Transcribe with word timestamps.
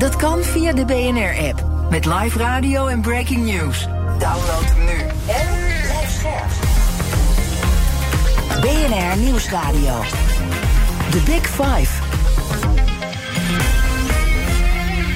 Dat 0.00 0.16
kan 0.16 0.42
via 0.42 0.72
de 0.72 0.84
BNR-app. 0.84 1.64
Met 1.90 2.04
live 2.04 2.38
radio 2.38 2.86
en 2.86 3.00
breaking 3.00 3.44
news. 3.44 3.86
Download 4.18 4.64
hem 4.64 4.84
nu. 4.84 4.98
En 5.26 5.48
blijf 5.82 6.10
scherp. 6.10 6.50
BNR 8.60 9.16
Nieuwsradio. 9.22 10.00
The 11.10 11.22
Big 11.24 11.46
Five. 11.46 12.02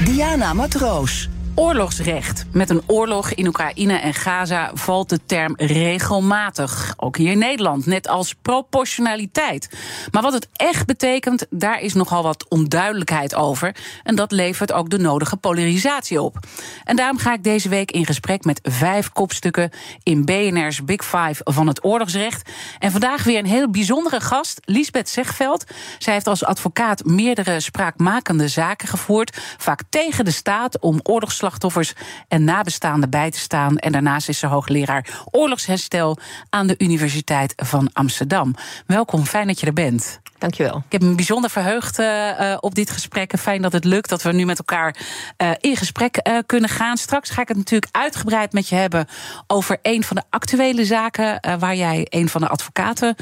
Diana 0.04 0.52
Matroos. 0.52 1.28
Oorlogsrecht. 1.56 2.44
Met 2.52 2.70
een 2.70 2.82
oorlog 2.86 3.30
in 3.30 3.46
Oekraïne 3.46 3.96
en 3.96 4.14
Gaza 4.14 4.70
valt 4.74 5.08
de 5.08 5.20
term 5.26 5.54
regelmatig. 5.56 6.94
Ook 6.96 7.16
hier 7.16 7.30
in 7.30 7.38
Nederland, 7.38 7.86
net 7.86 8.08
als 8.08 8.34
proportionaliteit. 8.42 9.68
Maar 10.10 10.22
wat 10.22 10.32
het 10.32 10.48
echt 10.52 10.86
betekent, 10.86 11.46
daar 11.50 11.80
is 11.80 11.94
nogal 11.94 12.22
wat 12.22 12.48
onduidelijkheid 12.48 13.34
over. 13.34 13.76
En 14.02 14.14
dat 14.14 14.32
levert 14.32 14.72
ook 14.72 14.90
de 14.90 14.98
nodige 14.98 15.36
polarisatie 15.36 16.22
op. 16.22 16.38
En 16.84 16.96
daarom 16.96 17.18
ga 17.18 17.32
ik 17.32 17.42
deze 17.42 17.68
week 17.68 17.90
in 17.90 18.06
gesprek 18.06 18.44
met 18.44 18.60
vijf 18.62 19.12
kopstukken 19.12 19.70
in 20.02 20.24
BNR's 20.24 20.84
Big 20.84 21.04
Five 21.04 21.40
van 21.44 21.66
het 21.66 21.84
oorlogsrecht. 21.84 22.50
En 22.78 22.90
vandaag 22.90 23.24
weer 23.24 23.38
een 23.38 23.46
heel 23.46 23.70
bijzondere 23.70 24.20
gast, 24.20 24.60
Liesbeth 24.64 25.08
Zegveld. 25.08 25.64
Zij 25.98 26.12
heeft 26.12 26.26
als 26.26 26.44
advocaat 26.44 27.04
meerdere 27.04 27.60
spraakmakende 27.60 28.48
zaken 28.48 28.88
gevoerd, 28.88 29.38
vaak 29.58 29.80
tegen 29.90 30.24
de 30.24 30.30
staat 30.30 30.78
om 30.78 31.00
oorlogs 31.02 31.42
slachtoffers 31.44 31.92
en 32.28 32.44
nabestaanden 32.44 33.10
bij 33.10 33.30
te 33.30 33.38
staan. 33.38 33.76
En 33.76 33.92
daarnaast 33.92 34.28
is 34.28 34.38
ze 34.38 34.46
hoogleraar 34.46 35.24
oorlogsherstel 35.30 36.18
aan 36.50 36.66
de 36.66 36.74
Universiteit 36.78 37.52
van 37.56 37.90
Amsterdam. 37.92 38.54
Welkom, 38.86 39.24
fijn 39.24 39.46
dat 39.46 39.60
je 39.60 39.66
er 39.66 39.72
bent. 39.72 40.20
Dankjewel. 40.44 40.82
Ik 40.86 40.92
heb 40.92 41.02
me 41.02 41.14
bijzonder 41.14 41.50
verheugd 41.50 41.98
uh, 41.98 42.56
op 42.60 42.74
dit 42.74 42.90
gesprek. 42.90 43.38
Fijn 43.38 43.62
dat 43.62 43.72
het 43.72 43.84
lukt 43.84 44.08
dat 44.08 44.22
we 44.22 44.32
nu 44.32 44.44
met 44.44 44.58
elkaar 44.58 44.96
uh, 45.42 45.50
in 45.60 45.76
gesprek 45.76 46.20
uh, 46.28 46.38
kunnen 46.46 46.70
gaan. 46.70 46.96
Straks 46.96 47.30
ga 47.30 47.42
ik 47.42 47.48
het 47.48 47.56
natuurlijk 47.56 47.96
uitgebreid 47.96 48.52
met 48.52 48.68
je 48.68 48.74
hebben 48.74 49.06
over 49.46 49.78
een 49.82 50.04
van 50.04 50.16
de 50.16 50.22
actuele 50.30 50.84
zaken 50.84 51.58
waar 51.58 51.76
jij 51.76 52.06
een 52.08 52.28
van 52.28 52.40
de 52.40 52.48
advocaten 52.48 53.16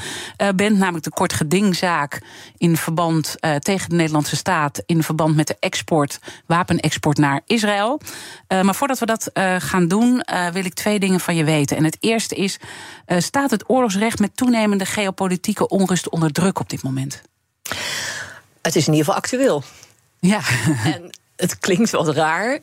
bent, 0.54 0.78
namelijk 0.78 1.04
de 1.04 1.10
kort 1.10 1.32
gedingzaak 1.32 2.22
in 2.56 2.76
verband 2.76 3.34
tegen 3.58 3.88
de 3.88 3.96
Nederlandse 3.96 4.36
staat 4.36 4.82
in 4.86 5.02
verband 5.02 5.36
met 5.36 5.46
de 5.46 5.56
export, 5.60 6.18
wapenexport 6.46 7.18
naar 7.18 7.40
Israël. 7.46 8.00
maar 8.48 8.74
voordat 8.74 8.98
we 8.98 9.06
dat 9.06 9.30
gaan 9.58 9.88
doen, 9.88 10.24
wil 10.52 10.64
ik 10.64 10.74
twee 10.74 10.98
dingen 10.98 11.20
van 11.20 11.36
je 11.36 11.44
weten. 11.44 11.76
En 11.76 11.84
het 11.84 11.96
eerste 12.00 12.34
is: 12.34 12.58
staat 13.06 13.50
het 13.50 13.70
oorlogsrecht 13.70 14.18
met 14.18 14.36
toenemende 14.36 14.84
geopolitieke 14.84 15.68
onrust 15.68 16.08
onder 16.08 16.32
druk 16.32 16.60
op 16.60 16.70
dit 16.70 16.82
moment? 16.82 17.11
Het 18.62 18.76
is 18.76 18.86
in 18.86 18.92
ieder 18.92 19.04
geval 19.04 19.20
actueel. 19.20 19.62
Ja. 20.20 20.40
En 20.94 21.10
het 21.36 21.58
klinkt 21.58 21.90
wat 21.90 22.08
raar, 22.08 22.58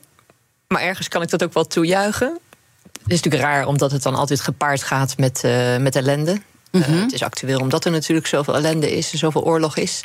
maar 0.68 0.82
ergens 0.82 1.08
kan 1.08 1.22
ik 1.22 1.30
dat 1.30 1.44
ook 1.44 1.54
wel 1.54 1.68
toejuichen. 1.68 2.40
Het 2.84 3.12
is 3.12 3.22
natuurlijk 3.22 3.44
raar 3.44 3.68
omdat 3.68 3.92
het 3.92 4.04
dan 4.04 4.16
altijd 4.16 4.42
gepaard 4.42 4.84
gaat 4.84 5.18
met, 5.18 5.42
uh, 5.46 5.78
met 5.78 5.96
ellende. 5.96 6.42
Mm 6.72 6.82
-hmm. 6.82 6.96
uh, 6.96 7.02
het 7.02 7.14
is 7.14 7.24
actueel 7.24 7.60
omdat 7.60 7.86
er 7.86 7.92
natuurlijk 7.92 8.28
zoveel 8.28 8.56
ellende 8.56 8.98
is 8.98 9.12
en 9.12 9.18
zoveel 9.18 9.44
oorlog 9.44 9.78
is. 9.78 10.04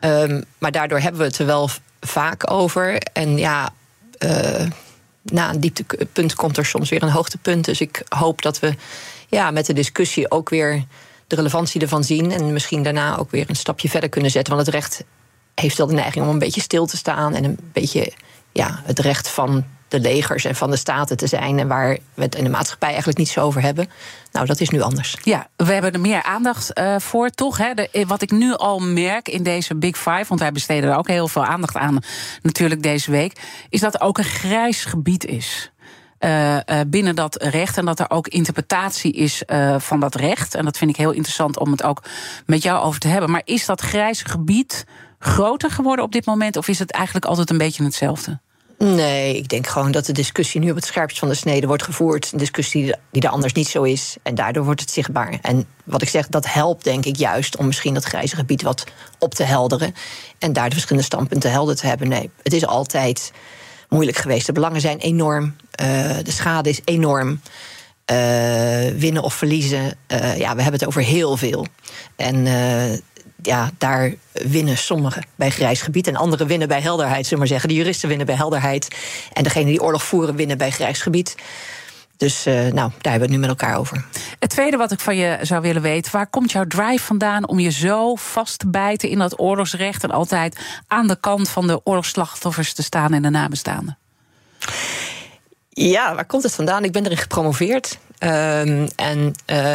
Um, 0.00 0.44
maar 0.58 0.72
daardoor 0.72 1.00
hebben 1.00 1.20
we 1.20 1.26
het 1.26 1.38
er 1.38 1.46
wel 1.46 1.70
vaak 2.00 2.50
over. 2.50 2.98
En 3.12 3.38
ja, 3.38 3.72
uh, 4.18 4.66
na 5.22 5.50
een 5.50 5.60
dieptepunt 5.60 6.34
komt 6.34 6.56
er 6.56 6.66
soms 6.66 6.90
weer 6.90 7.02
een 7.02 7.08
hoogtepunt. 7.08 7.64
Dus 7.64 7.80
ik 7.80 8.02
hoop 8.08 8.42
dat 8.42 8.58
we 8.58 8.74
ja, 9.28 9.50
met 9.50 9.66
de 9.66 9.72
discussie 9.72 10.30
ook 10.30 10.48
weer 10.48 10.84
de 11.26 11.36
relevantie 11.36 11.80
ervan 11.80 12.04
zien. 12.04 12.32
En 12.32 12.52
misschien 12.52 12.82
daarna 12.82 13.16
ook 13.16 13.30
weer 13.30 13.44
een 13.48 13.56
stapje 13.56 13.88
verder 13.88 14.08
kunnen 14.08 14.30
zetten. 14.30 14.54
Want 14.54 14.66
het 14.66 14.74
recht 14.74 15.04
heeft 15.54 15.76
wel 15.76 15.86
de 15.86 15.94
neiging 15.94 16.24
om 16.24 16.30
een 16.30 16.38
beetje 16.38 16.60
stil 16.60 16.86
te 16.86 16.96
staan. 16.96 17.34
En 17.34 17.44
een 17.44 17.58
beetje 17.72 18.12
ja, 18.52 18.80
het 18.84 18.98
recht 18.98 19.28
van 19.28 19.64
de 19.88 20.00
legers 20.00 20.44
en 20.44 20.54
van 20.54 20.70
de 20.70 20.76
staten 20.76 21.16
te 21.16 21.26
zijn. 21.26 21.58
En 21.58 21.68
waar 21.68 21.98
we 22.14 22.22
het 22.22 22.34
in 22.34 22.44
de 22.44 22.50
maatschappij 22.50 22.88
eigenlijk 22.88 23.18
niet 23.18 23.28
zo 23.28 23.40
over 23.40 23.62
hebben. 23.62 23.88
Nou, 24.32 24.46
dat 24.46 24.60
is 24.60 24.68
nu 24.68 24.80
anders. 24.80 25.16
Ja, 25.22 25.48
we 25.56 25.72
hebben 25.72 25.92
er 25.92 26.00
meer 26.00 26.22
aandacht 26.22 26.78
uh, 26.78 26.98
voor, 26.98 27.30
toch? 27.30 27.58
Hè? 27.58 27.74
De, 27.74 28.04
wat 28.06 28.22
ik 28.22 28.30
nu 28.30 28.54
al 28.54 28.78
merk 28.78 29.28
in 29.28 29.42
deze 29.42 29.76
Big 29.76 29.96
Five, 29.96 30.24
want 30.28 30.40
wij 30.40 30.52
besteden 30.52 30.90
er 30.90 30.96
ook 30.96 31.08
heel 31.08 31.28
veel 31.28 31.44
aandacht 31.44 31.76
aan, 31.76 31.98
natuurlijk 32.42 32.82
deze 32.82 33.10
week, 33.10 33.40
is 33.68 33.80
dat 33.80 33.94
er 33.94 34.00
ook 34.00 34.18
een 34.18 34.24
grijs 34.24 34.84
gebied 34.84 35.24
is. 35.24 35.70
Uh, 36.26 36.54
uh, 36.54 36.80
binnen 36.86 37.14
dat 37.14 37.42
recht. 37.42 37.78
En 37.78 37.84
dat 37.84 38.00
er 38.00 38.10
ook 38.10 38.28
interpretatie 38.28 39.12
is 39.12 39.42
uh, 39.46 39.78
van 39.78 40.00
dat 40.00 40.14
recht. 40.14 40.54
En 40.54 40.64
dat 40.64 40.78
vind 40.78 40.90
ik 40.90 40.96
heel 40.96 41.10
interessant 41.10 41.58
om 41.58 41.70
het 41.70 41.82
ook 41.82 42.02
met 42.46 42.62
jou 42.62 42.84
over 42.84 43.00
te 43.00 43.08
hebben. 43.08 43.30
Maar 43.30 43.42
is 43.44 43.66
dat 43.66 43.80
grijze 43.80 44.28
gebied 44.28 44.84
groter 45.18 45.70
geworden 45.70 46.04
op 46.04 46.12
dit 46.12 46.26
moment? 46.26 46.56
Of 46.56 46.68
is 46.68 46.78
het 46.78 46.90
eigenlijk 46.90 47.26
altijd 47.26 47.50
een 47.50 47.58
beetje 47.58 47.84
hetzelfde? 47.84 48.38
Nee, 48.78 49.36
ik 49.36 49.48
denk 49.48 49.66
gewoon 49.66 49.90
dat 49.90 50.06
de 50.06 50.12
discussie 50.12 50.60
nu 50.60 50.70
op 50.70 50.76
het 50.76 50.84
scherpst 50.84 51.18
van 51.18 51.28
de 51.28 51.34
snede 51.34 51.66
wordt 51.66 51.82
gevoerd. 51.82 52.32
Een 52.32 52.38
discussie 52.38 52.94
die 53.10 53.22
er 53.22 53.28
anders 53.28 53.52
niet 53.52 53.68
zo 53.68 53.82
is. 53.82 54.16
En 54.22 54.34
daardoor 54.34 54.64
wordt 54.64 54.80
het 54.80 54.90
zichtbaar. 54.90 55.38
En 55.42 55.66
wat 55.84 56.02
ik 56.02 56.08
zeg, 56.08 56.28
dat 56.28 56.52
helpt 56.52 56.84
denk 56.84 57.04
ik 57.04 57.16
juist 57.16 57.56
om 57.56 57.66
misschien 57.66 57.94
dat 57.94 58.04
grijze 58.04 58.36
gebied 58.36 58.62
wat 58.62 58.84
op 59.18 59.34
te 59.34 59.42
helderen. 59.42 59.94
En 60.38 60.52
daar 60.52 60.68
de 60.68 60.74
verschillende 60.74 61.06
standpunten 61.06 61.50
helder 61.50 61.76
te 61.76 61.86
hebben. 61.86 62.08
Nee, 62.08 62.30
het 62.42 62.52
is 62.52 62.66
altijd 62.66 63.32
moeilijk 63.88 64.16
geweest. 64.16 64.46
De 64.46 64.52
belangen 64.52 64.80
zijn 64.80 64.98
enorm. 64.98 65.56
Uh, 65.80 65.86
de 66.22 66.30
schade 66.30 66.68
is 66.68 66.80
enorm. 66.84 67.40
Uh, 68.12 68.88
winnen 68.88 69.22
of 69.22 69.34
verliezen. 69.34 69.96
Uh, 70.12 70.38
ja, 70.38 70.54
we 70.54 70.62
hebben 70.62 70.80
het 70.80 70.86
over 70.86 71.02
heel 71.02 71.36
veel. 71.36 71.66
En 72.16 72.46
ja, 73.42 73.70
daar 73.78 74.14
winnen 74.32 74.76
sommigen 74.76 75.24
bij 75.34 75.50
grijs 75.50 75.82
gebied. 75.82 76.06
En 76.06 76.16
anderen 76.16 76.46
winnen 76.46 76.68
bij 76.68 76.80
helderheid, 76.80 77.26
zullen 77.26 77.30
we 77.30 77.38
maar 77.38 77.46
zeggen. 77.46 77.68
De 77.68 77.74
juristen 77.74 78.08
winnen 78.08 78.26
bij 78.26 78.36
helderheid. 78.36 78.96
En 79.32 79.42
degenen 79.42 79.68
die 79.68 79.82
oorlog 79.82 80.04
voeren 80.04 80.36
winnen 80.36 80.58
bij 80.58 80.70
grijs 80.70 81.02
gebied. 81.02 81.34
Dus 82.16 82.46
uh, 82.46 82.54
nou, 82.54 82.72
daar 82.72 83.12
hebben 83.12 83.12
we 83.12 83.18
het 83.18 83.30
nu 83.30 83.38
met 83.38 83.48
elkaar 83.48 83.78
over. 83.78 84.04
Het 84.38 84.50
tweede 84.50 84.76
wat 84.76 84.92
ik 84.92 85.00
van 85.00 85.16
je 85.16 85.38
zou 85.42 85.62
willen 85.62 85.82
weten: 85.82 86.12
waar 86.12 86.26
komt 86.26 86.52
jouw 86.52 86.66
drive 86.66 87.04
vandaan 87.04 87.48
om 87.48 87.58
je 87.58 87.70
zo 87.70 88.14
vast 88.14 88.58
te 88.58 88.68
bijten 88.68 89.08
in 89.08 89.18
dat 89.18 89.40
oorlogsrecht 89.40 90.02
en 90.02 90.10
altijd 90.10 90.58
aan 90.86 91.06
de 91.06 91.20
kant 91.20 91.48
van 91.48 91.66
de 91.66 91.80
oorlogsslachtoffers 91.84 92.72
te 92.72 92.82
staan 92.82 93.12
en 93.12 93.22
de 93.22 93.30
nabestaanden? 93.30 93.98
Ja, 95.68 96.14
waar 96.14 96.26
komt 96.26 96.42
het 96.42 96.54
vandaan? 96.54 96.84
Ik 96.84 96.92
ben 96.92 97.04
erin 97.04 97.16
gepromoveerd. 97.16 97.98
Um, 98.18 98.88
en 98.96 99.18
uh, 99.18 99.66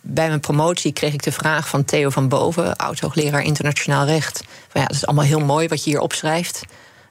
bij 0.00 0.28
mijn 0.28 0.40
promotie 0.40 0.92
kreeg 0.92 1.12
ik 1.12 1.22
de 1.22 1.32
vraag 1.32 1.68
van 1.68 1.84
Theo 1.84 2.10
van 2.10 2.28
Boven, 2.28 2.76
oud-hoogleraar 2.76 3.42
internationaal 3.42 4.06
recht. 4.06 4.44
Van 4.68 4.80
ja, 4.80 4.86
dat 4.86 4.96
is 4.96 5.06
allemaal 5.06 5.24
heel 5.24 5.40
mooi 5.40 5.68
wat 5.68 5.84
je 5.84 5.90
hier 5.90 6.00
opschrijft. 6.00 6.62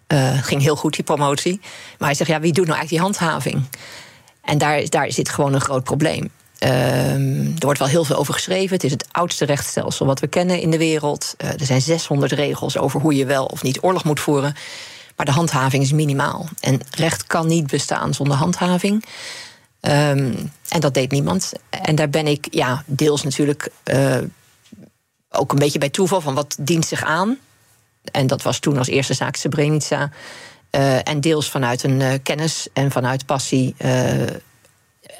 Uh, 0.07 0.31
het 0.33 0.45
ging 0.45 0.61
heel 0.61 0.75
goed, 0.75 0.95
die 0.95 1.03
promotie. 1.03 1.59
Maar 1.97 2.07
hij 2.07 2.17
zegt, 2.17 2.29
ja, 2.29 2.39
wie 2.39 2.53
doet 2.53 2.67
nou 2.67 2.77
eigenlijk 2.77 2.89
die 2.89 2.99
handhaving? 2.99 3.65
En 4.43 4.57
daar, 4.57 4.89
daar 4.89 5.11
zit 5.11 5.29
gewoon 5.29 5.53
een 5.53 5.61
groot 5.61 5.83
probleem. 5.83 6.31
Um, 6.59 7.53
er 7.59 7.65
wordt 7.65 7.79
wel 7.79 7.87
heel 7.87 8.03
veel 8.03 8.15
over 8.15 8.33
geschreven. 8.33 8.75
Het 8.75 8.83
is 8.83 8.91
het 8.91 9.07
oudste 9.11 9.45
rechtsstelsel 9.45 10.05
wat 10.05 10.19
we 10.19 10.27
kennen 10.27 10.59
in 10.59 10.71
de 10.71 10.77
wereld. 10.77 11.35
Uh, 11.37 11.49
er 11.49 11.65
zijn 11.65 11.81
600 11.81 12.31
regels 12.31 12.77
over 12.77 13.01
hoe 13.01 13.15
je 13.15 13.25
wel 13.25 13.45
of 13.45 13.63
niet 13.63 13.83
oorlog 13.83 14.03
moet 14.03 14.19
voeren. 14.19 14.55
Maar 15.15 15.25
de 15.25 15.31
handhaving 15.31 15.83
is 15.83 15.91
minimaal. 15.91 16.47
En 16.59 16.79
recht 16.89 17.27
kan 17.27 17.47
niet 17.47 17.67
bestaan 17.67 18.13
zonder 18.13 18.37
handhaving. 18.37 19.05
Um, 19.81 20.51
en 20.67 20.79
dat 20.79 20.93
deed 20.93 21.11
niemand. 21.11 21.51
En 21.69 21.95
daar 21.95 22.09
ben 22.09 22.27
ik 22.27 22.47
ja, 22.51 22.83
deels 22.85 23.23
natuurlijk 23.23 23.69
uh, 23.83 24.17
ook 25.29 25.51
een 25.51 25.59
beetje 25.59 25.79
bij 25.79 25.89
toeval 25.89 26.21
van 26.21 26.33
wat 26.33 26.55
dient 26.59 26.85
zich 26.85 27.03
aan. 27.03 27.37
En 28.11 28.27
dat 28.27 28.41
was 28.41 28.59
toen 28.59 28.77
als 28.77 28.87
eerste 28.87 29.13
zaak 29.13 29.35
Srebrenica. 29.35 30.11
Uh, 30.75 31.07
en 31.07 31.21
deels 31.21 31.49
vanuit 31.49 31.83
een 31.83 31.99
uh, 31.99 32.13
kennis 32.23 32.67
en 32.73 32.91
vanuit 32.91 33.25
passie 33.25 33.75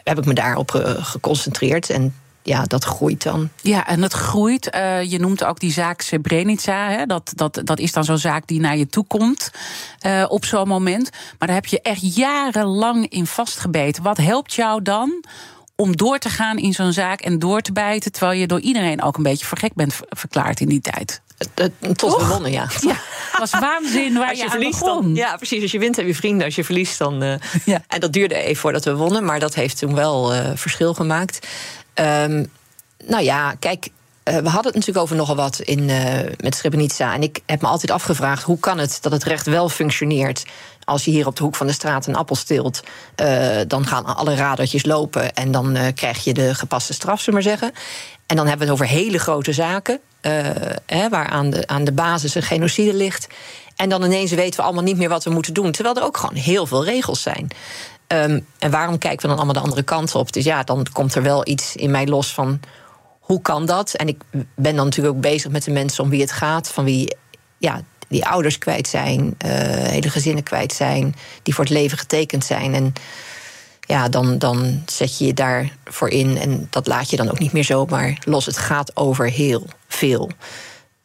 heb 0.03 0.17
ik 0.17 0.25
me 0.25 0.33
daarop 0.33 0.69
geconcentreerd. 0.99 1.89
En 1.89 2.15
ja, 2.41 2.63
dat 2.63 2.83
groeit 2.83 3.23
dan. 3.23 3.49
Ja, 3.61 3.87
en 3.87 4.01
het 4.01 4.13
groeit. 4.13 4.69
Je 5.03 5.17
noemt 5.19 5.43
ook 5.43 5.59
die 5.59 5.71
zaak 5.71 6.01
Srebrenica. 6.01 6.89
Hè? 6.89 7.05
Dat, 7.05 7.31
dat, 7.35 7.61
dat 7.63 7.79
is 7.79 7.91
dan 7.91 8.03
zo'n 8.03 8.17
zaak 8.17 8.47
die 8.47 8.59
naar 8.59 8.77
je 8.77 8.87
toe 8.87 9.05
komt 9.07 9.51
op 10.27 10.45
zo'n 10.45 10.67
moment. 10.67 11.09
Maar 11.11 11.47
daar 11.47 11.57
heb 11.57 11.65
je 11.65 11.81
echt 11.81 12.15
jarenlang 12.15 13.07
in 13.09 13.27
vastgebeten. 13.27 14.03
Wat 14.03 14.17
helpt 14.17 14.53
jou 14.53 14.81
dan 14.81 15.23
om 15.75 15.97
door 15.97 16.17
te 16.17 16.29
gaan 16.29 16.57
in 16.57 16.73
zo'n 16.73 16.93
zaak 16.93 17.21
en 17.21 17.39
door 17.39 17.61
te 17.61 17.71
bijten... 17.71 18.11
terwijl 18.11 18.39
je 18.39 18.47
door 18.47 18.59
iedereen 18.59 19.01
ook 19.01 19.17
een 19.17 19.23
beetje 19.23 19.45
voor 19.45 19.57
gek 19.57 19.73
bent 19.73 19.99
verklaard 20.09 20.59
in 20.59 20.67
die 20.67 20.81
tijd? 20.81 21.21
Tot 21.95 22.17
we 22.17 22.25
wonnen, 22.25 22.51
ja. 22.51 22.67
ja. 22.79 22.95
was 23.37 23.51
waanzin 23.51 24.13
waar 24.13 24.29
als 24.29 24.37
je, 24.37 24.37
je, 24.37 24.43
aan 24.43 24.49
verliest, 24.49 24.85
dan, 24.85 25.15
ja, 25.15 25.35
precies. 25.35 25.61
Als 25.61 25.71
je 25.71 25.79
wint 25.79 25.95
heb 25.95 26.05
je 26.05 26.15
vrienden. 26.15 26.45
Als 26.45 26.55
je 26.55 26.63
verliest, 26.63 26.97
dan. 26.97 27.23
Uh, 27.23 27.33
Ja. 27.65 27.83
En 27.87 27.99
dat 27.99 28.13
duurde 28.13 28.35
even 28.35 28.55
voordat 28.55 28.85
we 28.85 28.95
wonnen, 28.95 29.25
maar 29.25 29.39
dat 29.39 29.53
heeft 29.53 29.77
toen 29.77 29.95
wel 29.95 30.35
uh, 30.35 30.49
verschil 30.55 30.93
gemaakt. 30.93 31.47
Ehm, 31.93 32.45
nou 33.05 33.23
ja, 33.23 33.55
kijk. 33.59 33.89
Uh, 34.29 34.37
we 34.37 34.49
hadden 34.49 34.65
het 34.65 34.73
natuurlijk 34.73 34.97
over 34.97 35.15
nogal 35.15 35.35
wat 35.35 35.59
in, 35.59 35.85
met 36.37 36.55
Srebrenica. 36.55 37.13
En 37.13 37.23
ik 37.23 37.39
heb 37.45 37.61
me 37.61 37.67
altijd 37.67 37.91
afgevraagd: 37.91 38.43
hoe 38.43 38.59
kan 38.59 38.77
het 38.77 38.97
dat 39.01 39.11
het 39.11 39.23
recht 39.23 39.45
wel 39.45 39.69
functioneert 39.69 40.43
als 40.83 41.05
je 41.05 41.11
hier 41.11 41.27
op 41.27 41.35
de 41.35 41.43
hoek 41.43 41.55
van 41.55 41.67
de 41.67 41.73
straat 41.73 42.07
een 42.07 42.15
appel 42.15 42.35
steelt, 42.35 42.83
dan 43.67 43.85
gaan 43.87 44.05
alle 44.05 44.35
radertjes 44.35 44.85
lopen 44.85 45.33
en 45.33 45.51
dan 45.51 45.77
krijg 45.95 46.23
je 46.23 46.33
de 46.33 46.55
gepaste 46.55 46.93
straf, 46.93 47.21
zullen 47.21 47.39
we 47.39 47.45
maar 47.45 47.57
zeggen. 47.57 47.81
En 48.25 48.35
dan 48.35 48.47
hebben 48.47 48.67
we 48.67 48.73
het 48.73 48.81
over 48.81 48.95
hele 48.95 49.19
grote 49.19 49.53
zaken, 49.53 49.99
hè, 50.85 51.09
waar 51.09 51.27
aan 51.27 51.49
de, 51.49 51.67
aan 51.67 51.83
de 51.83 51.91
basis 51.91 52.35
een 52.35 52.41
genocide 52.41 52.93
ligt. 52.93 53.27
En 53.75 53.89
dan 53.89 54.03
ineens 54.03 54.31
weten 54.31 54.59
we 54.59 54.65
allemaal 54.65 54.83
niet 54.83 54.97
meer 54.97 55.09
wat 55.09 55.23
we 55.23 55.29
moeten 55.29 55.53
doen, 55.53 55.71
terwijl 55.71 55.95
er 55.95 56.03
ook 56.03 56.17
gewoon 56.17 56.35
heel 56.35 56.65
veel 56.65 56.85
regels 56.85 57.21
zijn. 57.21 57.47
Um, 58.07 58.45
en 58.59 58.71
waarom 58.71 58.97
kijken 58.97 59.21
we 59.21 59.27
dan 59.27 59.35
allemaal 59.35 59.53
de 59.53 59.59
andere 59.59 59.83
kant 59.83 60.15
op? 60.15 60.33
Dus 60.33 60.43
ja, 60.43 60.63
dan 60.63 60.85
komt 60.91 61.15
er 61.15 61.23
wel 61.23 61.47
iets 61.47 61.75
in 61.75 61.91
mij 61.91 62.07
los 62.07 62.33
van 62.33 62.59
hoe 63.19 63.41
kan 63.41 63.65
dat? 63.65 63.93
En 63.93 64.07
ik 64.07 64.21
ben 64.55 64.75
dan 64.75 64.85
natuurlijk 64.85 65.15
ook 65.15 65.21
bezig 65.21 65.51
met 65.51 65.63
de 65.63 65.71
mensen 65.71 66.03
om 66.03 66.09
wie 66.09 66.21
het 66.21 66.31
gaat, 66.31 66.69
van 66.69 66.83
wie 66.83 67.15
ja, 67.57 67.81
die 68.07 68.25
ouders 68.25 68.57
kwijt 68.57 68.87
zijn, 68.87 69.21
uh, 69.45 69.51
hele 69.67 70.09
gezinnen 70.09 70.43
kwijt 70.43 70.73
zijn, 70.73 71.15
die 71.43 71.53
voor 71.53 71.63
het 71.63 71.73
leven 71.73 71.97
getekend 71.97 72.45
zijn. 72.45 72.73
En 72.73 72.93
ja, 73.85 74.09
dan, 74.09 74.37
dan 74.37 74.83
zet 74.85 75.17
je 75.17 75.25
je 75.25 75.33
daarvoor 75.33 76.09
in 76.09 76.37
en 76.37 76.67
dat 76.69 76.87
laat 76.87 77.09
je 77.09 77.17
dan 77.17 77.29
ook 77.29 77.39
niet 77.39 77.53
meer 77.53 77.63
zomaar 77.63 78.17
los. 78.25 78.45
Het 78.45 78.57
gaat 78.57 78.95
over 78.95 79.29
heel 79.29 79.65
veel. 79.87 80.29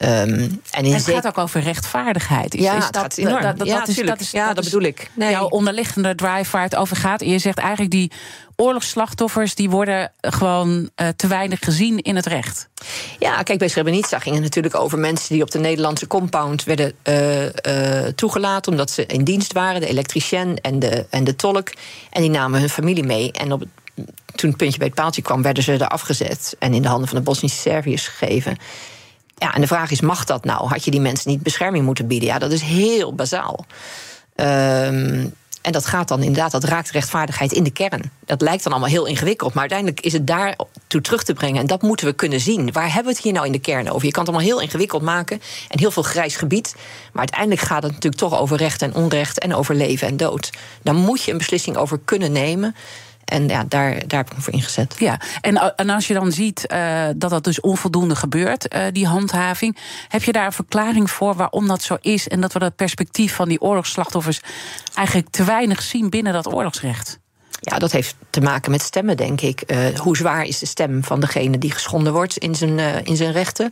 Um, 0.00 0.08
en, 0.08 0.60
en 0.70 0.84
het 0.84 1.04
gaat 1.04 1.26
ook 1.26 1.38
over 1.38 1.60
rechtvaardigheid. 1.60 2.54
Is, 2.54 2.62
ja, 2.62 2.76
is 2.76 2.82
dat, 2.82 2.92
dat, 2.92 3.16
enorm. 3.16 3.42
Dat, 3.42 3.58
dat, 3.58 3.66
ja, 3.66 3.78
dat, 3.78 3.88
is, 3.88 3.96
dat, 3.96 4.20
is, 4.20 4.30
ja, 4.30 4.46
dat, 4.46 4.54
dat 4.54 4.64
bedoel 4.64 4.82
ik. 4.82 5.10
Nee. 5.14 5.30
Jouw 5.30 5.48
onderliggende 5.48 6.14
drive 6.14 6.50
waar 6.50 6.62
het 6.62 6.76
over 6.76 6.96
gaat. 6.96 7.20
En 7.20 7.28
je 7.28 7.38
zegt 7.38 7.58
eigenlijk 7.58 7.90
die 7.90 8.10
oorlogsslachtoffers... 8.56 9.54
die 9.54 9.70
worden 9.70 10.12
gewoon 10.20 10.90
uh, 10.96 11.08
te 11.16 11.26
weinig 11.26 11.58
gezien 11.58 11.98
in 11.98 12.16
het 12.16 12.26
recht. 12.26 12.68
Ja, 13.18 13.42
kijk, 13.42 13.58
bij 13.58 13.68
Srebrenica 13.68 14.18
ging 14.18 14.34
het 14.34 14.44
natuurlijk 14.44 14.74
over 14.74 14.98
mensen... 14.98 15.32
die 15.32 15.42
op 15.42 15.50
de 15.50 15.58
Nederlandse 15.58 16.06
compound 16.06 16.64
werden 16.64 16.92
uh, 17.04 17.44
uh, 17.44 17.50
toegelaten... 18.14 18.72
omdat 18.72 18.90
ze 18.90 19.06
in 19.06 19.24
dienst 19.24 19.52
waren, 19.52 19.80
de 19.80 19.88
elektricien 19.88 20.60
en 20.60 20.78
de, 20.78 21.06
en 21.10 21.24
de 21.24 21.36
tolk. 21.36 21.72
En 22.10 22.20
die 22.20 22.30
namen 22.30 22.60
hun 22.60 22.70
familie 22.70 23.04
mee. 23.04 23.32
En 23.32 23.52
op, 23.52 23.62
toen 24.34 24.48
het 24.48 24.58
puntje 24.58 24.78
bij 24.78 24.86
het 24.86 24.96
paaltje 24.96 25.22
kwam, 25.22 25.42
werden 25.42 25.62
ze 25.62 25.72
er 25.72 25.88
afgezet... 25.88 26.56
en 26.58 26.74
in 26.74 26.82
de 26.82 26.88
handen 26.88 27.08
van 27.08 27.16
de 27.16 27.24
Bosnische 27.24 27.58
Serviërs 27.58 28.08
gegeven... 28.08 28.56
Ja, 29.38 29.54
en 29.54 29.60
de 29.60 29.66
vraag 29.66 29.90
is, 29.90 30.00
mag 30.00 30.24
dat 30.24 30.44
nou? 30.44 30.68
Had 30.68 30.84
je 30.84 30.90
die 30.90 31.00
mensen 31.00 31.30
niet 31.30 31.42
bescherming 31.42 31.84
moeten 31.84 32.06
bieden? 32.06 32.28
Ja, 32.28 32.38
dat 32.38 32.52
is 32.52 32.62
heel 32.62 33.14
bazaal. 33.14 33.66
Um, 34.34 35.32
en 35.62 35.72
dat 35.72 35.86
gaat 35.86 36.08
dan 36.08 36.22
inderdaad, 36.22 36.50
dat 36.50 36.64
raakt 36.64 36.90
rechtvaardigheid 36.90 37.52
in 37.52 37.62
de 37.62 37.70
kern. 37.70 38.10
Dat 38.24 38.40
lijkt 38.40 38.62
dan 38.62 38.72
allemaal 38.72 38.90
heel 38.90 39.06
ingewikkeld, 39.06 39.52
maar 39.52 39.60
uiteindelijk 39.60 40.00
is 40.00 40.12
het 40.12 40.26
daar 40.26 40.56
toe 40.86 41.00
terug 41.00 41.22
te 41.22 41.34
brengen. 41.34 41.60
En 41.60 41.66
dat 41.66 41.82
moeten 41.82 42.06
we 42.06 42.12
kunnen 42.12 42.40
zien. 42.40 42.72
Waar 42.72 42.86
hebben 42.86 43.04
we 43.04 43.10
het 43.10 43.22
hier 43.22 43.32
nou 43.32 43.46
in 43.46 43.52
de 43.52 43.58
kern 43.58 43.90
over? 43.90 44.06
Je 44.06 44.12
kan 44.12 44.24
het 44.24 44.32
allemaal 44.32 44.48
heel 44.48 44.60
ingewikkeld 44.60 45.02
maken 45.02 45.40
en 45.68 45.78
heel 45.78 45.90
veel 45.90 46.02
grijs 46.02 46.36
gebied. 46.36 46.74
Maar 47.12 47.20
uiteindelijk 47.20 47.60
gaat 47.60 47.82
het 47.82 47.92
natuurlijk 47.92 48.22
toch 48.22 48.38
over 48.38 48.56
recht 48.56 48.82
en 48.82 48.94
onrecht 48.94 49.38
en 49.38 49.54
over 49.54 49.74
leven 49.74 50.08
en 50.08 50.16
dood. 50.16 50.50
Daar 50.82 50.94
moet 50.94 51.22
je 51.22 51.32
een 51.32 51.38
beslissing 51.38 51.76
over 51.76 52.00
kunnen 52.04 52.32
nemen. 52.32 52.74
En 53.28 53.48
ja, 53.48 53.64
daar, 53.68 54.06
daar 54.06 54.18
heb 54.18 54.30
ik 54.30 54.36
me 54.36 54.42
voor 54.42 54.52
ingezet. 54.52 54.94
Ja, 54.98 55.20
en, 55.40 55.76
en 55.76 55.90
als 55.90 56.06
je 56.06 56.14
dan 56.14 56.32
ziet 56.32 56.64
uh, 56.72 57.04
dat 57.16 57.30
dat 57.30 57.44
dus 57.44 57.60
onvoldoende 57.60 58.16
gebeurt, 58.16 58.74
uh, 58.74 58.82
die 58.92 59.06
handhaving, 59.06 59.76
heb 60.08 60.22
je 60.22 60.32
daar 60.32 60.46
een 60.46 60.52
verklaring 60.52 61.10
voor 61.10 61.34
waarom 61.34 61.66
dat 61.66 61.82
zo 61.82 61.96
is 62.00 62.28
en 62.28 62.40
dat 62.40 62.52
we 62.52 62.58
dat 62.58 62.76
perspectief 62.76 63.34
van 63.34 63.48
die 63.48 63.60
oorlogsslachtoffers 63.60 64.40
eigenlijk 64.94 65.28
te 65.30 65.44
weinig 65.44 65.82
zien 65.82 66.10
binnen 66.10 66.32
dat 66.32 66.52
oorlogsrecht? 66.52 67.18
Ja, 67.60 67.78
dat 67.78 67.92
heeft 67.92 68.14
te 68.30 68.40
maken 68.40 68.70
met 68.70 68.82
stemmen, 68.82 69.16
denk 69.16 69.40
ik. 69.40 69.62
Uh, 69.66 69.98
hoe 69.98 70.16
zwaar 70.16 70.44
is 70.44 70.58
de 70.58 70.66
stem 70.66 71.04
van 71.04 71.20
degene 71.20 71.58
die 71.58 71.70
geschonden 71.70 72.12
wordt 72.12 72.36
in 72.36 72.54
zijn, 72.54 72.78
uh, 72.78 72.96
in 73.02 73.16
zijn 73.16 73.32
rechten? 73.32 73.70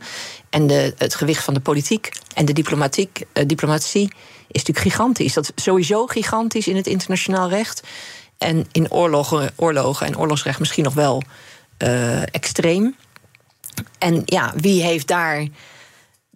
En 0.49 0.67
de, 0.67 0.93
het 0.97 1.15
gewicht 1.15 1.43
van 1.43 1.53
de 1.53 1.59
politiek 1.59 2.09
en 2.33 2.45
de 2.45 2.53
diplomatiek, 2.53 3.21
uh, 3.33 3.43
diplomatie 3.45 4.11
is 4.47 4.63
natuurlijk 4.63 4.79
gigantisch. 4.79 5.33
Dat 5.33 5.51
is 5.55 5.63
sowieso 5.63 6.05
gigantisch 6.05 6.67
in 6.67 6.75
het 6.75 6.87
internationaal 6.87 7.49
recht. 7.49 7.83
En 8.37 8.67
in 8.71 8.91
oorlogen, 8.91 9.51
oorlogen 9.55 10.07
en 10.07 10.17
oorlogsrecht 10.17 10.59
misschien 10.59 10.83
nog 10.83 10.93
wel 10.93 11.21
uh, 11.77 12.21
extreem. 12.21 12.95
En 13.97 14.21
ja, 14.25 14.53
wie 14.55 14.83
heeft 14.83 15.07
daar 15.07 15.47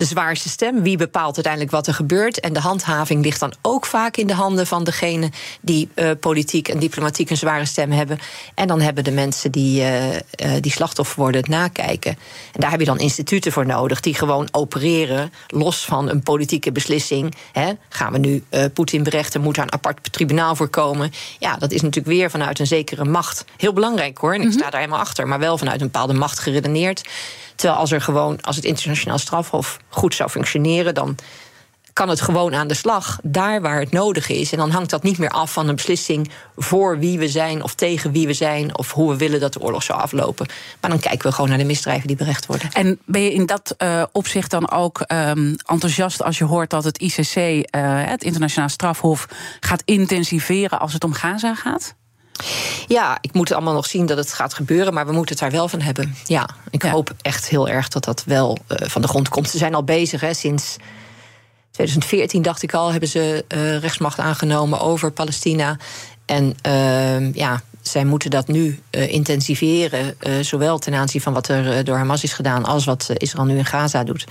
de 0.01 0.07
zwaarste 0.07 0.49
stem? 0.49 0.83
Wie 0.83 0.97
bepaalt 0.97 1.35
uiteindelijk 1.35 1.73
wat 1.73 1.87
er 1.87 1.93
gebeurt? 1.93 2.39
En 2.39 2.53
de 2.53 2.59
handhaving 2.59 3.23
ligt 3.23 3.39
dan 3.39 3.53
ook 3.61 3.85
vaak 3.85 4.17
in 4.17 4.27
de 4.27 4.33
handen 4.33 4.67
van 4.67 4.83
degene 4.83 5.31
die 5.61 5.89
uh, 5.95 6.11
politiek 6.19 6.67
en 6.67 6.79
diplomatiek 6.79 7.29
een 7.29 7.37
zware 7.37 7.65
stem 7.65 7.91
hebben. 7.91 8.19
En 8.55 8.67
dan 8.67 8.81
hebben 8.81 9.03
de 9.03 9.11
mensen 9.11 9.51
die, 9.51 9.81
uh, 9.81 10.13
uh, 10.13 10.19
die 10.59 10.71
slachtoffer 10.71 11.19
worden 11.19 11.41
het 11.41 11.49
nakijken. 11.49 12.11
En 12.51 12.59
daar 12.59 12.69
heb 12.71 12.79
je 12.79 12.85
dan 12.85 12.99
instituten 12.99 13.51
voor 13.51 13.65
nodig 13.65 13.99
die 13.99 14.13
gewoon 14.13 14.47
opereren 14.51 15.33
los 15.47 15.85
van 15.85 16.09
een 16.09 16.23
politieke 16.23 16.71
beslissing. 16.71 17.35
Hè? 17.51 17.71
Gaan 17.89 18.11
we 18.11 18.17
nu 18.17 18.43
Poetin 18.73 19.03
berechten? 19.03 19.41
Moet 19.41 19.55
daar 19.55 19.65
een 19.65 19.73
apart 19.73 20.13
tribunaal 20.13 20.55
voor 20.55 20.69
komen? 20.69 21.11
Ja, 21.39 21.55
dat 21.55 21.71
is 21.71 21.81
natuurlijk 21.81 22.15
weer 22.15 22.31
vanuit 22.31 22.59
een 22.59 22.67
zekere 22.67 23.05
macht. 23.05 23.45
Heel 23.57 23.73
belangrijk 23.73 24.17
hoor, 24.17 24.33
en 24.33 24.41
ik 24.41 24.51
sta 24.51 24.69
daar 24.69 24.79
helemaal 24.79 24.99
achter, 24.99 25.27
maar 25.27 25.39
wel 25.39 25.57
vanuit 25.57 25.81
een 25.81 25.91
bepaalde 25.91 26.13
macht 26.13 26.39
geredeneerd. 26.39 27.01
Terwijl 27.55 27.79
als 27.79 27.91
er 27.91 28.01
gewoon, 28.01 28.41
als 28.41 28.55
het 28.55 28.65
internationaal 28.65 29.17
strafhof 29.17 29.77
goed 29.89 30.15
zou 30.15 30.29
functioneren, 30.29 30.93
dan 30.93 31.17
kan 31.93 32.09
het 32.09 32.21
gewoon 32.21 32.55
aan 32.55 32.67
de 32.67 32.73
slag, 32.73 33.19
daar 33.23 33.61
waar 33.61 33.79
het 33.79 33.91
nodig 33.91 34.29
is. 34.29 34.51
En 34.51 34.57
dan 34.57 34.69
hangt 34.69 34.89
dat 34.89 35.03
niet 35.03 35.17
meer 35.17 35.29
af 35.29 35.53
van 35.53 35.67
een 35.67 35.75
beslissing 35.75 36.29
voor 36.55 36.99
wie 36.99 37.19
we 37.19 37.27
zijn 37.27 37.63
of 37.63 37.75
tegen 37.75 38.11
wie 38.11 38.27
we 38.27 38.33
zijn 38.33 38.77
of 38.77 38.91
hoe 38.91 39.09
we 39.09 39.17
willen 39.17 39.39
dat 39.39 39.53
de 39.53 39.61
oorlog 39.61 39.83
zou 39.83 39.99
aflopen. 39.99 40.47
Maar 40.81 40.89
dan 40.89 40.99
kijken 40.99 41.27
we 41.27 41.33
gewoon 41.33 41.49
naar 41.49 41.57
de 41.57 41.63
misdrijven 41.63 42.07
die 42.07 42.15
berecht 42.15 42.45
worden. 42.45 42.71
En 42.71 42.99
ben 43.05 43.21
je 43.21 43.33
in 43.33 43.45
dat 43.45 43.75
uh, 43.77 44.03
opzicht 44.11 44.51
dan 44.51 44.71
ook 44.71 45.03
um, 45.07 45.55
enthousiast 45.65 46.23
als 46.23 46.37
je 46.37 46.43
hoort 46.43 46.69
dat 46.69 46.83
het 46.83 46.97
ICC, 46.97 47.35
uh, 47.35 47.61
het 48.05 48.23
internationaal 48.23 48.69
strafhof, 48.69 49.27
gaat 49.59 49.81
intensiveren 49.85 50.79
als 50.79 50.93
het 50.93 51.03
om 51.03 51.13
Gaza 51.13 51.55
gaat? 51.55 51.95
Ja, 52.87 53.17
ik 53.21 53.33
moet 53.33 53.51
allemaal 53.51 53.73
nog 53.73 53.85
zien 53.85 54.05
dat 54.05 54.17
het 54.17 54.33
gaat 54.33 54.53
gebeuren, 54.53 54.93
maar 54.93 55.05
we 55.05 55.11
moeten 55.11 55.35
het 55.35 55.43
daar 55.43 55.51
wel 55.51 55.67
van 55.67 55.81
hebben. 55.81 56.15
Ja, 56.25 56.49
ik 56.69 56.83
ja. 56.83 56.89
hoop 56.91 57.13
echt 57.21 57.47
heel 57.47 57.69
erg 57.69 57.87
dat 57.87 58.03
dat 58.03 58.23
wel 58.25 58.57
uh, 58.67 58.77
van 58.87 59.01
de 59.01 59.07
grond 59.07 59.29
komt. 59.29 59.49
Ze 59.49 59.57
zijn 59.57 59.75
al 59.75 59.83
bezig, 59.83 60.21
hè, 60.21 60.33
sinds 60.33 60.75
2014 61.71 62.41
dacht 62.41 62.63
ik 62.63 62.73
al, 62.73 62.91
hebben 62.91 63.09
ze 63.09 63.45
uh, 63.47 63.77
rechtsmacht 63.77 64.19
aangenomen 64.19 64.79
over 64.79 65.11
Palestina. 65.11 65.77
En 66.25 66.55
uh, 66.67 67.33
ja, 67.33 67.61
zij 67.81 68.05
moeten 68.05 68.29
dat 68.29 68.47
nu 68.47 68.79
uh, 68.91 69.11
intensiveren, 69.11 70.15
zowel 70.41 70.79
ten 70.79 70.93
aanzien 70.93 71.21
van 71.21 71.33
wat 71.33 71.47
er 71.47 71.83
door 71.83 71.97
Hamas 71.97 72.23
is 72.23 72.33
gedaan, 72.33 72.65
als 72.65 72.85
wat 72.85 73.09
Israël 73.17 73.45
nu 73.45 73.57
in 73.57 73.65
Gaza 73.65 74.03
doet. 74.03 74.25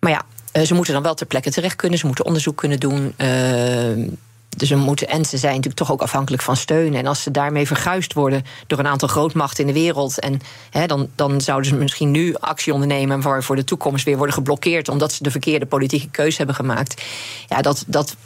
Maar 0.00 0.10
ja, 0.10 0.24
ze 0.64 0.74
moeten 0.74 0.92
dan 0.92 1.02
wel 1.02 1.14
ter 1.14 1.26
plekke 1.26 1.50
terecht 1.50 1.76
kunnen, 1.76 1.98
ze 1.98 2.06
moeten 2.06 2.24
onderzoek 2.24 2.56
kunnen 2.56 2.80
doen. 2.80 3.14
Dus 4.56 4.68
we 4.68 4.76
moeten, 4.76 5.08
en 5.08 5.24
ze 5.24 5.36
zijn 5.36 5.54
natuurlijk 5.54 5.80
toch 5.80 5.92
ook 5.92 6.02
afhankelijk 6.02 6.42
van 6.42 6.56
steun. 6.56 6.94
En 6.94 7.06
als 7.06 7.22
ze 7.22 7.30
daarmee 7.30 7.66
verguisd 7.66 8.12
worden 8.12 8.44
door 8.66 8.78
een 8.78 8.86
aantal 8.86 9.08
grootmachten 9.08 9.66
in 9.66 9.74
de 9.74 9.80
wereld. 9.80 10.20
En 10.20 10.40
hè, 10.70 10.86
dan, 10.86 11.08
dan 11.14 11.40
zouden 11.40 11.70
ze 11.70 11.76
misschien 11.76 12.10
nu 12.10 12.34
actie 12.34 12.72
ondernemen. 12.72 13.20
waar 13.20 13.42
voor 13.42 13.56
de 13.56 13.64
toekomst 13.64 14.04
weer 14.04 14.16
worden 14.16 14.34
geblokkeerd. 14.34 14.88
omdat 14.88 15.12
ze 15.12 15.22
de 15.22 15.30
verkeerde 15.30 15.66
politieke 15.66 16.08
keuze 16.08 16.36
hebben 16.36 16.54
gemaakt. 16.54 17.02
Ja, 17.48 17.62
dat, 17.62 17.84
dat 17.86 18.16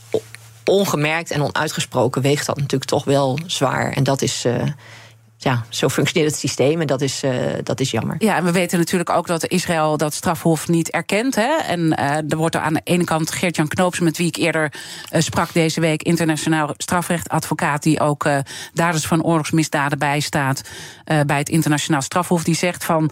ongemerkt 0.65 1.31
en 1.31 1.43
onuitgesproken 1.43 2.23
weegt 2.23 2.47
dat 2.47 2.57
natuurlijk 2.57 2.91
toch 2.91 3.05
wel 3.05 3.39
zwaar. 3.47 3.93
En 3.93 4.05
dat 4.05 4.23
is. 4.23 4.45
Uh, 4.45 4.63
ja, 5.43 5.65
zo 5.69 5.89
functioneert 5.89 6.31
het 6.31 6.41
systeem 6.41 6.81
en 6.81 6.87
dat 6.87 7.01
is, 7.01 7.25
uh, 7.25 7.33
dat 7.63 7.81
is 7.81 7.91
jammer. 7.91 8.17
Ja, 8.19 8.37
en 8.37 8.45
we 8.45 8.53
weten 8.53 8.79
natuurlijk 8.79 9.11
ook 9.11 9.27
dat 9.27 9.47
Israël 9.47 9.97
dat 9.97 10.15
strafhof 10.15 10.69
niet 10.69 10.91
erkent. 10.91 11.35
Hè? 11.35 11.57
En 11.57 11.81
uh, 11.81 12.17
er 12.17 12.37
wordt 12.37 12.57
aan 12.57 12.75
de 12.75 12.81
ene 12.85 13.05
kant 13.05 13.31
Geert-Jan 13.31 13.69
Knoops, 13.69 14.01
met 14.01 14.17
wie 14.17 14.27
ik 14.27 14.37
eerder 14.37 14.73
uh, 15.13 15.21
sprak 15.21 15.53
deze 15.53 15.81
week, 15.81 16.03
internationaal 16.03 16.75
strafrechtadvocaat, 16.77 17.83
die 17.83 18.01
ook 18.01 18.29
daders 18.73 19.07
van 19.07 19.23
oorlogsmisdaden 19.23 19.99
bijstaat 19.99 20.63
bij 21.27 21.39
het 21.39 21.49
internationaal 21.49 22.03
strafhof, 22.03 22.45
die 22.45 22.55
zegt 22.55 22.85
van 22.85 23.11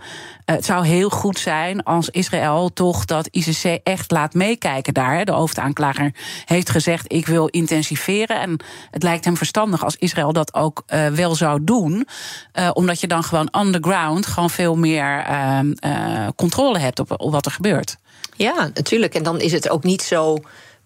het 0.55 0.64
zou 0.64 0.87
heel 0.87 1.11
goed 1.11 1.38
zijn 1.38 1.83
als 1.83 2.09
Israël 2.11 2.73
toch 2.73 3.05
dat 3.05 3.28
ICC 3.31 3.81
echt 3.83 4.11
laat 4.11 4.35
meekijken 4.35 4.95
daar. 4.95 5.25
De 5.25 5.33
hoofdaanklager 5.33 6.14
heeft 6.45 6.71
gezegd: 6.71 7.12
ik 7.12 7.26
wil 7.26 7.47
intensiveren. 7.47 8.40
En 8.40 8.57
het 8.90 9.02
lijkt 9.02 9.25
hem 9.25 9.37
verstandig 9.37 9.85
als 9.85 9.97
Israël 9.97 10.33
dat 10.33 10.55
ook 10.55 10.83
uh, 10.87 11.07
wel 11.07 11.35
zou 11.35 11.64
doen. 11.64 12.09
Uh, 12.55 12.71
omdat 12.73 13.00
je 13.00 13.07
dan 13.07 13.25
gewoon 13.25 13.55
underground 13.59 14.26
gewoon 14.26 14.50
veel 14.50 14.76
meer 14.76 15.26
uh, 15.31 15.61
uh, 15.81 16.26
controle 16.37 16.78
hebt 16.78 16.99
op 16.99 17.31
wat 17.31 17.47
er 17.47 17.52
gebeurt. 17.52 17.97
Ja, 18.37 18.71
natuurlijk. 18.75 19.14
En 19.14 19.23
dan 19.23 19.40
is 19.40 19.52
het 19.52 19.69
ook 19.69 19.85
niet 19.85 20.02
zo 20.02 20.38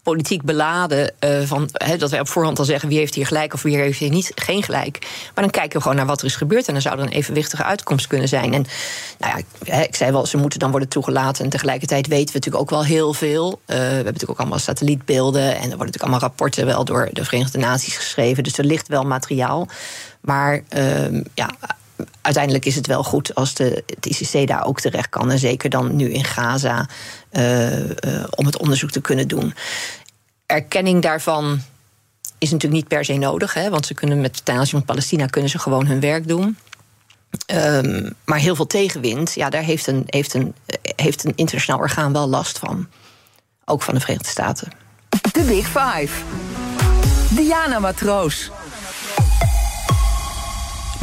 politiek 0.03 0.41
beladen 0.41 1.13
uh, 1.19 1.41
van 1.43 1.69
dat 1.97 2.09
wij 2.09 2.19
op 2.19 2.27
voorhand 2.27 2.59
al 2.59 2.65
zeggen 2.65 2.89
wie 2.89 2.97
heeft 2.97 3.15
hier 3.15 3.25
gelijk 3.25 3.53
of 3.53 3.61
wie 3.61 3.77
heeft 3.77 3.99
hier 3.99 4.09
niet, 4.09 4.31
geen 4.35 4.63
gelijk. 4.63 4.97
Maar 5.33 5.43
dan 5.43 5.49
kijken 5.49 5.75
we 5.75 5.81
gewoon 5.81 5.97
naar 5.97 6.05
wat 6.05 6.19
er 6.19 6.25
is 6.25 6.35
gebeurd 6.35 6.67
en 6.67 6.73
dan 6.73 6.81
zou 6.81 6.97
er 6.97 7.03
een 7.03 7.11
evenwichtige 7.11 7.63
uitkomst 7.63 8.07
kunnen 8.07 8.27
zijn. 8.27 8.53
En 8.53 8.65
nou 9.19 9.43
ja, 9.63 9.75
ik, 9.81 9.95
zei 9.95 10.11
wel, 10.11 10.25
ze 10.25 10.37
moeten 10.37 10.59
dan 10.59 10.71
worden 10.71 10.89
toegelaten. 10.89 11.43
En 11.43 11.49
tegelijkertijd 11.49 12.07
weten 12.07 12.25
we 12.25 12.33
natuurlijk 12.33 12.63
ook 12.63 12.69
wel 12.69 12.83
heel 12.83 13.13
veel. 13.13 13.47
Uh, 13.51 13.75
we 13.77 13.83
hebben 13.83 14.05
natuurlijk 14.05 14.31
ook 14.31 14.39
allemaal 14.39 14.59
satellietbeelden 14.59 15.41
en 15.41 15.49
er 15.49 15.59
worden 15.59 15.77
natuurlijk 15.77 16.01
allemaal 16.01 16.19
rapporten 16.19 16.65
wel 16.65 16.85
door 16.85 17.09
de 17.11 17.25
Verenigde 17.25 17.57
Naties 17.57 17.97
geschreven. 17.97 18.43
Dus 18.43 18.57
er 18.57 18.65
ligt 18.65 18.87
wel 18.87 19.03
materiaal. 19.03 19.67
Maar 20.21 20.63
uh, 20.75 21.21
ja, 21.33 21.49
uiteindelijk 22.23 22.65
is 22.65 22.75
het 22.75 22.87
wel 22.87 23.03
goed 23.03 23.35
als 23.35 23.53
de, 23.53 23.83
het 23.85 24.05
ICC 24.05 24.47
daar 24.47 24.65
ook 24.65 24.79
terecht 24.79 25.09
kan. 25.09 25.31
En 25.31 25.39
zeker 25.39 25.69
dan 25.69 25.95
nu 25.95 26.09
in 26.09 26.23
Gaza, 26.23 26.87
uh, 27.31 27.79
uh, 27.79 27.87
om 28.29 28.45
het 28.45 28.57
onderzoek 28.57 28.91
te 28.91 29.01
kunnen 29.01 29.27
doen. 29.27 29.53
Erkenning 30.45 31.01
daarvan 31.01 31.61
is 32.37 32.51
natuurlijk 32.51 32.81
niet 32.81 32.87
per 32.87 33.05
se 33.05 33.13
nodig, 33.13 33.53
hè, 33.53 33.69
want 33.69 33.85
ze 33.85 33.93
kunnen 33.93 34.21
met 34.21 34.45
ten 34.45 34.55
aanzien 34.55 34.77
van 34.77 34.85
Palestina 34.85 35.25
kunnen 35.25 35.49
ze 35.49 35.59
gewoon 35.59 35.85
hun 35.85 35.99
werk 35.99 36.27
doen. 36.27 36.57
Um, 37.53 38.13
maar 38.25 38.39
heel 38.39 38.55
veel 38.55 38.67
tegenwind, 38.67 39.33
ja, 39.33 39.49
daar 39.49 39.63
heeft 39.63 39.87
een, 39.87 40.03
heeft, 40.05 40.33
een, 40.33 40.55
heeft 40.95 41.23
een 41.23 41.33
internationaal 41.35 41.79
orgaan 41.79 42.13
wel 42.13 42.27
last 42.27 42.57
van. 42.57 42.87
Ook 43.65 43.81
van 43.81 43.93
de 43.93 43.99
Verenigde 43.99 44.29
Staten. 44.29 44.71
De 45.31 45.43
Big 45.43 45.65
Five. 45.65 46.23
Diana 47.29 47.79
Matroos. 47.79 48.51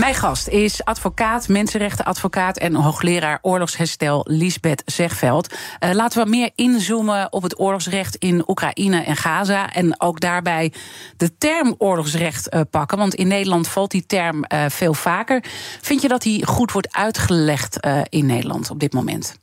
Mijn 0.00 0.14
gast 0.14 0.48
is 0.48 0.84
advocaat, 0.84 1.48
mensenrechtenadvocaat 1.48 2.56
en 2.56 2.74
hoogleraar 2.74 3.38
oorlogsherstel 3.42 4.24
Lisbeth 4.28 4.82
Zegveld. 4.86 5.54
Uh, 5.80 5.90
laten 5.92 6.22
we 6.22 6.30
meer 6.30 6.50
inzoomen 6.54 7.32
op 7.32 7.42
het 7.42 7.58
oorlogsrecht 7.58 8.16
in 8.16 8.44
Oekraïne 8.46 9.02
en 9.02 9.16
Gaza. 9.16 9.72
En 9.72 10.00
ook 10.00 10.20
daarbij 10.20 10.72
de 11.16 11.36
term 11.38 11.74
oorlogsrecht 11.78 12.54
uh, 12.54 12.60
pakken. 12.70 12.98
Want 12.98 13.14
in 13.14 13.28
Nederland 13.28 13.68
valt 13.68 13.90
die 13.90 14.06
term 14.06 14.44
uh, 14.48 14.64
veel 14.68 14.94
vaker. 14.94 15.44
Vind 15.80 16.02
je 16.02 16.08
dat 16.08 16.22
die 16.22 16.46
goed 16.46 16.72
wordt 16.72 16.94
uitgelegd 16.94 17.78
in 18.08 18.26
Nederland 18.26 18.70
op 18.70 18.80
dit 18.80 18.92
moment? 18.92 19.38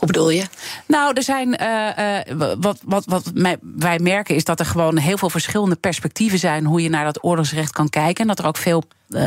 Hoe 0.00 0.08
bedoel 0.08 0.30
je? 0.30 0.44
Nou, 0.86 1.12
er 1.14 1.22
zijn. 1.22 1.62
Uh, 1.62 2.56
wat 2.58 2.80
wat, 2.84 3.04
wat 3.04 3.30
wij 3.76 3.98
merken 3.98 4.34
is 4.34 4.44
dat 4.44 4.60
er 4.60 4.66
gewoon 4.66 4.98
heel 4.98 5.18
veel 5.18 5.30
verschillende 5.30 5.76
perspectieven 5.76 6.38
zijn. 6.38 6.64
hoe 6.64 6.82
je 6.82 6.88
naar 6.88 7.04
dat 7.04 7.24
oorlogsrecht 7.24 7.72
kan 7.72 7.88
kijken. 7.88 8.22
En 8.22 8.26
dat 8.26 8.38
er 8.38 8.46
ook 8.46 8.56
veel 8.56 8.82
uh, 9.08 9.20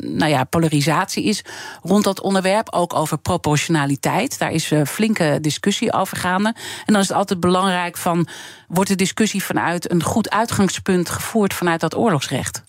nou 0.00 0.30
ja, 0.30 0.44
polarisatie 0.44 1.24
is 1.24 1.44
rond 1.82 2.04
dat 2.04 2.20
onderwerp. 2.20 2.72
Ook 2.72 2.94
over 2.94 3.18
proportionaliteit. 3.18 4.38
Daar 4.38 4.52
is 4.52 4.70
uh, 4.70 4.84
flinke 4.84 5.38
discussie 5.40 5.92
over 5.92 6.16
gaande. 6.16 6.54
En 6.86 6.92
dan 6.92 7.02
is 7.02 7.08
het 7.08 7.16
altijd 7.16 7.40
belangrijk 7.40 7.96
van. 7.96 8.28
wordt 8.68 8.90
de 8.90 8.96
discussie 8.96 9.44
vanuit 9.44 9.90
een 9.90 10.02
goed 10.02 10.30
uitgangspunt 10.30 11.08
gevoerd 11.08 11.54
vanuit 11.54 11.80
dat 11.80 11.96
oorlogsrecht? 11.96 12.62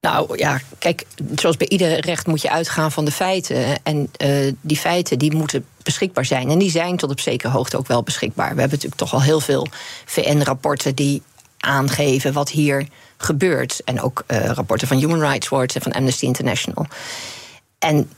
Nou 0.00 0.38
ja, 0.38 0.60
kijk, 0.78 1.06
zoals 1.34 1.56
bij 1.56 1.68
ieder 1.68 2.00
recht 2.00 2.26
moet 2.26 2.42
je 2.42 2.50
uitgaan 2.50 2.92
van 2.92 3.04
de 3.04 3.10
feiten. 3.10 3.82
En 3.82 4.10
uh, 4.22 4.52
die 4.60 4.76
feiten 4.76 5.18
die 5.18 5.34
moeten 5.34 5.66
beschikbaar 5.82 6.24
zijn. 6.24 6.50
En 6.50 6.58
die 6.58 6.70
zijn 6.70 6.96
tot 6.96 7.10
op 7.10 7.20
zekere 7.20 7.52
hoogte 7.52 7.76
ook 7.76 7.86
wel 7.86 8.02
beschikbaar. 8.02 8.54
We 8.54 8.60
hebben 8.60 8.78
natuurlijk 8.78 9.00
toch 9.00 9.12
al 9.12 9.22
heel 9.22 9.40
veel 9.40 9.66
VN-rapporten 10.04 10.94
die 10.94 11.22
aangeven 11.58 12.32
wat 12.32 12.50
hier 12.50 12.88
gebeurt. 13.16 13.80
En 13.84 14.00
ook 14.00 14.24
uh, 14.26 14.44
rapporten 14.44 14.88
van 14.88 14.96
Human 14.96 15.20
Rights 15.20 15.48
Watch 15.48 15.74
en 15.74 15.82
van 15.82 15.92
Amnesty 15.92 16.24
International. 16.24 16.86
En 17.78 18.10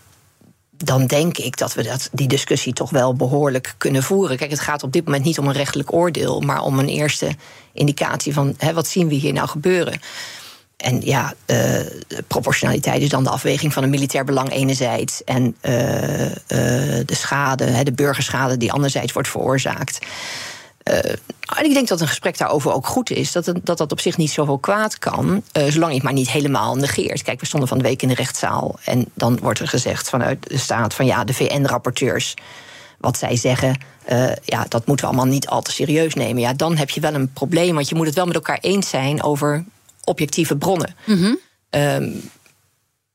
dan 0.70 1.06
denk 1.06 1.38
ik 1.38 1.56
dat 1.56 1.75
we 1.75 1.82
dat, 1.82 2.08
die 2.12 2.28
discussie 2.28 2.72
toch 2.72 2.90
wel 2.90 3.14
behoorlijk 3.14 3.75
kunnen 3.78 4.02
voeren. 4.02 4.37
Kijk, 4.37 4.50
het 4.50 4.60
gaat 4.60 4.82
op 4.82 4.92
dit 4.92 5.04
moment 5.04 5.25
niet 5.25 5.38
om 5.38 5.46
een 5.46 5.52
rechtelijk 5.52 5.92
oordeel, 5.92 6.40
maar 6.40 6.62
om 6.62 6.78
een 6.78 6.88
eerste 6.88 7.30
indicatie 7.72 8.32
van 8.32 8.54
hè, 8.56 8.72
wat 8.72 8.87
zien 8.87 9.08
we 9.08 9.14
hier 9.14 9.32
nou 9.32 9.49
gebeuren. 9.49 10.00
En 10.80 11.00
ja, 11.00 11.34
uh, 11.46 11.80
proportionaliteit 12.26 13.02
is 13.02 13.08
dan 13.08 13.25
de 13.25 13.30
afweging 13.30 13.72
van 13.72 13.82
een 13.82 13.90
militair 13.90 14.25
belang 14.25 14.52
enerzijds 14.52 15.25
en 15.25 15.56
uh, 15.62 16.25
uh, 16.25 16.32
de 17.06 17.14
schade, 17.14 17.82
de 17.82 17.92
burgerschade 17.92 18.56
die 18.56 18.72
anderzijds 18.72 19.12
wordt 19.12 19.28
veroorzaakt. 19.28 19.99
en 21.58 21.64
ik 21.64 21.72
denk 21.72 21.88
dat 21.88 22.00
een 22.00 22.08
gesprek 22.08 22.38
daarover 22.38 22.72
ook 22.72 22.87
goed 22.87 23.10
is. 23.10 23.32
Dat, 23.32 23.52
dat 23.62 23.78
dat 23.78 23.92
op 23.92 24.00
zich 24.00 24.16
niet 24.16 24.30
zoveel 24.30 24.58
kwaad 24.58 24.99
kan, 24.99 25.42
zolang 25.52 25.90
je 25.90 25.94
het 25.94 26.02
maar 26.02 26.12
niet 26.12 26.30
helemaal 26.30 26.76
negeert. 26.76 27.22
Kijk, 27.22 27.40
we 27.40 27.46
stonden 27.46 27.68
van 27.68 27.78
de 27.78 27.84
week 27.84 28.02
in 28.02 28.08
de 28.08 28.14
rechtszaal 28.14 28.78
en 28.84 29.06
dan 29.14 29.38
wordt 29.42 29.58
er 29.58 29.68
gezegd 29.68 30.08
vanuit 30.08 30.49
de 30.49 30.58
staat 30.58 30.94
van 30.94 31.06
ja, 31.06 31.25
de 31.25 31.34
VN-rapporteurs 31.34 32.34
wat 32.99 33.18
zij 33.18 33.37
zeggen, 33.37 33.80
ja, 34.44 34.66
dat 34.68 34.87
moeten 34.87 35.06
we 35.06 35.12
allemaal 35.12 35.32
niet 35.32 35.49
al 35.49 35.62
te 35.62 35.72
serieus 35.72 36.14
nemen. 36.14 36.42
Ja, 36.42 36.52
dan 36.52 36.76
heb 36.76 36.90
je 36.90 37.00
wel 37.00 37.14
een 37.14 37.32
probleem, 37.32 37.75
want 37.75 37.88
je 37.88 37.94
moet 37.94 38.06
het 38.06 38.14
wel 38.14 38.26
met 38.26 38.34
elkaar 38.34 38.58
eens 38.60 38.88
zijn 38.88 39.22
over 39.22 39.64
objectieve 40.10 40.56
bronnen. 40.56 40.94
Mm 41.06 41.38
um, 41.70 42.30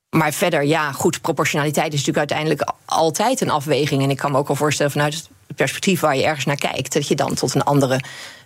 maar 0.09 0.33
verder, 0.33 0.63
ja, 0.63 0.91
goed, 0.91 1.21
proportionaliteit 1.21 1.93
is 1.93 2.05
natuurlijk 2.05 2.31
uiteindelijk 2.31 2.73
altijd 2.85 3.41
een 3.41 3.49
afweging. 3.49 4.03
En 4.03 4.09
ik 4.09 4.17
kan 4.17 4.31
me 4.31 4.37
ook 4.37 4.49
al 4.49 4.55
voorstellen 4.55 4.91
vanuit 4.91 5.13
het 5.13 5.55
perspectief 5.55 5.99
waar 5.99 6.15
je 6.15 6.23
ergens 6.23 6.45
naar 6.45 6.55
kijkt, 6.55 6.93
dat 6.93 7.07
je 7.07 7.15
dan 7.15 7.33
tot 7.33 7.55
een 7.55 7.63
andere 7.63 7.99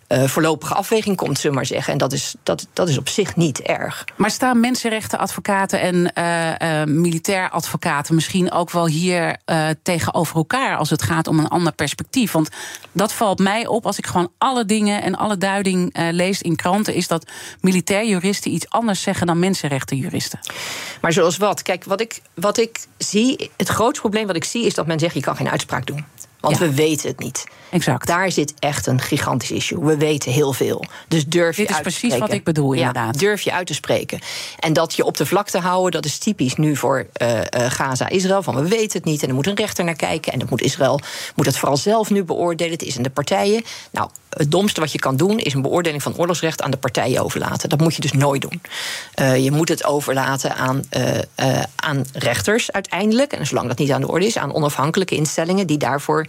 uh, 0.10 0.24
voorlopige 0.24 0.74
afweging 0.74 1.18
komt, 1.18 1.36
zullen 1.36 1.52
we 1.52 1.56
maar 1.56 1.66
zeggen. 1.66 1.94
En 1.94 2.00
dat 2.00 2.14
is, 2.14 2.36
dat, 2.44 2.68
dat 2.74 2.90
is 2.90 2.98
op 2.98 3.10
zich 3.10 3.36
niet 3.36 3.62
erg. 3.62 4.06
Maar 4.16 4.32
staan 4.32 4.60
mensenrechtenadvocaten 4.60 5.82
en 5.82 6.12
uh, 6.18 6.82
uh, 6.82 6.84
militair 6.84 7.50
advocaten 7.50 8.16
misschien 8.16 8.52
ook 8.52 8.72
wel 8.72 8.88
hier 8.88 9.38
tegenover 9.84 10.36
elkaar 10.36 10.78
als 10.78 10.90
het 10.90 11.02
gaat 11.02 11.28
om 11.28 11.40
een 11.40 11.48
ander 11.48 11.74
perspectief? 11.74 12.32
Want 12.32 12.50
dat 12.92 13.14
valt 13.14 13.40
mij 13.40 13.68
op 13.68 13.86
als 13.86 13.98
ik 13.98 14.08
gewoon 14.08 14.32
alle 14.38 14.66
dingen 14.66 15.02
en 15.02 15.16
alle 15.16 15.38
duiding 15.38 15.96
lees 16.12 16.42
in 16.42 16.56
kranten, 16.56 16.94
is 16.94 17.08
dat 17.08 17.26
militair 17.62 18.08
juristen 18.08 18.52
iets 18.52 18.70
anders 18.70 19.02
zeggen 19.02 19.28
dan 19.28 19.40
mensenrechtenjuristen. 19.40 20.40
Maar 21.02 21.14
zoals 21.14 21.38
wat? 21.38 21.62
Kijk, 21.62 21.84
wat 21.84 22.02
ik, 22.02 22.22
wat 22.34 22.58
ik 22.58 22.80
zie, 22.98 23.52
het 23.58 23.68
grootste 23.68 24.02
probleem 24.02 24.28
wat 24.28 24.36
ik 24.36 24.44
zie 24.44 24.66
is 24.66 24.74
dat 24.74 24.88
men 24.88 25.00
zegt: 25.00 25.14
je 25.14 25.22
kan 25.22 25.36
geen 25.36 25.50
uitspraak 25.50 25.86
doen. 25.86 26.06
Want 26.40 26.58
we 26.58 26.74
weten 26.74 27.08
het 27.08 27.20
niet. 27.20 27.44
Exact. 27.70 28.08
Daar 28.08 28.32
zit 28.32 28.54
echt 28.60 28.88
een 28.88 29.02
gigantisch 29.02 29.52
issue. 29.52 29.80
We 29.80 29.98
weten 29.98 30.32
heel 30.32 30.54
veel. 30.54 30.86
Dus 31.08 31.26
durf 31.26 31.58
je 31.58 31.66
Dit 31.66 31.76
is 31.76 31.82
precies 31.82 32.18
wat 32.18 32.34
ik 32.34 32.44
bedoel, 32.44 32.74
inderdaad. 32.74 33.20
Durf 33.20 33.42
je 33.42 33.52
uit 33.52 33.68
te 33.68 33.74
spreken. 33.74 34.20
En 34.60 34.74
dat 34.74 34.94
je 34.94 35.04
op 35.04 35.18
de 35.18 35.26
vlakte 35.26 35.60
houden, 35.60 35.92
dat 35.92 36.06
is 36.06 36.18
typisch 36.18 36.56
nu 36.56 36.76
voor 36.76 37.08
uh, 37.22 37.38
uh, 37.38 37.42
Gaza-Israël. 37.52 38.44
Van 38.44 38.56
we 38.56 38.68
weten 38.68 38.98
het 38.98 39.06
niet 39.06 39.24
en 39.24 39.30
er 39.30 39.36
moet 39.36 39.48
een 39.48 39.56
rechter 39.56 39.84
naar 39.84 39.96
kijken. 39.96 40.34
En 40.34 40.40
dan 40.40 40.48
moet 40.50 40.62
Israël 40.62 41.00
moet 41.36 41.46
het 41.46 41.58
vooral 41.58 41.78
zelf 41.78 42.10
nu 42.10 42.24
beoordelen. 42.24 42.74
Het 42.74 42.84
is 42.84 42.98
in 42.98 43.04
de 43.04 43.10
partijen. 43.10 43.64
Nou, 43.92 44.10
het 44.30 44.52
domste 44.52 44.80
wat 44.80 44.92
je 44.92 45.00
kan 45.00 45.18
doen 45.18 45.40
is 45.40 45.54
een 45.54 45.62
beoordeling 45.62 46.04
van 46.04 46.18
oorlogsrecht 46.18 46.62
aan 46.62 46.72
de 46.72 46.78
partijen 46.78 47.24
overlaten. 47.24 47.70
Dat 47.70 47.80
moet 47.80 47.96
je 47.96 48.02
dus 48.02 48.14
nooit 48.14 48.42
doen. 48.42 48.62
Uh, 49.20 49.44
je 49.44 49.52
moet 49.52 49.70
het 49.70 49.84
overlaten 49.84 50.56
aan, 50.56 50.84
aan 51.76 52.06
rechters 52.14 52.72
uiteindelijk. 52.72 53.34
En 53.34 53.46
zolang 53.46 53.68
dat 53.68 53.78
niet 53.78 53.92
aan 53.92 54.02
de 54.02 54.08
orde 54.08 54.26
is, 54.26 54.38
aan 54.38 54.54
onafhankelijke 54.54 55.16
instellingen 55.16 55.68
die 55.68 55.78
daarvoor 55.78 56.28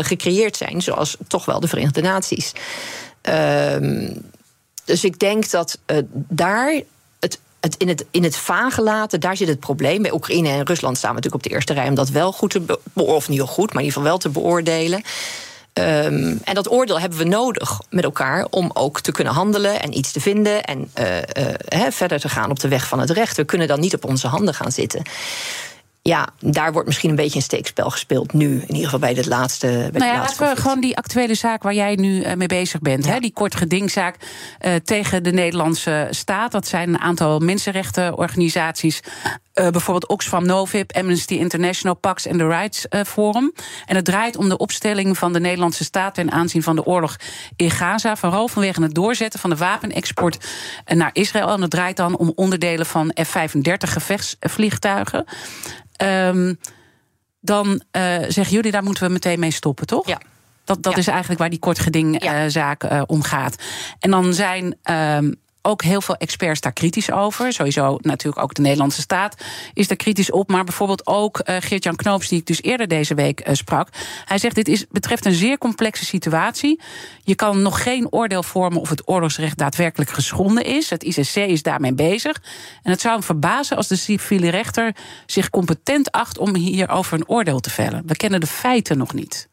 gecreëerd 0.00 0.56
zijn. 0.56 0.82
Zoals 0.82 1.16
toch 1.28 1.44
wel 1.44 1.60
de 1.60 1.68
Verenigde 1.68 2.00
Naties. 2.00 2.52
Uh, 3.28 4.10
dus 4.84 5.04
ik 5.04 5.18
denk 5.18 5.50
dat 5.50 5.78
uh, 5.86 5.98
daar 6.12 6.82
het, 7.62 7.76
in, 7.76 7.88
het, 7.88 8.04
in 8.10 8.22
het 8.22 8.36
vage 8.36 8.82
laten, 8.82 9.20
daar 9.20 9.36
zit 9.36 9.48
het 9.48 9.60
probleem. 9.60 10.02
Bij 10.02 10.12
Oekraïne 10.12 10.48
en 10.48 10.66
Rusland 10.66 10.96
staan 10.96 11.10
we 11.10 11.16
natuurlijk 11.16 11.44
op 11.44 11.50
de 11.50 11.54
eerste 11.56 11.72
rij 11.72 11.88
om 11.88 11.94
dat 11.94 12.08
wel 12.08 12.32
goed 12.32 12.50
te 12.50 12.60
beoordelen, 12.60 13.16
of 13.16 13.28
niet 13.28 13.38
heel 13.38 13.46
goed, 13.46 13.72
maar 13.72 13.82
in 13.82 13.88
ieder 13.88 13.92
geval 13.92 14.08
wel 14.08 14.18
te 14.18 14.28
beoordelen. 14.28 15.02
Um, 15.74 16.40
en 16.44 16.54
dat 16.54 16.70
oordeel 16.70 17.00
hebben 17.00 17.18
we 17.18 17.24
nodig 17.24 17.80
met 17.90 18.04
elkaar 18.04 18.46
om 18.50 18.70
ook 18.74 19.00
te 19.00 19.12
kunnen 19.12 19.32
handelen 19.32 19.82
en 19.82 19.98
iets 19.98 20.12
te 20.12 20.20
vinden 20.20 20.62
en 20.62 20.90
uh, 21.00 21.86
verder 21.90 22.20
te 22.20 22.28
gaan 22.28 22.50
op 22.50 22.60
de 22.60 22.68
weg 22.68 22.88
van 22.88 23.00
het 23.00 23.10
recht. 23.10 23.36
We 23.36 23.44
kunnen 23.44 23.68
dan 23.68 23.80
niet 23.80 23.94
op 23.94 24.04
onze 24.04 24.26
handen 24.26 24.54
gaan 24.54 24.72
zitten 24.72 25.02
ja, 26.02 26.28
daar 26.38 26.72
wordt 26.72 26.86
misschien 26.86 27.10
een 27.10 27.16
beetje 27.16 27.36
een 27.36 27.42
steekspel 27.42 27.90
gespeeld 27.90 28.32
nu. 28.32 28.54
In 28.54 28.66
ieder 28.66 28.84
geval 28.84 28.98
bij 28.98 29.12
het 29.12 29.26
laatste. 29.26 29.66
Bij 29.66 30.00
nou 30.00 30.12
ja, 30.12 30.18
laten 30.18 30.54
we 30.54 30.60
gewoon 30.60 30.80
die 30.80 30.96
actuele 30.96 31.34
zaak 31.34 31.62
waar 31.62 31.74
jij 31.74 31.94
nu 31.94 32.24
uh, 32.24 32.34
mee 32.34 32.46
bezig 32.46 32.80
bent. 32.80 33.06
Hè, 33.06 33.18
die 33.18 33.32
kort 33.32 33.54
gedingzaak 33.54 34.16
uh, 34.60 34.74
tegen 34.74 35.22
de 35.22 35.32
Nederlandse 35.32 36.08
staat. 36.10 36.52
Dat 36.52 36.66
zijn 36.66 36.88
een 36.88 36.98
aantal 36.98 37.38
mensenrechtenorganisaties. 37.38 39.00
Uh, 39.54 39.68
bijvoorbeeld 39.68 40.06
Oxfam 40.08 40.46
Novib, 40.46 40.92
Amnesty 40.92 41.34
International, 41.34 41.96
Pax 41.96 42.26
en 42.26 42.38
the 42.38 42.46
Rights 42.46 42.86
Forum. 43.06 43.52
En 43.86 43.96
het 43.96 44.04
draait 44.04 44.36
om 44.36 44.48
de 44.48 44.56
opstelling 44.56 45.18
van 45.18 45.32
de 45.32 45.40
Nederlandse 45.40 45.84
staat 45.84 46.14
ten 46.14 46.30
aanzien 46.30 46.62
van 46.62 46.76
de 46.76 46.84
oorlog 46.84 47.16
in 47.56 47.70
Gaza. 47.70 48.16
Vooral 48.16 48.48
vanwege 48.48 48.82
het 48.82 48.94
doorzetten 48.94 49.40
van 49.40 49.50
de 49.50 49.56
wapenexport 49.56 50.46
naar 50.84 51.10
Israël. 51.12 51.48
En 51.48 51.60
het 51.60 51.70
draait 51.70 51.96
dan 51.96 52.16
om 52.16 52.32
onderdelen 52.34 52.86
van 52.86 53.14
F-35 53.24 53.72
gevechtsvliegtuigen. 53.76 55.24
Um, 55.96 56.58
dan 57.40 57.66
uh, 57.66 58.02
zeggen 58.28 58.54
jullie, 58.54 58.70
daar 58.70 58.82
moeten 58.82 59.06
we 59.06 59.12
meteen 59.12 59.40
mee 59.40 59.50
stoppen, 59.50 59.86
toch? 59.86 60.06
Ja. 60.06 60.20
Dat, 60.64 60.82
dat 60.82 60.92
ja. 60.92 60.98
is 60.98 61.06
eigenlijk 61.06 61.40
waar 61.40 61.50
die 61.50 61.58
kortgedingzaak 61.58 62.82
ja. 62.82 62.96
uh, 62.96 63.02
om 63.06 63.22
gaat. 63.22 63.62
En 63.98 64.10
dan 64.10 64.34
zijn 64.34 64.76
um, 64.90 65.34
ook 65.62 65.82
heel 65.82 66.00
veel 66.00 66.16
experts 66.16 66.60
daar 66.60 66.72
kritisch 66.72 67.10
over. 67.10 67.52
Sowieso 67.52 67.98
natuurlijk 68.00 68.42
ook 68.42 68.54
de 68.54 68.62
Nederlandse 68.62 69.00
staat 69.00 69.44
is 69.74 69.88
daar 69.88 69.96
kritisch 69.96 70.30
op. 70.30 70.48
Maar 70.48 70.64
bijvoorbeeld 70.64 71.06
ook 71.06 71.40
uh, 71.44 71.56
Geert-Jan 71.60 71.96
Knoops, 71.96 72.28
die 72.28 72.38
ik 72.38 72.46
dus 72.46 72.62
eerder 72.62 72.88
deze 72.88 73.14
week 73.14 73.48
uh, 73.48 73.54
sprak. 73.54 73.88
Hij 74.24 74.38
zegt: 74.38 74.54
dit 74.54 74.68
is, 74.68 74.86
betreft 74.90 75.24
een 75.24 75.34
zeer 75.34 75.58
complexe 75.58 76.04
situatie. 76.04 76.80
Je 77.22 77.34
kan 77.34 77.62
nog 77.62 77.82
geen 77.82 78.12
oordeel 78.12 78.42
vormen 78.42 78.80
of 78.80 78.88
het 78.88 79.08
oorlogsrecht 79.08 79.58
daadwerkelijk 79.58 80.10
geschonden 80.10 80.64
is. 80.64 80.90
Het 80.90 81.02
ICC 81.02 81.34
is 81.34 81.62
daarmee 81.62 81.94
bezig. 81.94 82.42
En 82.82 82.90
het 82.90 83.00
zou 83.00 83.14
hem 83.14 83.22
verbazen 83.22 83.76
als 83.76 83.88
de 83.88 83.96
civiele 83.96 84.48
rechter 84.48 84.96
zich 85.26 85.50
competent 85.50 86.10
acht 86.10 86.38
om 86.38 86.54
hierover 86.54 87.14
een 87.14 87.28
oordeel 87.28 87.60
te 87.60 87.70
vellen. 87.70 88.02
We 88.06 88.16
kennen 88.16 88.40
de 88.40 88.46
feiten 88.46 88.98
nog 88.98 89.14
niet. 89.14 89.48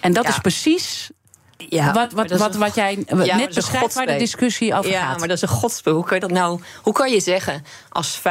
En 0.00 0.12
dat 0.12 0.24
ja. 0.24 0.30
is 0.30 0.38
precies 0.38 1.10
ja, 1.56 1.92
wat, 1.92 2.12
wat, 2.12 2.30
wat, 2.30 2.54
wat 2.54 2.74
jij 2.74 3.04
ja, 3.24 3.36
net 3.36 3.54
beschrijft 3.54 3.94
waar 3.94 4.06
de 4.06 4.16
discussie 4.16 4.74
over 4.74 4.90
ja, 4.90 5.00
gaat. 5.00 5.12
Ja, 5.12 5.18
maar 5.18 5.28
dat 5.28 5.36
is 5.36 5.42
een 5.42 5.48
godspe. 5.48 5.90
Hoe 5.90 6.04
kan 6.04 6.14
je 6.14 6.20
dat 6.20 6.30
nou? 6.30 6.60
Hoe 6.82 6.92
kan 6.92 7.10
je 7.10 7.20
zeggen 7.20 7.64
als 7.88 8.18
45% 8.18 8.22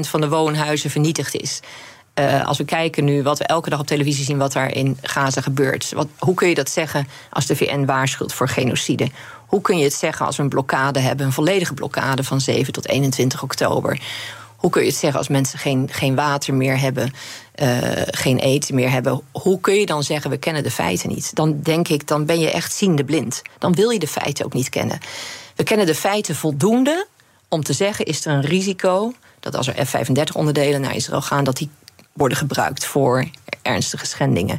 van 0.00 0.20
de 0.20 0.28
woonhuizen 0.28 0.90
vernietigd 0.90 1.34
is? 1.34 1.60
Uh, 2.14 2.46
als 2.46 2.58
we 2.58 2.64
kijken 2.64 3.04
nu 3.04 3.22
wat 3.22 3.38
we 3.38 3.44
elke 3.44 3.70
dag 3.70 3.80
op 3.80 3.86
televisie 3.86 4.24
zien, 4.24 4.38
wat 4.38 4.52
daar 4.52 4.74
in 4.74 4.98
Gaza 5.02 5.40
gebeurt. 5.40 5.92
Wat, 5.92 6.08
hoe 6.18 6.34
kun 6.34 6.48
je 6.48 6.54
dat 6.54 6.70
zeggen 6.70 7.08
als 7.30 7.46
de 7.46 7.56
VN 7.56 7.84
waarschuwt 7.84 8.32
voor 8.32 8.48
genocide? 8.48 9.08
Hoe 9.46 9.60
kun 9.60 9.78
je 9.78 9.84
het 9.84 9.94
zeggen 9.94 10.26
als 10.26 10.36
we 10.36 10.42
een 10.42 10.48
blokkade 10.48 11.00
hebben, 11.00 11.26
een 11.26 11.32
volledige 11.32 11.74
blokkade 11.74 12.24
van 12.24 12.40
7 12.40 12.72
tot 12.72 12.88
21 12.88 13.42
oktober? 13.42 14.00
Hoe 14.56 14.70
kun 14.70 14.82
je 14.82 14.88
het 14.88 14.96
zeggen 14.96 15.18
als 15.18 15.28
mensen 15.28 15.58
geen, 15.58 15.88
geen 15.92 16.14
water 16.14 16.54
meer 16.54 16.80
hebben, 16.80 17.12
uh, 17.62 17.68
geen 18.06 18.38
eten 18.38 18.74
meer 18.74 18.90
hebben? 18.90 19.22
Hoe 19.32 19.60
kun 19.60 19.74
je 19.74 19.86
dan 19.86 20.02
zeggen 20.02 20.30
we 20.30 20.36
kennen 20.36 20.62
de 20.62 20.70
feiten 20.70 21.08
niet? 21.08 21.34
Dan 21.34 21.60
denk 21.62 21.88
ik, 21.88 22.06
dan 22.06 22.26
ben 22.26 22.38
je 22.38 22.50
echt 22.50 22.72
ziende 22.72 23.04
blind. 23.04 23.42
Dan 23.58 23.74
wil 23.74 23.90
je 23.90 23.98
de 23.98 24.06
feiten 24.06 24.44
ook 24.44 24.52
niet 24.52 24.68
kennen. 24.68 24.98
We 25.56 25.62
kennen 25.62 25.86
de 25.86 25.94
feiten 25.94 26.34
voldoende 26.34 27.06
om 27.48 27.62
te 27.62 27.72
zeggen: 27.72 28.04
is 28.04 28.26
er 28.26 28.32
een 28.32 28.44
risico 28.44 29.12
dat 29.40 29.56
als 29.56 29.68
er 29.68 29.86
F-35-onderdelen 29.86 30.80
naar 30.80 30.94
Israël 30.94 31.22
gaan, 31.22 31.44
dat 31.44 31.56
die 31.56 31.70
worden 32.12 32.38
gebruikt 32.38 32.84
voor 32.84 33.28
ernstige 33.62 34.06
schendingen? 34.06 34.58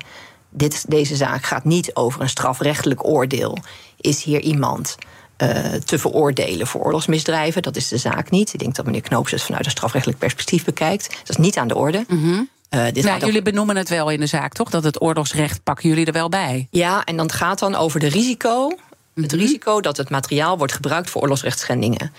Dit, 0.50 0.86
deze 0.88 1.16
zaak 1.16 1.44
gaat 1.44 1.64
niet 1.64 1.96
over 1.96 2.22
een 2.22 2.30
strafrechtelijk 2.30 3.08
oordeel. 3.08 3.58
Is 3.98 4.24
hier 4.24 4.40
iemand 4.40 4.98
uh, 5.38 5.74
te 5.74 6.00
veroordelen 6.00 6.68
voor 6.68 6.82
oorlogsmisdrijven. 6.82 7.62
Dat 7.62 7.76
is 7.76 7.88
de 7.88 7.98
zaak 7.98 8.30
niet. 8.30 8.54
Ik 8.54 8.60
denk 8.60 8.76
dat 8.76 8.86
meneer 8.86 9.02
Knoops 9.02 9.32
het 9.32 9.42
vanuit 9.42 9.66
een 9.66 9.72
strafrechtelijk 9.72 10.20
perspectief 10.20 10.64
bekijkt. 10.64 11.10
Dat 11.10 11.30
is 11.30 11.38
niet 11.38 11.58
aan 11.58 11.68
de 11.68 11.76
orde. 11.76 12.06
Mm. 12.08 12.50
Uh, 12.76 12.84
dit 12.94 13.04
nou, 13.04 13.26
jullie 13.26 13.42
benoemen 13.42 13.76
het 13.76 13.90
wel 13.90 14.10
in 14.10 14.20
de 14.20 14.26
zaak, 14.26 14.54
toch? 14.54 14.70
Dat 14.70 14.84
het 14.84 15.02
oorlogsrecht 15.02 15.64
pakken 15.64 15.90
jullie 15.90 16.06
er 16.06 16.14
wel 16.14 16.30
bij. 16.30 16.68
Ja, 16.70 17.04
en 17.04 17.18
dan 17.18 17.32
gaat 17.32 17.60
dan 17.60 17.76
over 17.76 18.00
de 18.00 18.08
risico. 18.08 18.68
Mm 18.70 18.78
-hmm. 19.14 19.24
Het 19.24 19.32
risico 19.32 19.82
dat 19.82 19.98
het 19.98 20.10
materiaal 20.10 20.58
wordt 20.58 20.74
gebruikt 20.74 21.10
voor 21.10 21.22
oorlogsrechtsschendingen. 21.22 22.12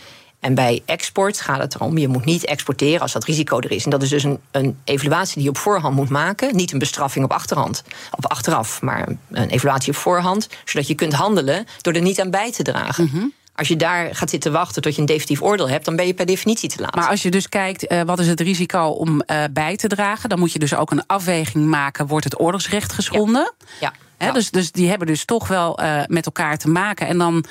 En 0.42 0.54
bij 0.54 0.82
export 0.86 1.40
gaat 1.40 1.58
het 1.58 1.74
erom, 1.74 1.98
je 1.98 2.08
moet 2.08 2.24
niet 2.24 2.44
exporteren 2.44 3.00
als 3.00 3.12
dat 3.12 3.24
risico 3.24 3.58
er 3.58 3.70
is. 3.70 3.84
En 3.84 3.90
dat 3.90 4.02
is 4.02 4.08
dus 4.08 4.22
een, 4.22 4.38
een 4.50 4.78
evaluatie 4.84 5.34
die 5.34 5.42
je 5.42 5.48
op 5.48 5.58
voorhand 5.58 5.96
moet 5.96 6.08
maken. 6.08 6.56
Niet 6.56 6.72
een 6.72 6.78
bestraffing 6.78 7.24
op 7.24 7.32
achterhand, 7.32 7.82
op 8.10 8.26
achteraf, 8.26 8.82
maar 8.82 9.08
een 9.30 9.48
evaluatie 9.48 9.92
op 9.92 9.98
voorhand. 9.98 10.48
Zodat 10.64 10.86
je 10.86 10.94
kunt 10.94 11.12
handelen 11.12 11.66
door 11.80 11.92
er 11.92 12.00
niet 12.00 12.20
aan 12.20 12.30
bij 12.30 12.52
te 12.52 12.62
dragen. 12.62 13.04
Mm 13.04 13.10
-hmm. 13.10 13.32
Als 13.62 13.70
je 13.70 13.76
daar 13.76 14.14
gaat 14.14 14.30
zitten 14.30 14.52
wachten 14.52 14.82
tot 14.82 14.94
je 14.94 15.00
een 15.00 15.06
definitief 15.06 15.42
oordeel 15.42 15.68
hebt, 15.68 15.84
dan 15.84 15.96
ben 15.96 16.06
je 16.06 16.14
per 16.14 16.26
definitie 16.26 16.68
te 16.68 16.80
laat. 16.80 16.94
Maar 16.94 17.08
als 17.08 17.22
je 17.22 17.30
dus 17.30 17.48
kijkt, 17.48 17.92
uh, 17.92 18.00
wat 18.02 18.18
is 18.18 18.26
het 18.26 18.40
risico 18.40 18.84
om 18.84 19.22
uh, 19.26 19.44
bij 19.50 19.76
te 19.76 19.88
dragen, 19.88 20.28
dan 20.28 20.38
moet 20.38 20.52
je 20.52 20.58
dus 20.58 20.74
ook 20.74 20.90
een 20.90 21.06
afweging 21.06 21.66
maken: 21.66 22.06
wordt 22.06 22.24
het 22.24 22.40
oorlogsrecht 22.40 22.92
geschonden? 22.92 23.52
Ja. 23.58 23.66
ja. 23.80 23.92
He, 24.18 24.26
ja. 24.26 24.32
dus, 24.32 24.50
dus 24.50 24.72
die 24.72 24.88
hebben 24.88 25.06
dus 25.06 25.24
toch 25.24 25.48
wel 25.48 25.82
uh, 25.82 26.02
met 26.06 26.26
elkaar 26.26 26.58
te 26.58 26.68
maken. 26.68 27.06
En 27.06 27.18
dan. 27.18 27.44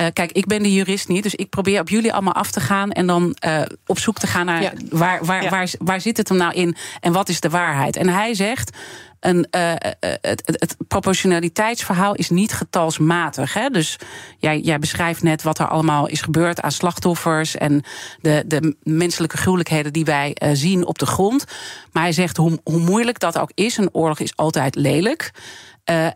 Uh, 0.00 0.06
kijk, 0.12 0.32
ik 0.32 0.46
ben 0.46 0.62
de 0.62 0.72
jurist 0.72 1.08
niet, 1.08 1.22
dus 1.22 1.34
ik 1.34 1.48
probeer 1.48 1.80
op 1.80 1.88
jullie 1.88 2.12
allemaal 2.12 2.34
af 2.34 2.50
te 2.50 2.60
gaan 2.60 2.90
en 2.90 3.06
dan 3.06 3.36
uh, 3.46 3.62
op 3.86 3.98
zoek 3.98 4.18
te 4.18 4.26
gaan 4.26 4.46
naar 4.46 4.62
ja. 4.62 4.72
waar, 4.90 5.24
waar, 5.24 5.42
ja. 5.42 5.50
waar, 5.50 5.70
waar 5.78 6.00
zit 6.00 6.16
het 6.16 6.28
hem 6.28 6.38
nou 6.38 6.52
in 6.52 6.76
en 7.00 7.12
wat 7.12 7.28
is 7.28 7.40
de 7.40 7.50
waarheid. 7.50 7.96
En 7.96 8.08
hij 8.08 8.34
zegt. 8.34 8.76
Een, 9.24 9.46
uh, 9.56 9.72
het, 9.80 9.96
het, 10.20 10.56
het, 10.60 10.76
proportionaliteitsverhaal 10.88 12.14
is 12.14 12.30
niet 12.30 12.52
getalsmatig. 12.52 13.54
Hè? 13.54 13.68
Dus 13.68 13.98
jij, 14.38 14.60
jij 14.60 14.78
beschrijft 14.78 15.22
net 15.22 15.42
wat 15.42 15.58
er 15.58 15.68
allemaal 15.68 16.06
is 16.06 16.20
gebeurd 16.20 16.60
aan 16.60 16.72
slachtoffers 16.72 17.56
en 17.56 17.82
de, 18.20 18.44
de 18.46 18.76
menselijke 18.82 19.36
gruwelijkheden 19.36 19.92
die 19.92 20.04
wij 20.04 20.36
zien 20.52 20.86
op 20.86 20.98
de 20.98 21.06
grond. 21.06 21.44
Maar 21.92 22.02
hij 22.02 22.12
zegt 22.12 22.36
hoe, 22.36 22.60
hoe 22.64 22.78
moeilijk 22.78 23.18
dat 23.18 23.38
ook 23.38 23.50
is, 23.54 23.76
een 23.76 23.94
oorlog 23.94 24.18
is 24.18 24.36
altijd 24.36 24.74
lelijk. 24.74 25.30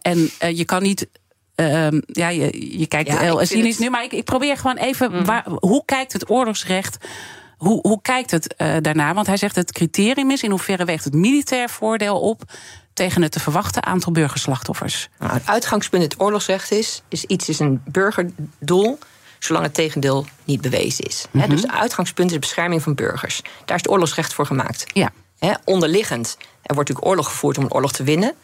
en 0.03 0.31
je 0.39 0.65
kan 0.65 0.83
niet 0.83 1.09
Um, 1.61 2.03
ja, 2.07 2.29
je, 2.29 2.79
je 2.79 2.87
kijkt 2.87 3.09
ja, 3.09 3.19
heel 3.19 3.47
cynisch 3.47 3.75
het... 3.75 3.79
nu, 3.79 3.91
maar 3.91 4.05
ik, 4.05 4.13
ik, 4.13 4.25
probeer 4.25 4.57
gewoon 4.57 4.77
even. 4.77 5.13
Mm. 5.13 5.25
Waar, 5.25 5.45
hoe 5.49 5.85
kijkt 5.85 6.13
het 6.13 6.31
oorlogsrecht? 6.31 6.97
Hoe, 7.57 7.79
hoe 7.81 8.01
kijkt 8.03 8.31
het 8.31 8.55
uh, 8.59 8.77
daarna? 8.81 9.15
Want 9.15 9.27
hij 9.27 9.37
zegt 9.37 9.57
het 9.57 9.73
criterium 9.73 10.31
is 10.31 10.43
in 10.43 10.51
hoeverre 10.51 10.85
weegt 10.85 11.05
het 11.05 11.15
militair 11.15 11.71
voordeel 11.71 12.21
op 12.21 12.43
tegen 12.99 13.23
het 13.23 13.33
te 13.33 13.41
verwachten 13.41 13.85
aantal 13.85 14.13
burgerslachtoffers. 14.13 15.09
Nou, 15.19 15.33
het 15.33 15.47
uitgangspunt 15.47 16.03
het 16.03 16.21
oorlogsrecht 16.21 16.71
is, 16.71 17.03
is 17.09 17.25
iets 17.25 17.49
is 17.49 17.59
een 17.59 17.83
burgerdoel 17.85 18.99
zolang 19.39 19.65
het 19.65 19.75
tegendeel 19.75 20.27
niet 20.45 20.61
bewezen 20.61 21.05
is. 21.05 21.27
Mm 21.31 21.41
-hmm. 21.41 21.51
dus 21.51 21.63
het 21.63 21.71
uitgangspunt 21.71 22.31
is 22.31 22.39
bescherming 22.39 22.83
van 22.83 22.95
burgers. 22.95 23.43
Daar 23.43 23.77
is 23.77 23.83
het 23.83 23.89
oorlogsrecht 23.91 24.35
voor 24.35 24.47
gemaakt. 24.47 24.85
Ja. 24.93 25.11
He, 25.39 25.53
onderliggend, 25.65 26.37
er 26.39 26.75
wordt 26.75 26.89
natuurlijk 26.89 27.07
oorlog 27.07 27.27
gevoerd 27.27 27.59
om 27.59 27.65
een 27.65 27.73
oorlog 27.73 27.93
te 27.93 28.03
winnen. 28.03 28.35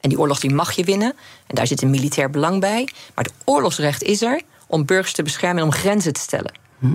En 0.00 0.08
die 0.08 0.18
oorlog 0.18 0.40
die 0.40 0.54
mag 0.54 0.72
je 0.72 0.84
winnen. 0.84 1.14
En 1.46 1.54
daar 1.54 1.66
zit 1.66 1.82
een 1.82 1.90
militair 1.90 2.30
belang 2.30 2.60
bij. 2.60 2.88
Maar 3.14 3.24
het 3.24 3.34
oorlogsrecht 3.44 4.02
is 4.02 4.22
er 4.22 4.40
om 4.66 4.84
burgers 4.84 5.12
te 5.12 5.22
beschermen 5.22 5.58
en 5.58 5.64
om 5.64 5.72
grenzen 5.72 6.12
te 6.12 6.20
stellen. 6.20 6.52
Hm. 6.78 6.86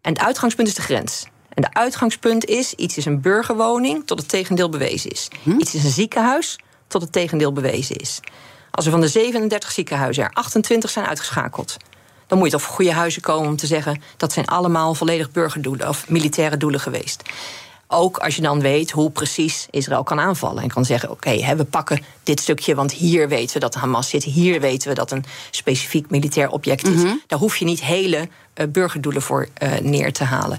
En 0.00 0.12
het 0.12 0.18
uitgangspunt 0.18 0.68
is 0.68 0.74
de 0.74 0.82
grens. 0.82 1.26
En 1.50 1.62
de 1.62 1.74
uitgangspunt 1.74 2.44
is: 2.44 2.74
iets 2.74 2.96
is 2.96 3.04
een 3.04 3.20
burgerwoning 3.20 4.06
tot 4.06 4.18
het 4.18 4.28
tegendeel 4.28 4.68
bewezen 4.68 5.10
is. 5.10 5.28
Hm. 5.42 5.58
Iets 5.58 5.74
is 5.74 5.84
een 5.84 5.90
ziekenhuis 5.90 6.58
tot 6.86 7.02
het 7.02 7.12
tegendeel 7.12 7.52
bewezen 7.52 7.96
is. 7.96 8.20
Als 8.70 8.84
er 8.84 8.90
van 8.90 9.00
de 9.00 9.08
37 9.08 9.70
ziekenhuizen 9.70 10.24
er 10.24 10.30
28 10.32 10.90
zijn 10.90 11.06
uitgeschakeld, 11.06 11.76
dan 12.26 12.38
moet 12.38 12.46
je 12.46 12.52
toch 12.52 12.62
voor 12.62 12.74
goede 12.74 12.92
huizen 12.92 13.22
komen 13.22 13.48
om 13.48 13.56
te 13.56 13.66
zeggen 13.66 14.02
dat 14.16 14.32
zijn 14.32 14.46
allemaal 14.46 14.94
volledig 14.94 15.30
burgerdoelen 15.30 15.88
of 15.88 16.08
militaire 16.08 16.56
doelen 16.56 16.80
geweest. 16.80 17.22
Ook 17.92 18.18
als 18.18 18.36
je 18.36 18.42
dan 18.42 18.60
weet 18.60 18.90
hoe 18.90 19.10
precies 19.10 19.66
Israël 19.70 20.02
kan 20.02 20.20
aanvallen. 20.20 20.62
En 20.62 20.68
kan 20.68 20.84
zeggen: 20.84 21.10
oké, 21.10 21.28
okay, 21.28 21.56
we 21.56 21.64
pakken 21.64 22.04
dit 22.22 22.40
stukje, 22.40 22.74
want 22.74 22.92
hier 22.92 23.28
weten 23.28 23.54
we 23.54 23.60
dat 23.60 23.74
Hamas 23.74 24.08
zit. 24.08 24.24
Hier 24.24 24.60
weten 24.60 24.88
we 24.88 24.94
dat 24.94 25.10
een 25.10 25.24
specifiek 25.50 26.10
militair 26.10 26.50
object 26.50 26.86
is. 26.86 26.94
Mm 26.94 27.04
-hmm. 27.04 27.22
Daar 27.26 27.38
hoef 27.38 27.56
je 27.56 27.64
niet 27.64 27.80
hele 27.80 28.28
uh, 28.54 28.66
burgerdoelen 28.68 29.22
voor 29.22 29.48
uh, 29.62 29.78
neer 29.78 30.12
te 30.12 30.24
halen. 30.24 30.58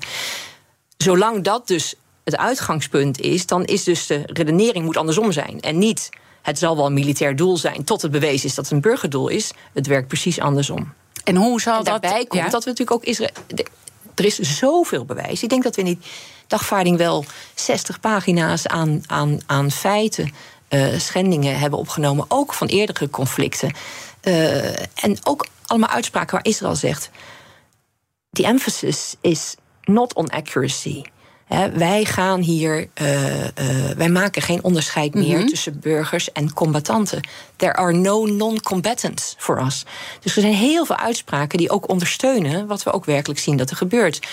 Zolang 1.02 1.44
dat 1.44 1.68
dus 1.68 1.96
het 2.24 2.38
uitgangspunt 2.38 3.20
is, 3.20 3.46
dan 3.46 3.66
is 3.66 3.84
dus 3.84 4.08
de 4.08 4.22
redenering 4.26 4.86
moet 4.86 4.98
andersom 4.98 5.32
zijn. 5.32 5.60
En 5.60 5.78
niet 5.78 6.10
het 6.42 6.58
zal 6.58 6.76
wel 6.76 6.86
een 6.86 6.94
militair 6.94 7.36
doel 7.36 7.58
zijn 7.58 7.84
tot 7.84 8.02
het 8.02 8.12
bewezen 8.12 8.50
is 8.50 8.56
dat 8.56 8.66
het 8.66 8.74
een 8.74 8.82
burgerdoel 8.82 9.28
is. 9.28 9.52
Het 9.74 9.88
werkt 9.88 10.08
precies 10.08 10.40
andersom. 10.40 10.94
En 11.24 11.36
hoe 11.36 11.62
zal 11.62 11.78
en 11.78 11.84
daarbij 11.84 12.18
dat? 12.18 12.28
komt 12.28 12.44
ja? 12.44 12.50
dat 12.50 12.64
we 12.64 12.70
natuurlijk 12.70 12.98
ook 12.98 13.04
Israël. 13.04 13.32
Er 14.16 14.26
is 14.26 14.40
zoveel 14.40 15.06
bewijs. 15.06 15.44
Ik 15.44 15.50
denk 15.50 15.64
dat 15.64 15.76
we 15.76 15.82
niet 15.82 16.06
dagvaarding 16.48 16.98
wel 16.98 17.26
60 17.54 18.00
pagina's 18.00 18.68
aan, 18.68 19.04
aan, 19.06 19.40
aan 19.46 19.72
feiten, 19.72 20.34
uh, 20.70 21.00
schendingen 21.00 21.60
hebben 21.60 21.80
opgenomen, 21.80 22.26
ook 22.28 22.54
van 22.54 22.68
eerdere 22.68 23.10
conflicten. 23.10 23.74
Uh, 24.24 24.80
en 24.80 25.18
ook 25.24 25.48
allemaal 25.66 25.90
uitspraken 25.90 26.34
waar 26.34 26.46
Israël 26.46 26.76
zegt: 26.76 27.10
the 28.32 28.44
emphasis 28.44 29.16
is 29.22 29.56
not 29.94 30.14
on 30.14 30.30
accuracy. 30.30 31.02
He, 31.46 31.72
wij 31.72 32.06
gaan 32.06 32.42
hier, 32.42 32.88
uh, 33.02 33.44
uh, 33.44 33.48
wij 33.98 34.10
maken 34.10 34.42
geen 34.42 34.64
onderscheid 34.64 35.14
meer 35.14 35.36
mm 35.36 35.36
-hmm. 35.36 35.48
tussen 35.48 35.80
burgers 35.80 36.32
en 36.32 36.54
combattanten. 36.54 37.28
There 37.56 37.74
are 37.74 37.94
no 37.94 38.26
non-combatants 38.26 39.36
for 39.38 39.66
us. 39.66 39.86
Dus 40.20 40.36
er 40.36 40.42
zijn 40.42 40.54
heel 40.54 40.86
veel 40.86 40.96
uitspraken 40.96 41.58
die 41.58 41.70
ook 41.70 41.90
ondersteunen 41.90 42.68
wat 42.68 42.84
we 42.84 42.92
ook 42.92 43.06
werkelijk 43.06 43.40
zien 43.40 43.58
dat 43.58 43.70
er 43.70 43.76
gebeurt. 43.76 44.28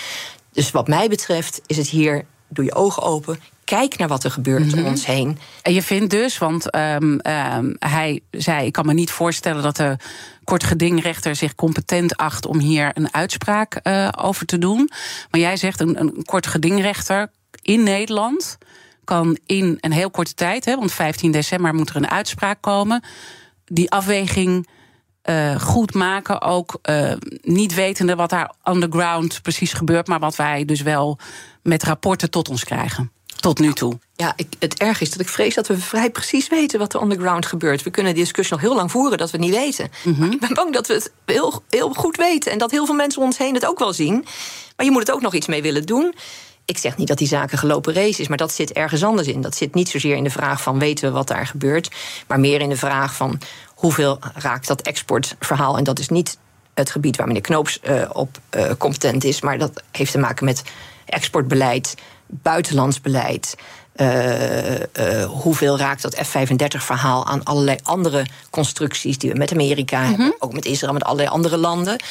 Dus 0.51 0.71
wat 0.71 0.87
mij 0.87 1.09
betreft 1.09 1.61
is 1.65 1.77
het 1.77 1.87
hier, 1.87 2.25
doe 2.47 2.65
je 2.65 2.75
ogen 2.75 3.03
open, 3.03 3.39
kijk 3.69 3.97
naar 3.97 4.07
wat 4.07 4.23
er 4.23 4.31
gebeurt 4.31 4.65
mm 4.65 4.69
-hmm. 4.69 4.79
om 4.79 4.85
ons 4.85 5.05
heen. 5.05 5.37
En 5.61 5.73
je 5.73 5.81
vindt 5.81 6.09
dus, 6.09 6.37
want 6.37 6.75
um, 6.75 7.03
um, 7.03 7.75
hij 7.79 8.21
zei: 8.31 8.65
Ik 8.65 8.73
kan 8.73 8.85
me 8.85 8.93
niet 8.93 9.11
voorstellen 9.11 9.63
dat 9.63 9.75
de 9.75 9.95
kortgedingrechter 10.43 11.35
zich 11.35 11.55
competent 11.55 12.17
acht 12.17 12.45
om 12.45 12.59
hier 12.59 12.91
een 12.93 13.13
uitspraak 13.13 13.79
uh, 13.83 14.09
over 14.17 14.45
te 14.45 14.57
doen. 14.57 14.89
Maar 15.31 15.39
jij 15.39 15.57
zegt: 15.57 15.79
een, 15.79 15.99
een 15.99 16.23
kortgedingrechter 16.25 17.31
in 17.61 17.83
Nederland 17.83 18.57
kan 19.03 19.37
in 19.45 19.77
een 19.79 19.91
heel 19.91 20.11
korte 20.11 20.33
tijd, 20.33 20.65
hè, 20.65 20.75
want 20.75 20.91
15 20.91 21.31
december 21.31 21.73
moet 21.73 21.89
er 21.89 21.95
een 21.95 22.09
uitspraak 22.09 22.61
komen, 22.61 23.03
die 23.65 23.91
afweging. 23.91 24.67
Uh, 25.23 25.55
goed 25.55 25.93
maken. 25.93 26.41
Ook 26.41 26.79
uh, 26.89 27.11
niet 27.41 27.73
wetende 27.73 28.15
wat 28.15 28.29
daar 28.29 28.53
underground 28.63 29.41
precies 29.41 29.73
gebeurt, 29.73 30.07
maar 30.07 30.19
wat 30.19 30.35
wij 30.35 30.65
dus 30.65 30.81
wel 30.81 31.19
met 31.63 31.83
rapporten 31.83 32.29
tot 32.29 32.49
ons 32.49 32.63
krijgen. 32.63 33.11
Tot 33.39 33.59
nu 33.59 33.73
toe. 33.73 33.99
Ja, 34.15 34.33
ik, 34.35 34.47
het 34.59 34.77
erg 34.77 35.01
is 35.01 35.11
dat 35.11 35.19
ik 35.19 35.27
vrees 35.27 35.55
dat 35.55 35.67
we 35.67 35.77
vrij 35.77 36.09
precies 36.09 36.47
weten 36.47 36.79
wat 36.79 36.93
er 36.93 37.01
underground 37.01 37.45
gebeurt. 37.45 37.83
We 37.83 37.89
kunnen 37.89 38.13
die 38.13 38.23
discussie 38.23 38.55
nog 38.55 38.65
heel 38.65 38.75
lang 38.75 38.91
voeren 38.91 39.17
dat 39.17 39.31
we 39.31 39.37
het 39.37 39.45
niet 39.45 39.55
weten. 39.55 39.91
Mhm. 40.03 40.31
Ik 40.31 40.39
ben 40.39 40.53
bang 40.53 40.73
dat 40.73 40.87
we 40.87 40.93
het 40.93 41.11
heel, 41.25 41.63
heel 41.69 41.93
goed 41.93 42.17
weten. 42.17 42.51
En 42.51 42.57
dat 42.57 42.71
heel 42.71 42.85
veel 42.85 42.95
mensen 42.95 43.21
om 43.21 43.27
ons 43.27 43.37
heen 43.37 43.53
het 43.53 43.65
ook 43.65 43.79
wel 43.79 43.93
zien. 43.93 44.25
Maar 44.75 44.85
je 44.85 44.91
moet 44.91 45.01
het 45.07 45.11
ook 45.11 45.21
nog 45.21 45.33
iets 45.33 45.47
mee 45.47 45.61
willen 45.61 45.85
doen. 45.85 46.13
Ik 46.65 46.77
zeg 46.77 46.97
niet 46.97 47.07
dat 47.07 47.17
die 47.17 47.27
zaken 47.27 47.57
gelopen 47.57 47.93
race 47.93 48.21
is, 48.21 48.27
maar 48.27 48.37
dat 48.37 48.53
zit 48.53 48.71
ergens 48.71 49.03
anders 49.03 49.27
in. 49.27 49.41
Dat 49.41 49.55
zit 49.55 49.73
niet 49.73 49.89
zozeer 49.89 50.15
in 50.15 50.23
de 50.23 50.29
vraag 50.29 50.61
van 50.61 50.79
weten 50.79 51.07
we 51.07 51.13
wat 51.13 51.27
daar 51.27 51.47
gebeurt, 51.47 51.89
maar 52.27 52.39
meer 52.39 52.61
in 52.61 52.69
de 52.69 52.77
vraag 52.77 53.15
van 53.15 53.39
hoeveel 53.75 54.19
raakt 54.33 54.67
dat 54.67 54.81
exportverhaal. 54.81 55.77
En 55.77 55.83
dat 55.83 55.99
is 55.99 56.09
niet 56.09 56.37
het 56.73 56.91
gebied 56.91 57.17
waar 57.17 57.27
meneer 57.27 57.41
Knoops 57.41 57.79
uh, 57.83 58.09
op 58.13 58.37
uh, 58.55 58.71
competent 58.77 59.23
is, 59.23 59.41
maar 59.41 59.57
dat 59.57 59.83
heeft 59.91 60.11
te 60.11 60.17
maken 60.17 60.45
met 60.45 60.63
exportbeleid, 61.05 61.95
buitenlands 62.29 63.01
beleid. 63.01 63.55
Uh, 63.95 65.25
hoeveel 65.25 65.77
raakt 65.77 66.01
dat 66.01 66.15
F-35-verhaal 66.15 67.25
aan 67.25 67.43
allerlei 67.43 67.77
andere 67.83 68.25
constructies 68.49 69.17
die 69.17 69.31
we 69.31 69.37
met 69.37 69.51
Amerika 69.51 69.99
-hmm. 69.99 70.09
hebben, 70.09 70.35
ook 70.39 70.53
met 70.53 70.65
Israël, 70.65 70.93
met 70.93 71.03
allerlei 71.03 71.29
andere 71.29 71.57
landen. 71.57 72.03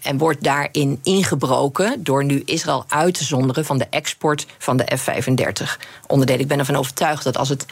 en 0.00 0.18
wordt 0.18 0.42
daarin 0.42 1.00
ingebroken 1.02 2.02
door 2.02 2.24
nu 2.24 2.42
Israël 2.44 2.84
uit 2.88 3.14
te 3.14 3.24
zonderen 3.24 3.64
van 3.64 3.78
de 3.78 3.86
export 3.90 4.46
van 4.58 4.76
de 4.76 4.96
F-35 4.96 5.76
onderdelen. 6.06 6.40
Ik 6.40 6.48
ben 6.48 6.58
ervan 6.58 6.76
overtuigd 6.76 7.24
dat 7.24 7.36
als 7.36 7.48
het 7.48 7.66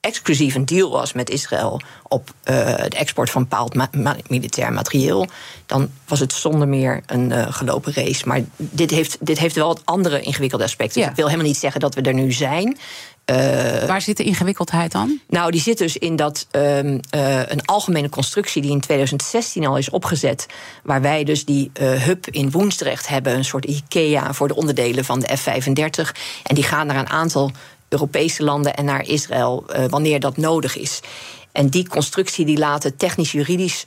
exclusief 0.00 0.54
een 0.54 0.64
deal 0.64 0.90
was 0.90 1.12
met 1.12 1.30
Israël 1.30 1.80
op 2.08 2.30
uh, 2.44 2.54
de 2.76 2.96
export 2.96 3.30
van 3.30 3.42
bepaald 3.42 3.74
ma 3.74 3.88
ma 3.92 4.16
militair 4.28 4.72
materieel, 4.72 5.26
dan 5.66 5.90
was 6.08 6.20
het 6.20 6.32
zonder 6.32 6.68
meer 6.68 7.00
een 7.06 7.30
uh, 7.30 7.46
gelopen 7.50 7.92
race. 7.94 8.28
Maar 8.28 8.40
dit 8.56 8.90
heeft, 8.90 9.16
dit 9.20 9.38
heeft 9.38 9.54
wel 9.54 9.66
wat 9.66 9.82
andere 9.84 10.20
ingewikkelde 10.20 10.64
aspecten. 10.64 11.00
Ja. 11.00 11.06
Dus 11.06 11.10
ik 11.10 11.20
wil 11.20 11.28
helemaal 11.28 11.50
niet 11.50 11.60
zeggen 11.60 11.80
dat 11.80 11.94
we 11.94 12.00
er 12.00 12.14
nu 12.14 12.32
zijn. 12.32 12.78
Uh, 13.26 13.36
Waar 13.84 14.02
zit 14.02 14.16
de 14.16 14.24
ingewikkeldheid 14.24 14.92
dan? 14.92 15.20
Nou, 15.28 15.50
die 15.50 15.60
zit 15.60 15.78
dus 15.78 15.96
in 15.96 16.16
dat 16.16 16.46
um, 16.50 17.00
een 17.10 17.64
algemene 17.64 18.08
constructie 18.08 18.62
die 18.62 18.70
in 18.70 18.80
2016 18.80 19.66
al 19.66 19.76
is 19.76 19.90
opgezet, 19.90 20.46
waar 20.82 21.00
wij 21.00 21.24
dus 21.24 21.44
die 21.44 21.70
hub 21.78 22.26
in 22.26 22.50
Woensdrecht 22.50 23.08
hebben, 23.08 23.34
een 23.34 23.44
soort 23.44 23.64
IKEA 23.64 24.32
voor 24.32 24.48
de 24.48 24.56
onderdelen 24.56 25.04
van 25.04 25.20
de 25.20 25.36
F-35. 25.36 26.10
En 26.42 26.54
die 26.54 26.64
gaan 26.64 26.86
naar 26.86 26.96
een 26.96 27.08
aantal 27.08 27.50
Europese 27.90 28.42
landen 28.42 28.76
en 28.76 28.84
naar 28.84 29.08
Israël 29.08 29.64
uh, 29.68 29.84
wanneer 29.88 30.20
dat 30.20 30.36
nodig 30.36 30.76
is. 30.76 31.00
En 31.52 31.68
die 31.68 31.88
constructie 31.88 32.44
die 32.44 32.58
laten 32.58 32.96
technisch-juridisch. 32.96 33.84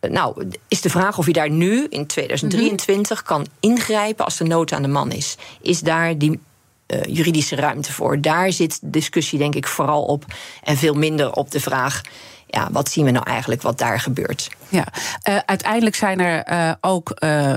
Uh, 0.00 0.10
nou, 0.10 0.48
is 0.68 0.80
de 0.80 0.90
vraag 0.90 1.18
of 1.18 1.26
je 1.26 1.32
daar 1.32 1.50
nu 1.50 1.86
in 1.90 2.06
2023 2.06 3.18
mm 3.20 3.26
-hmm. 3.26 3.44
kan 3.44 3.52
ingrijpen 3.60 4.24
als 4.24 4.36
de 4.36 4.44
nood 4.44 4.72
aan 4.72 4.82
de 4.82 4.88
man 4.88 5.12
is. 5.12 5.36
Is 5.60 5.80
daar 5.80 6.18
die 6.18 6.40
uh, 6.86 7.02
juridische 7.02 7.56
ruimte 7.56 7.92
voor? 7.92 8.20
Daar 8.20 8.52
zit 8.52 8.78
discussie 8.82 9.38
denk 9.38 9.54
ik 9.54 9.66
vooral 9.66 10.04
op. 10.04 10.24
En 10.62 10.76
veel 10.76 10.94
minder 10.94 11.32
op 11.32 11.50
de 11.50 11.60
vraag 11.60 12.00
ja, 12.46 12.68
wat 12.72 12.90
zien 12.90 13.04
we 13.04 13.10
nou 13.10 13.24
eigenlijk 13.26 13.62
wat 13.62 13.78
daar 13.78 14.00
gebeurt? 14.00 14.50
Ja, 14.68 14.86
uh, 15.28 15.38
uiteindelijk 15.46 15.96
zijn 15.96 16.20
er 16.20 16.52
uh, 16.52 16.72
ook 16.80 17.16
uh, 17.18 17.54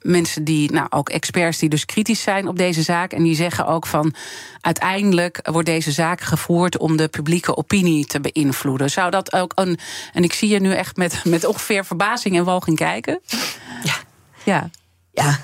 mensen 0.00 0.44
die, 0.44 0.72
nou 0.72 0.86
ook 0.90 1.08
experts 1.08 1.58
die 1.58 1.68
dus 1.68 1.84
kritisch 1.84 2.22
zijn 2.22 2.48
op 2.48 2.56
deze 2.56 2.82
zaak. 2.82 3.12
En 3.12 3.22
die 3.22 3.34
zeggen 3.34 3.66
ook 3.66 3.86
van 3.86 4.14
uiteindelijk 4.60 5.48
wordt 5.50 5.68
deze 5.68 5.92
zaak 5.92 6.20
gevoerd 6.20 6.78
om 6.78 6.96
de 6.96 7.08
publieke 7.08 7.56
opinie 7.56 8.06
te 8.06 8.20
beïnvloeden. 8.20 8.90
Zou 8.90 9.10
dat 9.10 9.32
ook 9.32 9.52
een. 9.54 9.78
En 10.12 10.22
ik 10.22 10.32
zie 10.32 10.48
je 10.48 10.60
nu 10.60 10.72
echt 10.72 10.96
met, 10.96 11.24
met 11.24 11.44
ongeveer 11.44 11.84
verbazing 11.84 12.36
en 12.36 12.44
walging 12.44 12.76
kijken. 12.76 13.20
Ja. 13.82 13.94
Ja. 14.44 14.70
Ja, 15.12 15.38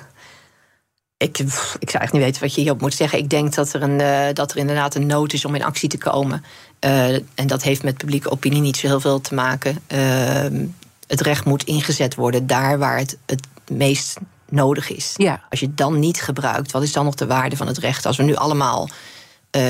ik, 1.18 1.38
ik 1.78 1.90
zou 1.90 2.02
echt 2.02 2.12
niet 2.12 2.22
weten 2.22 2.40
wat 2.40 2.54
je 2.54 2.60
hierop 2.60 2.80
moet 2.80 2.94
zeggen. 2.94 3.18
Ik 3.18 3.30
denk 3.30 3.54
dat 3.54 3.72
er, 3.72 3.82
een, 3.82 4.00
uh, 4.00 4.34
dat 4.34 4.50
er 4.50 4.56
inderdaad 4.56 4.94
een 4.94 5.06
nood 5.06 5.32
is 5.32 5.44
om 5.44 5.54
in 5.54 5.64
actie 5.64 5.88
te 5.88 5.98
komen. 5.98 6.44
Uh, 6.80 7.14
en 7.14 7.46
dat 7.46 7.62
heeft 7.62 7.82
met 7.82 7.96
publieke 7.96 8.30
opinie 8.30 8.60
niet 8.60 8.76
zo 8.76 8.86
heel 8.86 9.00
veel 9.00 9.20
te 9.20 9.34
maken. 9.34 9.78
Uh, 9.88 10.68
het 11.06 11.20
recht 11.20 11.44
moet 11.44 11.64
ingezet 11.64 12.14
worden 12.14 12.46
daar 12.46 12.78
waar 12.78 12.98
het 12.98 13.18
het 13.26 13.46
meest 13.70 14.16
nodig 14.48 14.90
is. 14.90 15.12
Ja. 15.16 15.42
Als 15.50 15.60
je 15.60 15.66
het 15.66 15.76
dan 15.76 15.98
niet 15.98 16.22
gebruikt, 16.22 16.72
wat 16.72 16.82
is 16.82 16.92
dan 16.92 17.04
nog 17.04 17.14
de 17.14 17.26
waarde 17.26 17.56
van 17.56 17.66
het 17.66 17.78
recht? 17.78 18.06
Als 18.06 18.16
we 18.16 18.22
nu 18.22 18.34
allemaal 18.34 18.88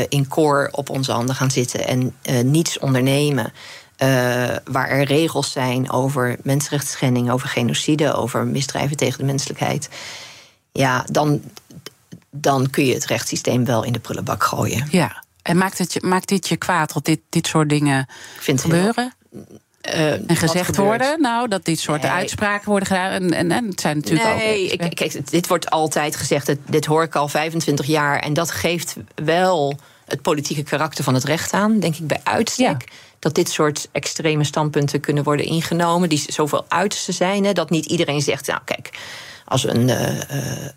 in 0.08 0.28
koor 0.28 0.68
op 0.72 0.90
onze 0.90 1.12
handen 1.12 1.34
gaan 1.34 1.50
zitten 1.50 1.86
en 1.86 2.14
niets 2.50 2.78
ondernemen. 2.78 3.52
Waar 4.64 4.88
er 4.88 5.04
regels 5.04 5.52
zijn 5.52 5.90
over 5.90 6.36
mensenrechtsschending, 6.42 7.30
over 7.30 7.48
genocide, 7.48 8.14
over 8.14 8.46
misdrijven 8.46 8.96
tegen 8.96 9.18
de 9.18 9.24
menselijkheid 9.24 9.88
ja, 10.76 11.04
dan, 11.10 11.42
dan 12.30 12.70
kun 12.70 12.86
je 12.86 12.94
het 12.94 13.06
rechtssysteem 13.06 13.64
wel 13.64 13.84
in 13.84 13.92
de 13.92 13.98
prullenbak 13.98 14.44
gooien. 14.44 14.88
Ja, 14.90 15.24
en 15.42 15.56
maakt, 15.56 15.78
het 15.78 15.92
je, 15.92 16.00
maakt 16.04 16.28
dit 16.28 16.48
je 16.48 16.56
kwaad 16.56 16.92
dat 16.92 17.04
dit, 17.04 17.20
dit 17.28 17.46
soort 17.46 17.68
dingen 17.68 18.08
gebeuren? 18.40 19.12
Uh, 19.94 20.12
en 20.12 20.36
gezegd 20.36 20.76
worden, 20.76 21.20
nou, 21.20 21.48
dat 21.48 21.64
dit 21.64 21.80
soort 21.80 22.02
nee. 22.02 22.10
uitspraken 22.10 22.68
worden 22.68 22.88
gedaan. 22.88 23.10
En, 23.10 23.32
en, 23.32 23.50
en 23.50 23.68
het 23.68 23.80
zijn 23.80 23.96
natuurlijk 23.96 24.36
nee, 24.36 24.72
ook. 24.72 24.80
Nee, 24.80 24.94
kijk, 24.94 25.30
dit 25.30 25.46
wordt 25.46 25.70
altijd 25.70 26.16
gezegd. 26.16 26.46
Dit, 26.46 26.58
dit 26.66 26.84
hoor 26.84 27.02
ik 27.02 27.14
al 27.14 27.28
25 27.28 27.86
jaar. 27.86 28.18
En 28.18 28.32
dat 28.32 28.50
geeft 28.50 28.96
wel 29.14 29.78
het 30.04 30.22
politieke 30.22 30.62
karakter 30.62 31.04
van 31.04 31.14
het 31.14 31.24
recht 31.24 31.52
aan, 31.52 31.80
denk 31.80 31.96
ik 31.96 32.06
bij 32.06 32.20
uitstek. 32.22 32.82
Ja. 32.82 32.94
Dat 33.18 33.34
dit 33.34 33.50
soort 33.50 33.88
extreme 33.92 34.44
standpunten 34.44 35.00
kunnen 35.00 35.24
worden 35.24 35.46
ingenomen, 35.46 36.08
die 36.08 36.24
zoveel 36.28 36.64
uiterste 36.68 37.12
zijn, 37.12 37.44
hè, 37.44 37.52
dat 37.52 37.70
niet 37.70 37.86
iedereen 37.86 38.20
zegt, 38.20 38.46
nou 38.46 38.60
kijk, 38.64 38.90
als 39.48 39.62
we 39.62 39.70
een 39.70 39.88
uh, 39.88 40.16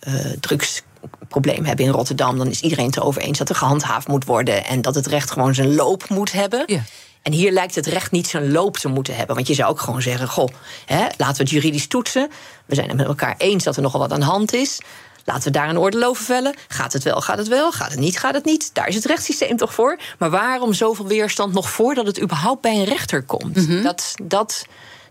uh, 0.08 0.32
drugsprobleem 0.40 1.66
hebben 1.66 1.86
in 1.86 1.92
Rotterdam, 1.92 2.38
dan 2.38 2.48
is 2.48 2.62
iedereen 2.62 2.86
het 2.86 2.98
erover 2.98 3.22
eens 3.22 3.38
dat 3.38 3.50
er 3.50 3.56
gehandhaafd 3.56 4.08
moet 4.08 4.26
worden 4.26 4.66
en 4.66 4.82
dat 4.82 4.96
het 4.96 5.08
recht 5.08 5.32
gewoon 5.32 5.56
zijn 5.56 5.76
loop 5.76 6.10
moet 6.10 6.32
hebben. 6.32 6.64
Ja. 6.66 6.82
En 7.22 7.32
hier 7.32 7.52
lijkt 7.52 7.76
het 7.76 7.86
recht 7.86 8.12
niet 8.12 8.28
zijn 8.28 8.52
loop 8.52 8.78
te 8.78 8.88
moeten 8.88 9.16
hebben. 9.16 9.36
Want 9.36 9.48
je 9.48 9.54
zou 9.54 9.70
ook 9.70 9.80
gewoon 9.80 10.02
zeggen: 10.02 10.28
Goh, 10.28 10.48
hè, 10.86 11.00
laten 11.18 11.36
we 11.36 11.42
het 11.42 11.50
juridisch 11.50 11.88
toetsen. 11.88 12.30
We 12.66 12.76
zijn 12.76 12.88
het 12.88 12.98
met 12.98 13.08
elkaar 13.08 13.36
eens 13.38 13.64
dat 13.64 13.76
er 13.76 13.82
nogal 13.82 14.00
wat 14.00 14.12
aan 14.12 14.20
de 14.20 14.26
hand 14.26 14.54
is. 14.54 14.80
Laten 15.26 15.44
we 15.44 15.52
daar 15.52 15.70
een 15.70 15.80
oordeel 15.80 16.04
over 16.04 16.24
vellen. 16.24 16.56
Gaat 16.68 16.94
het 16.94 17.04
wel, 17.04 17.22
gaat 17.22 17.38
het 17.38 17.48
wel? 17.48 17.72
Gaat 17.72 17.92
het 17.92 18.00
niet, 18.00 18.20
gaat 18.20 18.34
het 18.34 18.46
niet? 18.46 18.70
Daar 18.74 18.88
is 18.88 18.96
het 18.96 19.06
rechtssysteem 19.06 19.58
toch 19.58 19.74
voor? 19.74 20.00
Maar 20.18 20.30
waarom 20.30 20.74
zoveel 20.74 21.08
weerstand 21.08 21.54
nog 21.54 21.70
voordat 21.70 22.06
het 22.06 22.22
überhaupt 22.22 22.62
bij 22.62 22.76
een 22.76 22.84
rechter 22.84 23.24
komt? 23.24 23.56
Mhm. 23.56 23.60
Mm 23.60 23.68
-hmm. 23.68 23.84
Dat. 23.84 24.14
dat 24.24 24.66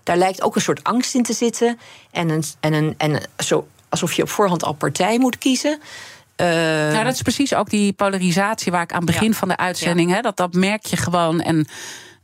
daar 0.09 0.17
lijkt 0.17 0.43
ook 0.43 0.55
een 0.55 0.61
soort 0.61 0.85
angst 0.85 1.15
in 1.15 1.23
te 1.23 1.33
zitten. 1.33 1.79
En, 2.11 2.29
een, 2.29 2.45
en, 2.61 2.73
een, 2.73 2.95
en 2.97 3.23
zo, 3.39 3.67
alsof 3.89 4.13
je 4.13 4.23
op 4.23 4.29
voorhand 4.29 4.65
al 4.65 4.73
partij 4.73 5.19
moet 5.19 5.39
kiezen. 5.39 5.81
Uh, 6.37 6.47
nou, 6.93 7.05
dat 7.05 7.15
is 7.15 7.23
precies 7.23 7.55
ook 7.55 7.71
die 7.71 7.93
polarisatie 7.93 8.73
waar 8.73 8.83
ik 8.83 8.93
aan 8.93 9.03
het 9.03 9.07
begin 9.07 9.31
Ja. 9.31 9.37
van 9.37 9.49
de 9.49 9.57
uitzending... 9.57 10.11
Ja. 10.11 10.17
Hè, 10.17 10.21
dat, 10.21 10.37
dat 10.37 10.53
merk 10.53 10.87
je 10.87 10.97
gewoon 10.97 11.41
en 11.41 11.67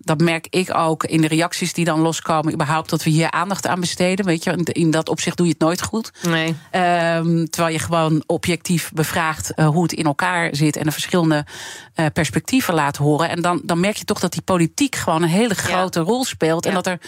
dat 0.04 0.20
merk 0.20 0.46
ik 0.50 0.76
ook 0.76 1.04
in 1.04 1.20
de 1.20 1.28
reacties 1.28 1.72
die 1.72 1.84
dan 1.84 2.00
loskomen... 2.00 2.52
überhaupt 2.52 2.90
dat 2.90 3.02
we 3.02 3.10
hier 3.10 3.30
aandacht 3.30 3.66
aan 3.66 3.80
besteden. 3.80 4.24
Weet 4.24 4.44
je, 4.44 4.56
in 4.64 4.90
dat 4.90 5.08
opzicht 5.08 5.36
doe 5.36 5.46
je 5.46 5.52
het 5.52 5.60
nooit 5.60 5.82
goed. 5.82 6.12
Nee. 6.22 6.56
Ehm, 6.70 7.44
terwijl 7.44 7.72
je 7.74 7.78
gewoon 7.78 8.22
objectief 8.26 8.90
bevraagt 8.94 9.52
uh, 9.56 9.66
hoe 9.66 9.82
het 9.82 9.92
in 9.92 10.04
elkaar 10.04 10.56
zit... 10.56 10.76
en 10.76 10.84
de 10.84 10.90
verschillende 10.90 11.46
uh, 11.96 12.06
perspectieven 12.12 12.74
laat 12.74 12.96
horen. 12.96 13.28
En 13.28 13.42
dan, 13.42 13.60
dan 13.64 13.80
merk 13.80 13.96
je 13.96 14.04
toch 14.04 14.20
dat 14.20 14.32
die 14.32 14.42
politiek 14.42 14.96
gewoon 14.96 15.22
een 15.22 15.28
hele 15.28 15.54
grote 15.54 15.98
ja. 15.98 16.04
rol 16.04 16.24
speelt... 16.24 16.66
en 16.66 16.74
dat 16.74 16.86
er 16.86 16.98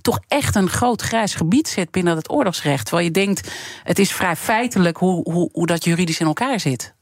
toch 0.00 0.20
echt 0.28 0.54
een 0.54 0.68
groot 0.68 1.02
grijs 1.02 1.34
gebied 1.34 1.68
zit 1.68 1.90
binnen 1.90 2.16
het 2.16 2.30
oorlogsrecht. 2.30 2.84
Terwijl 2.84 3.06
je 3.06 3.12
denkt, 3.12 3.50
het 3.82 3.98
is 3.98 4.12
vrij 4.12 4.36
feitelijk 4.36 4.96
hoe, 4.96 5.32
hoe, 5.32 5.48
hoe 5.52 5.66
dat 5.66 5.84
juridisch 5.84 6.20
in 6.20 6.26
elkaar 6.26 6.60
zit. 6.60 6.94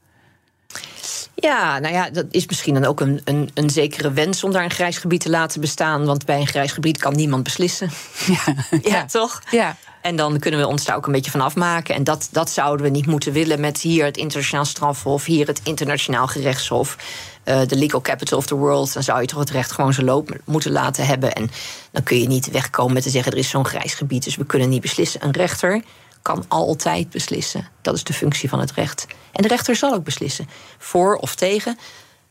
Ja, 1.35 1.79
nou 1.79 1.93
ja, 1.93 2.09
dat 2.09 2.25
is 2.31 2.45
misschien 2.47 2.73
dan 2.73 2.85
ook 2.85 2.99
een, 2.99 3.21
een, 3.23 3.49
een 3.53 3.69
zekere 3.69 4.11
wens 4.11 4.43
om 4.43 4.51
daar 4.51 4.63
een 4.63 4.71
grijs 4.71 4.97
gebied 4.97 5.21
te 5.21 5.29
laten 5.29 5.61
bestaan. 5.61 6.05
Want 6.05 6.25
bij 6.25 6.39
een 6.39 6.47
grijs 6.47 6.71
gebied 6.71 6.97
kan 6.97 7.15
niemand 7.15 7.43
beslissen. 7.43 7.89
Ja, 8.25 8.55
ja, 8.81 9.05
toch? 9.05 9.41
Ja. 9.51 9.75
En 10.01 10.15
dan 10.15 10.39
kunnen 10.39 10.59
we 10.59 10.67
ons 10.67 10.85
daar 10.85 10.95
ook 10.95 11.05
een 11.05 11.11
beetje 11.11 11.31
van 11.31 11.41
afmaken. 11.41 11.95
En 11.95 12.03
dat, 12.03 12.27
dat 12.31 12.49
zouden 12.49 12.85
we 12.85 12.91
niet 12.91 13.05
moeten 13.05 13.33
willen 13.33 13.59
met 13.59 13.81
hier 13.81 14.05
het 14.05 14.17
internationaal 14.17 14.65
strafhof, 14.65 15.25
hier 15.25 15.47
het 15.47 15.61
internationaal 15.63 16.27
gerechtshof, 16.27 16.97
uh, 17.45 17.61
de 17.67 17.75
legal 17.75 18.01
capital 18.01 18.37
of 18.37 18.45
the 18.45 18.55
world. 18.55 18.93
Dan 18.93 19.03
zou 19.03 19.21
je 19.21 19.27
toch 19.27 19.39
het 19.39 19.49
recht 19.49 19.71
gewoon 19.71 19.93
zijn 19.93 20.05
loop 20.05 20.37
moeten 20.43 20.71
laten 20.71 21.05
hebben. 21.05 21.33
En 21.33 21.51
dan 21.91 22.03
kun 22.03 22.19
je 22.19 22.27
niet 22.27 22.51
wegkomen 22.51 22.93
met 22.93 23.03
te 23.03 23.09
zeggen: 23.09 23.31
er 23.31 23.37
is 23.37 23.49
zo'n 23.49 23.65
grijs 23.65 23.93
gebied, 23.93 24.23
dus 24.23 24.35
we 24.35 24.45
kunnen 24.45 24.69
niet 24.69 24.81
beslissen. 24.81 25.23
Een 25.23 25.31
rechter 25.31 25.83
kan 26.25 26.45
altijd 26.47 27.09
beslissen. 27.09 27.67
Dat 27.81 27.95
is 27.95 28.03
de 28.03 28.13
functie 28.13 28.49
van 28.49 28.59
het 28.59 28.71
recht. 28.71 29.07
En 29.31 29.41
de 29.41 29.47
rechter 29.47 29.75
zal 29.75 29.93
ook 29.93 30.03
beslissen. 30.03 30.47
Voor 30.77 31.15
of 31.15 31.35
tegen. 31.35 31.77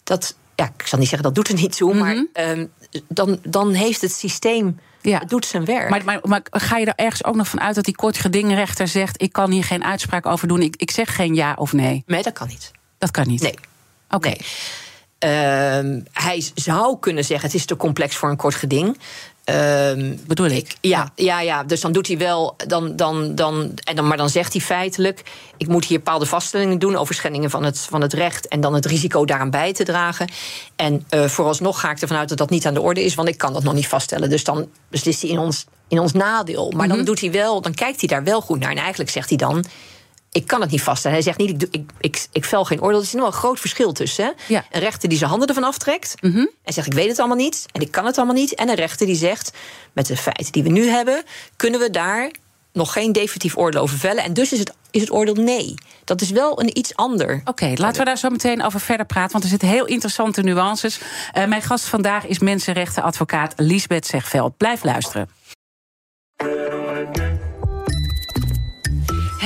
Dat, 0.03 0.35
ja, 0.55 0.71
ik 0.77 0.87
zal 0.87 0.99
niet 0.99 1.09
zeggen 1.09 1.27
dat 1.27 1.35
doet 1.35 1.49
er 1.49 1.63
niet 1.63 1.77
toe, 1.77 1.95
Mhm. 1.95 1.99
maar 1.99 2.49
um, 2.49 2.73
dan, 3.09 3.39
dan 3.43 3.73
heeft 3.73 4.01
het 4.01 4.13
systeem. 4.13 4.79
Ja. 5.01 5.19
Het 5.19 5.29
doet 5.29 5.47
zijn 5.47 5.65
werk. 5.65 5.91
Maar, 5.91 6.05
maar, 6.05 6.21
maar 6.23 6.43
ga 6.51 6.77
je 6.77 6.87
er 6.87 7.05
ergens 7.05 7.25
ook 7.25 7.35
nog 7.35 7.49
van 7.49 7.61
uit 7.61 7.75
dat 7.75 7.85
die 7.85 7.95
kortgedingrechter 7.95 8.89
zegt: 8.89 9.23
Ik 9.23 9.33
kan 9.33 9.51
hier 9.51 9.65
geen 9.65 9.85
uitspraak 9.85 10.27
over 10.27 10.49
doen, 10.49 10.63
ik, 10.63 10.77
ik 10.77 10.91
zeg 10.91 11.15
geen 11.15 11.35
ja 11.35 11.55
of 11.59 11.73
nee? 11.73 12.03
Nee, 12.07 12.23
dat 12.23 12.33
kan 12.33 12.49
niet. 12.49 12.71
Dat 12.99 13.11
kan 13.11 13.27
niet. 13.27 13.41
Nee. 13.43 13.55
Oké. 14.11 14.29
Nee. 14.29 14.41
Uh, 15.25 16.03
hij 16.13 16.45
zou 16.55 16.99
kunnen 16.99 17.25
zeggen: 17.25 17.47
het 17.47 17.57
is 17.57 17.65
te 17.65 17.77
complex 17.77 18.17
voor 18.17 18.31
een 18.31 18.37
kort 18.37 18.55
geding. 18.55 18.99
Ehm, 19.45 20.17
Bedoel 20.27 20.47
ik? 20.47 20.77
Ja, 20.81 21.13
ja, 21.15 21.41
ja, 21.41 21.65
dus 21.65 21.81
dan 21.81 21.93
doet 21.93 22.07
hij 22.07 22.19
wel. 22.19 22.57
Dan, 22.67 22.97
dan, 22.97 23.35
dan, 23.35 23.73
en 23.85 23.97
dan, 23.97 24.07
maar 24.07 24.17
dan 24.17 24.29
zegt 24.29 24.53
hij 24.53 24.63
feitelijk: 24.63 25.23
ik 25.57 25.69
moet 25.69 25.85
hier 25.85 25.99
bepaalde 25.99 26.27
vaststellingen 26.27 26.79
doen 26.79 26.97
over 26.97 27.15
schendingen 27.15 27.51
van 27.51 27.65
het, 27.65 27.79
van 27.79 28.01
het 28.01 28.13
recht. 28.13 28.49
En 28.49 28.61
dan 28.61 28.75
het 28.75 28.87
risico 28.87 29.25
daaraan 29.25 29.51
bij 29.51 29.73
te 29.73 29.85
dragen. 29.85 30.29
En 30.77 31.07
uh, 31.11 31.25
vooralsnog 31.25 31.81
ga 31.81 31.91
ik 31.91 32.01
ervan 32.01 32.17
uit 32.17 32.29
dat 32.29 32.39
dat 32.39 32.51
niet 32.51 32.67
aan 32.67 32.75
de 32.75 32.81
orde 32.81 33.05
is, 33.05 33.15
want 33.15 33.29
ik 33.29 33.39
kan 33.39 33.53
dat 33.53 33.63
nog 33.63 33.75
niet 33.75 33.89
vaststellen. 33.89 34.31
Dus 34.31 34.45
dan 34.45 34.69
beslist 34.89 35.23
hij 35.23 35.31
in 35.31 35.39
ons, 35.39 35.67
in 35.89 35.99
ons 35.99 36.13
nadeel. 36.13 36.73
Maar 36.77 36.89
dan 36.89 37.05
doet 37.05 37.21
hij 37.21 37.31
wel, 37.31 37.61
dan 37.61 37.75
kijkt 37.75 38.01
hij 38.01 38.09
daar 38.09 38.25
wel 38.25 38.41
goed 38.41 38.61
naar. 38.61 38.71
En 38.71 38.77
eigenlijk 38.77 39.11
zegt 39.11 39.29
hij 39.29 39.39
dan 39.39 39.65
ik 40.35 40.47
kan 40.47 40.61
het 40.61 40.71
niet 40.71 40.83
vaststellen. 40.83 41.17
Hij 41.17 41.27
zegt 41.27 41.39
niet, 41.39 41.63
ik, 41.63 41.69
ik, 41.71 41.91
ik, 42.01 42.27
ik 42.33 42.45
vel 42.45 42.65
geen 42.65 42.83
oordeel. 42.83 42.99
Er 42.99 43.05
is 43.05 43.13
nog 43.13 43.27
een 43.27 43.33
groot 43.33 43.61
verschil 43.61 43.93
tussen. 43.93 44.25
Hè? 44.25 44.31
Ja. 44.55 44.65
Een 44.71 44.81
rechter 44.81 45.09
die 45.09 45.19
zijn 45.19 45.31
handen 45.31 45.49
ervan 45.49 45.65
aftrekt... 45.65 46.15
en 46.65 46.73
zegt, 46.73 46.87
ik 46.87 46.93
weet 46.93 47.09
het 47.09 47.19
allemaal 47.19 47.37
niet 47.37 47.67
en 47.73 47.81
ik 47.81 47.91
kan 47.91 48.07
het 48.07 48.17
allemaal 48.17 48.35
niet. 48.35 48.55
En 48.55 48.69
een 48.69 48.75
rechter 48.75 49.07
die 49.07 49.17
zegt, 49.17 49.51
met 49.93 50.07
de 50.07 50.17
feiten 50.17 50.53
die 50.53 50.63
we 50.63 50.69
nu 50.69 50.89
hebben... 50.89 51.23
kunnen 51.57 51.81
we 51.81 51.91
daar 51.91 52.31
nog 52.73 52.93
geen 52.93 53.13
definitief 53.13 53.57
oordeel 53.57 53.81
over 53.81 53.99
vellen. 53.99 54.25
En 54.25 54.33
dus 54.33 54.53
is 54.53 54.59
het, 54.59 54.73
is 54.91 55.01
het 55.01 55.13
oordeel 55.13 55.35
nee. 55.35 55.75
Dat 56.05 56.21
is 56.21 56.31
wel 56.31 56.61
een 56.61 56.79
iets 56.79 56.97
ander. 56.97 57.41
Oké, 57.45 57.73
laten 57.75 57.99
we 57.99 58.05
daar 58.05 58.19
zo 58.19 58.29
meteen 58.29 58.63
over 58.63 58.81
verder 58.81 59.07
praten. 59.07 59.33
Want 59.33 59.45
er 59.45 59.51
zitten 59.51 59.69
heel 59.69 59.85
interessante 59.85 60.43
nuances. 60.43 61.01
Uh, 61.35 61.45
mijn 61.45 61.63
gast 61.63 61.85
vandaag 61.85 62.27
is 62.27 62.39
mensenrechtenadvocaat 62.39 63.53
Liesbeth 63.57 64.07
Zegveld. 64.07 64.57
Blijf 64.57 64.85
luisteren. 64.85 65.29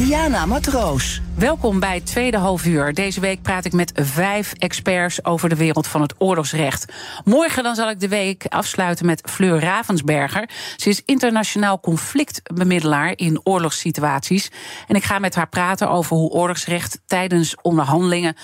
Diana 0.00 0.46
Matroos. 0.46 1.20
Welkom 1.34 1.80
bij 1.80 1.94
het 1.94 2.06
tweede 2.06 2.36
halfuur. 2.36 2.94
Deze 2.94 3.20
week 3.20 3.42
praat 3.42 3.64
ik 3.64 3.72
met 3.72 3.92
vijf 3.94 4.52
experts 4.52 5.24
over 5.24 5.48
de 5.48 5.56
wereld 5.56 5.86
van 5.86 6.02
het 6.02 6.14
oorlogsrecht. 6.18 6.92
Morgen 7.24 7.62
dan 7.62 7.74
zal 7.74 7.90
ik 7.90 8.00
de 8.00 8.08
week 8.08 8.46
afsluiten 8.48 9.06
met 9.06 9.30
Fleur 9.30 9.60
Ravensberger. 9.60 10.48
Ze 10.76 10.88
is 10.88 11.02
internationaal 11.04 11.80
conflictbemiddelaar 11.80 13.12
in 13.16 13.40
oorlogssituaties. 13.42 14.50
En 14.86 14.96
ik 14.96 15.04
ga 15.04 15.18
met 15.18 15.34
haar 15.34 15.48
praten 15.48 15.90
over 15.90 16.16
hoe 16.16 16.30
oorlogsrecht 16.30 17.00
tijdens 17.06 17.54
onderhandelingen 17.62 18.36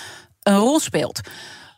een 0.43 0.57
rol 0.57 0.79
speelt. 0.79 1.21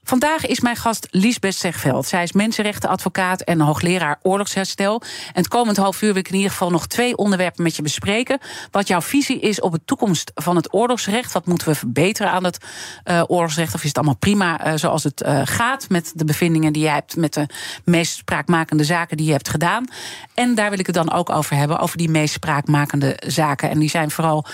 Vandaag 0.09 0.45
is 0.45 0.59
mijn 0.59 0.75
gast 0.75 1.07
Liesbeth 1.11 1.55
Zegveld. 1.55 2.07
Zij 2.07 2.23
is 2.23 2.31
mensenrechtenadvocaat 2.31 3.41
en 3.41 3.59
hoogleraar 3.59 4.19
oorlogsherstel. 4.21 5.01
En 5.27 5.33
het 5.33 5.47
komend 5.47 5.77
half 5.77 6.01
uur 6.01 6.13
wil 6.13 6.21
ik 6.21 6.29
in 6.29 6.35
ieder 6.35 6.51
geval 6.51 6.69
nog 6.69 6.87
twee 6.87 7.17
onderwerpen 7.17 7.63
met 7.63 7.75
je 7.75 7.81
bespreken. 7.81 8.39
Wat 8.71 8.87
jouw 8.87 9.01
visie 9.01 9.39
is 9.39 9.61
op 9.61 9.71
de 9.71 9.81
toekomst 9.85 10.31
van 10.35 10.55
het 10.55 10.73
oorlogsrecht. 10.73 11.31
Wat 11.31 11.45
moeten 11.45 11.67
we 11.67 11.75
verbeteren 11.75 12.31
aan 12.31 12.43
het 12.43 12.57
uh, 13.05 13.23
oorlogsrecht? 13.27 13.73
Of 13.73 13.81
is 13.81 13.87
het 13.87 13.97
allemaal 13.97 14.15
prima 14.15 14.67
uh, 14.67 14.73
zoals 14.75 15.03
het 15.03 15.23
uh, 15.25 15.41
gaat 15.43 15.89
met 15.89 16.11
de 16.15 16.25
bevindingen 16.25 16.73
die 16.73 16.83
jij 16.83 16.93
hebt, 16.93 17.15
met 17.15 17.33
de 17.33 17.45
meest 17.83 18.15
spraakmakende 18.15 18.83
zaken 18.83 19.17
die 19.17 19.25
je 19.25 19.31
hebt 19.31 19.49
gedaan? 19.49 19.87
En 20.33 20.55
daar 20.55 20.69
wil 20.69 20.79
ik 20.79 20.85
het 20.85 20.95
dan 20.95 21.11
ook 21.11 21.29
over 21.29 21.55
hebben, 21.55 21.79
over 21.79 21.97
die 21.97 22.09
meest 22.09 22.33
spraakmakende 22.33 23.17
zaken. 23.27 23.69
En 23.69 23.79
die 23.79 23.89
zijn 23.89 24.11
vooral 24.11 24.45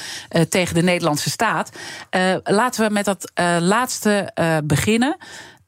tegen 0.50 0.76
de 0.76 0.84
Nederlandse 0.84 1.30
staat. 1.30 1.70
laten 2.44 2.88
we 2.88 2.94
met 2.94 3.06
dat 3.06 3.32
laatste 3.60 4.32
beginnen. 4.64 5.18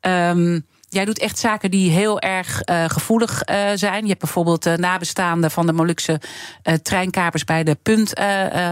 Um, 0.07 0.65
jij 0.89 1.05
doet 1.05 1.19
echt 1.19 1.39
zaken 1.39 1.71
die 1.71 1.91
heel 1.91 2.19
erg 2.19 2.61
uh, 2.65 2.83
gevoelig 2.87 3.49
uh, 3.49 3.55
zijn. 3.75 4.01
Je 4.01 4.07
hebt 4.07 4.19
bijvoorbeeld 4.19 4.65
uh, 4.65 4.73
nabestaanden 4.73 5.51
van 5.51 5.65
de 5.65 5.73
Molukse 5.73 6.21
treinkapers 6.81 7.43
bij 7.43 7.63
de 7.63 7.75
punt 7.75 8.13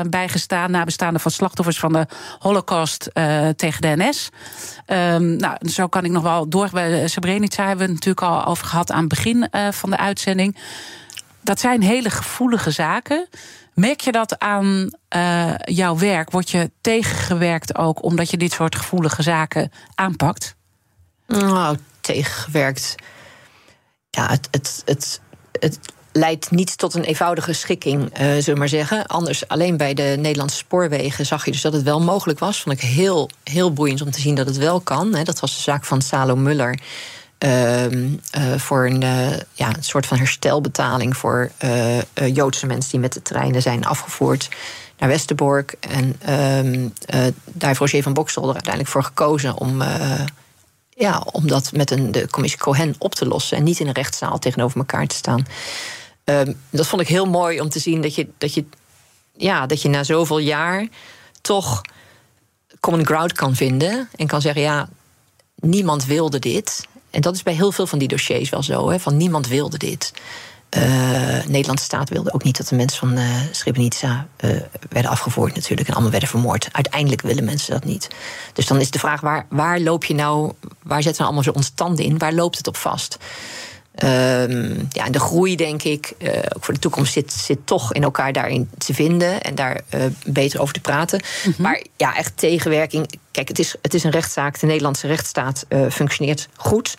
bijgestaan. 0.10 0.72
Nabestaanden 0.72 1.22
van 1.22 1.32
slachtoffers 1.32 1.80
van 1.80 1.94
de 1.94 2.08
Holocaust 2.40 3.10
tegen 3.56 3.82
de 3.82 3.94
NS. 3.96 4.30
Um, 4.88 5.36
nou, 5.36 5.70
zo 5.70 5.88
kan 5.88 6.06
ik 6.06 6.12
nog 6.12 6.24
wel 6.24 6.50
door. 6.50 6.70
Bij 6.72 7.08
Srebrenica 7.08 7.68
hebben 7.68 7.86
we 7.88 7.94
het 7.94 8.06
natuurlijk 8.06 8.34
al 8.36 8.46
over 8.46 8.66
gehad 8.66 8.92
aan 8.92 9.00
het 9.00 9.08
begin 9.08 9.50
van 9.72 9.90
de 9.90 9.98
uitzending. 9.98 10.58
Dat 11.42 11.60
zijn 11.60 11.82
hele 11.82 12.10
gevoelige 12.10 12.72
zaken. 12.72 13.28
Merk 13.74 14.02
je 14.02 14.12
dat 14.12 14.40
aan 14.40 14.98
jouw 15.64 15.98
werk? 15.98 16.32
Word 16.32 16.50
je 16.50 16.72
tegengewerkt 16.82 17.78
ook 17.78 18.04
omdat 18.04 18.30
je 18.30 18.38
dit 18.38 18.52
soort 18.52 18.76
gevoelige 18.76 19.22
zaken 19.22 19.72
aanpakt? 19.96 20.56
Nou, 21.28 21.78
tegengewerkt. 22.02 22.96
Ja, 24.10 24.30
het, 24.30 24.48
het, 24.52 24.82
het, 24.86 25.22
het 25.60 25.80
leidt 26.12 26.52
niet 26.52 26.78
tot 26.78 26.94
een 26.94 27.04
eenvoudige 27.04 27.54
schikking, 27.54 28.02
uh, 28.02 28.18
zullen 28.20 28.44
we 28.46 28.56
maar 28.56 28.70
zeggen. 28.70 29.06
Anders, 29.06 29.48
alleen 29.48 29.78
bij 29.78 29.94
de 29.94 30.16
Nederlandse 30.20 30.58
spoorwegen 30.58 31.26
zag 31.26 31.46
je 31.46 31.52
dus 31.52 31.62
dat 31.62 31.74
het 31.74 31.84
wel 31.84 32.02
mogelijk 32.02 32.40
was. 32.40 32.62
Vond 32.62 32.82
ik 32.82 32.88
heel, 32.90 33.30
heel 33.44 33.74
boeiend 33.74 34.02
om 34.02 34.12
te 34.12 34.22
zien 34.22 34.36
dat 34.36 34.46
het 34.46 34.58
wel 34.58 34.80
kan. 34.80 35.16
Hè. 35.16 35.24
Dat 35.24 35.40
was 35.40 35.56
de 35.56 35.62
zaak 35.62 35.86
van 35.86 36.02
Salo 36.02 36.36
Muller. 36.36 36.80
Uh, 37.40 37.92
uh, 37.92 38.12
voor 38.58 38.86
een, 38.86 39.02
uh, 39.02 39.38
ja, 39.54 39.68
een 39.76 39.84
soort 39.84 40.06
van 40.06 40.18
herstelbetaling 40.18 41.18
voor 41.18 41.52
Joodse 42.34 42.66
mensen 42.66 42.92
die 42.92 43.00
met 43.00 43.14
de 43.14 43.22
treinen 43.22 43.62
zijn 43.62 43.86
afgevoerd 43.86 44.50
naar 44.98 45.10
Westerbork. 45.10 45.76
En 45.80 46.16
ehm, 46.20 46.90
daar 47.46 47.68
heeft 47.68 47.80
Roger 47.80 48.04
van 48.04 48.14
Boksel 48.14 48.48
er 48.48 48.54
uiteindelijk 48.54 48.92
voor 48.92 49.04
gekozen 49.04 49.58
om 49.58 49.82
ja, 50.96 51.24
om 51.32 51.48
dat 51.48 51.72
met 51.72 51.92
een, 51.92 52.12
de 52.12 52.30
commissie 52.30 52.60
Cohen 52.60 52.96
op 52.98 53.16
te 53.16 53.28
lossen 53.28 53.58
en 53.58 53.64
niet 53.64 53.80
in 53.80 53.88
een 53.88 53.94
rechtszaal 53.94 54.40
tegenover 54.40 54.78
elkaar 54.78 55.08
te 55.08 55.16
staan. 55.16 55.46
Um, 56.24 56.60
dat 56.70 56.88
vond 56.88 57.02
ik 57.02 57.08
heel 57.08 57.26
mooi 57.26 57.62
om 57.62 57.70
te 57.70 57.80
zien 57.80 58.02
dat 58.02 58.16
je, 58.16 58.28
dat 58.38 58.54
je, 58.54 58.66
ja, 59.38 59.66
dat 59.66 59.82
je 59.82 59.90
na 59.90 60.04
zoveel 60.04 60.38
jaar 60.38 60.88
toch 61.42 61.82
common 62.80 63.06
ground 63.06 63.34
kan 63.34 63.56
vinden 63.56 64.10
en 64.16 64.28
kan 64.28 64.42
zeggen: 64.42 64.62
ja, 64.62 64.90
niemand 65.56 66.06
wilde 66.06 66.40
dit. 66.40 66.88
En 67.10 67.22
dat 67.22 67.36
is 67.36 67.44
bij 67.44 67.54
heel 67.54 67.72
veel 67.72 67.88
van 67.88 68.00
die 68.00 68.08
dossiers 68.08 68.50
wel 68.50 68.64
zo, 68.64 68.90
hè, 68.90 69.00
van 69.00 69.18
niemand 69.18 69.48
wilde 69.48 69.78
dit. 69.78 70.14
Uh, 70.78 71.46
Nederlandse 71.48 71.86
staat 71.86 72.10
wilde 72.10 72.34
ook 72.34 72.44
niet 72.44 72.58
dat 72.58 72.68
de 72.68 72.76
mensen 72.76 73.00
van 73.00 73.18
uh, 73.18 73.36
Srebrenica 73.52 74.28
uh, 74.40 74.52
werden 74.90 75.12
afgevoerd 75.12 75.56
natuurlijk 75.56 75.88
en 75.88 75.94
allemaal 75.94 76.12
werden 76.12 76.30
vermoord. 76.30 76.70
Uiteindelijk 76.72 77.22
willen 77.22 77.44
mensen 77.44 77.74
dat 77.74 77.84
niet. 77.84 78.08
Dus 78.54 78.68
dan 78.68 78.80
is 78.80 78.92
de 78.92 79.00
vraag, 79.00 79.22
waar, 79.22 79.46
waar 79.50 79.80
loop 79.80 80.06
je 80.06 80.14
nou, 80.14 80.52
waar 80.84 81.02
zetten 81.02 81.22
we 81.22 81.28
allemaal 81.28 81.44
zo 81.44 81.52
onze 81.52 81.74
tanden 81.74 82.06
in? 82.06 82.18
Waar 82.18 82.34
loopt 82.34 82.58
het 82.58 82.68
op 82.68 82.78
vast? 82.78 83.18
Um, 84.04 84.88
ja, 84.92 85.06
en 85.06 85.12
de 85.12 85.20
groei, 85.20 85.56
denk 85.56 85.84
ik, 85.84 86.14
ook 86.56 86.64
voor 86.64 86.74
de 86.74 86.80
toekomst 86.80 87.14
zit, 87.14 87.34
zit 87.34 87.60
toch 87.64 87.94
in 87.94 88.04
elkaar 88.04 88.34
daarin 88.34 88.70
te 88.78 88.94
vinden 88.94 89.42
en 89.42 89.56
daar 89.56 89.82
beter 90.26 90.62
over 90.62 90.74
te 90.74 90.80
praten. 90.80 91.22
Mm 91.46 91.54
-hmm. 91.54 91.64
Maar 91.64 91.84
ja, 91.98 92.16
echt 92.16 92.38
tegenwerking. 92.38 93.20
Kijk, 93.32 93.48
het 93.48 93.60
is, 93.60 93.76
het 93.82 93.94
is 93.94 94.04
een 94.04 94.12
rechtszaak. 94.12 94.60
De 94.60 94.66
Nederlandse 94.66 95.08
rechtsstaat 95.08 95.66
functioneert 95.90 96.48
goed. 96.56 96.96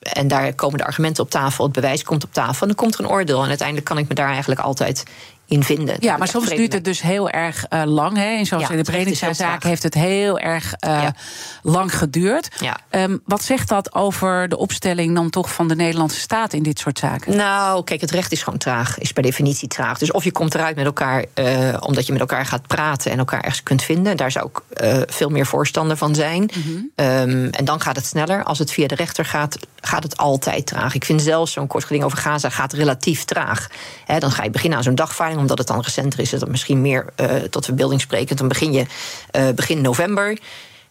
En 0.00 0.28
daar 0.28 0.54
komen 0.54 0.78
de 0.78 0.84
argumenten 0.84 1.24
op 1.24 1.30
tafel, 1.30 1.64
het 1.64 1.72
bewijs 1.72 2.02
komt 2.02 2.24
op 2.24 2.32
tafel. 2.32 2.60
En 2.60 2.66
dan 2.66 2.76
komt 2.76 2.94
er 2.94 3.00
een 3.00 3.10
oordeel. 3.10 3.42
En 3.42 3.48
uiteindelijk 3.48 3.86
kan 3.86 3.98
ik 3.98 4.08
me 4.08 4.14
daar 4.14 4.30
eigenlijk 4.30 4.60
altijd 4.60 5.04
in 5.50 5.62
vinden. 5.64 5.96
Ja, 5.98 6.16
maar 6.16 6.28
soms 6.28 6.48
duurt 6.48 6.72
het 6.72 6.84
dus 6.84 7.02
heel 7.02 7.30
erg 7.30 7.64
uh, 7.70 7.82
lang. 7.84 8.16
Hè? 8.16 8.36
En 8.36 8.46
zoals 8.46 8.62
Ja, 8.62 8.70
in 8.70 8.76
de 8.76 9.34
traag. 9.34 9.62
heeft 9.62 9.82
het 9.82 9.94
heel 9.94 10.38
erg 10.38 10.64
uh, 10.86 11.02
Ja. 11.02 11.14
lang 11.62 11.98
geduurd. 11.98 12.48
Ja. 12.60 12.78
Ehm, 12.90 13.16
wat 13.24 13.42
zegt 13.42 13.68
dat 13.68 13.94
over 13.94 14.48
de 14.48 14.56
opstelling 14.56 15.14
dan 15.14 15.30
toch 15.30 15.52
van 15.52 15.68
de 15.68 15.76
Nederlandse 15.76 16.20
staat 16.20 16.52
in 16.52 16.62
dit 16.62 16.78
soort 16.78 16.98
zaken? 16.98 17.36
Nou, 17.36 17.84
kijk, 17.84 18.00
het 18.00 18.10
recht 18.10 18.32
is 18.32 18.42
gewoon 18.42 18.58
traag, 18.58 18.98
is 18.98 19.12
per 19.12 19.22
definitie 19.22 19.68
traag. 19.68 19.98
Dus 19.98 20.10
of 20.12 20.24
je 20.24 20.32
komt 20.32 20.54
eruit 20.54 20.76
met 20.76 20.84
elkaar 20.84 21.24
eh, 21.34 21.76
omdat 21.80 22.06
je 22.06 22.12
met 22.12 22.20
elkaar 22.20 22.46
gaat 22.46 22.66
praten 22.66 23.10
en 23.10 23.18
elkaar 23.18 23.40
ergens 23.40 23.62
kunt 23.62 23.82
vinden. 23.82 24.16
Daar 24.16 24.30
zou 24.30 24.48
ik 24.48 24.76
eh, 24.78 24.98
veel 25.06 25.28
meer 25.28 25.46
voorstander 25.46 25.96
van 25.96 26.14
zijn. 26.14 26.50
Ehm, 26.94 27.48
en 27.50 27.64
dan 27.64 27.80
gaat 27.80 27.96
het 27.96 28.06
sneller. 28.06 28.44
Als 28.44 28.58
het 28.58 28.70
via 28.72 28.86
de 28.86 28.94
rechter 28.94 29.24
gaat, 29.24 29.56
gaat 29.80 30.02
het 30.02 30.16
altijd 30.16 30.66
traag. 30.66 30.94
Ik 30.94 31.04
vind 31.04 31.22
zelfs 31.22 31.52
zo'n 31.52 31.66
kort 31.66 31.84
geding 31.84 32.04
over 32.04 32.18
Gaza 32.18 32.48
gaat 32.48 32.72
relatief 32.72 33.24
traag. 33.24 33.66
Hè, 34.04 34.18
dan 34.18 34.30
ga 34.30 34.42
je 34.44 34.50
beginnen 34.50 34.78
aan 34.78 34.84
zo'n 34.84 34.94
dagvaarding, 34.94 35.39
omdat 35.40 35.58
het 35.58 35.66
dan 35.66 35.80
recenter 35.80 36.20
is, 36.20 36.32
is 36.32 36.40
dat 36.40 36.48
misschien 36.48 36.80
meer 36.80 37.04
eh, 37.14 37.34
tot 37.34 37.64
verbeelding 37.64 38.00
sprekend. 38.00 38.38
Dan 38.38 38.48
begin 38.48 38.72
je 38.72 38.84
eh, 39.30 39.48
begin 39.54 39.80
november. 39.80 40.38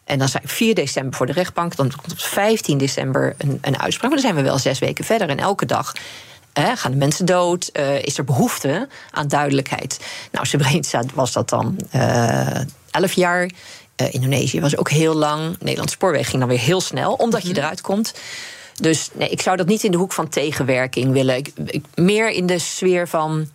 En 0.04 0.20
dan 0.20 0.28
zijn 0.30 0.44
4 0.46 0.76
december 0.76 1.14
voor 1.18 1.26
de 1.26 1.32
rechtbank. 1.34 1.76
Dan 1.76 1.92
komt 2.02 2.12
op 2.12 2.20
15 2.20 2.78
december 2.78 3.36
een, 3.38 3.58
een 3.62 3.80
uitspraak. 3.80 4.12
Maar 4.12 4.20
dan 4.22 4.32
zijn 4.32 4.44
we 4.44 4.50
wel 4.50 4.58
zes 4.58 4.80
weken 4.80 5.06
verder. 5.06 5.30
En 5.30 5.38
elke 5.40 5.66
dag 5.66 5.94
hè, 6.54 6.76
gaan 6.76 6.92
de 6.92 6.98
mensen 6.98 7.26
dood. 7.26 7.68
eh, 7.68 8.02
is 8.04 8.18
er 8.18 8.24
behoefte 8.24 8.88
aan 9.12 9.28
duidelijkheid. 9.28 10.00
Nou, 10.32 10.46
Srebrenica 10.46 11.04
was 11.14 11.32
dat 11.32 11.50
dan 11.50 11.78
eh 11.92 12.48
11 12.92 13.14
jaar. 13.14 13.50
Indonesië 14.12 14.62
was 14.62 14.78
ook 14.78 14.90
heel 14.90 15.14
lang. 15.16 15.56
Nederlands 15.60 15.94
spoorweg 15.94 16.26
ging 16.28 16.40
dan 16.40 16.50
weer 16.50 16.60
heel 16.60 16.82
snel, 16.82 17.14
omdat 17.14 17.48
je 17.48 17.58
eruit 17.58 17.82
komt. 17.82 18.14
Dus 18.82 19.10
nee, 19.14 19.30
ik 19.30 19.42
zou 19.42 19.58
dat 19.58 19.68
niet 19.68 19.84
in 19.84 19.92
de 19.92 19.98
hoek 19.98 20.14
van 20.14 20.30
tegenwerking 20.30 21.12
willen. 21.12 21.36
Ik, 21.38 21.52
ik- 21.66 21.86
meer 21.96 22.30
in 22.30 22.46
de 22.46 22.60
sfeer 22.60 23.08
van. 23.08 23.50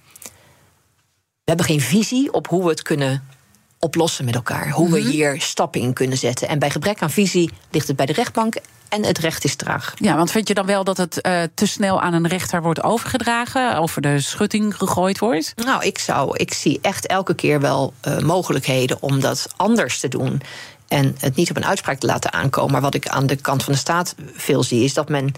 We 1.44 1.50
hebben 1.50 1.66
geen 1.66 1.80
visie 1.80 2.32
op 2.32 2.46
hoe 2.48 2.62
we 2.62 2.68
het 2.68 2.82
kunnen 2.82 3.28
oplossen 3.78 4.24
met 4.24 4.34
elkaar. 4.34 4.70
Hoe 4.70 4.90
we 4.90 5.00
hier 5.00 5.40
stappen 5.40 5.80
in 5.80 5.92
kunnen 5.92 6.18
zetten. 6.18 6.48
En 6.48 6.58
bij 6.58 6.70
gebrek 6.70 7.02
aan 7.02 7.10
visie 7.10 7.50
ligt 7.70 7.88
het 7.88 7.96
bij 7.96 8.06
de 8.06 8.12
rechtbank 8.12 8.56
en 8.88 9.04
het 9.04 9.18
recht 9.18 9.44
is 9.44 9.56
traag. 9.56 9.94
Ja, 9.96 10.16
want 10.16 10.30
vind 10.30 10.48
je 10.48 10.54
dan 10.54 10.66
wel 10.66 10.84
dat 10.84 10.96
het 10.96 11.20
eh, 11.20 11.42
te 11.54 11.66
snel 11.66 12.00
aan 12.00 12.12
een 12.12 12.26
rechter 12.26 12.62
wordt 12.62 12.82
overgedragen, 12.82 13.76
over 13.78 14.02
de 14.02 14.20
schutting 14.20 14.76
gegooid 14.76 15.18
wordt? 15.18 15.52
Nou, 15.64 15.84
ik, 15.84 15.98
zou, 15.98 16.36
ik 16.36 16.54
zie 16.54 16.78
echt 16.82 17.06
elke 17.06 17.34
keer 17.34 17.60
wel 17.60 17.92
eh, 18.00 18.18
mogelijkheden 18.18 19.02
om 19.02 19.20
dat 19.20 19.46
anders 19.56 20.00
te 20.00 20.08
doen. 20.08 20.42
En 20.88 21.16
het 21.18 21.36
niet 21.36 21.50
op 21.50 21.56
een 21.56 21.66
uitspraak 21.66 21.98
te 21.98 22.06
laten 22.06 22.32
aankomen. 22.32 22.72
Maar 22.72 22.80
wat 22.80 22.94
ik 22.94 23.08
aan 23.08 23.26
de 23.26 23.36
kant 23.36 23.62
van 23.62 23.72
de 23.72 23.78
staat 23.78 24.14
veel 24.34 24.62
zie, 24.62 24.84
is 24.84 24.94
dat 24.94 25.08
men 25.08 25.32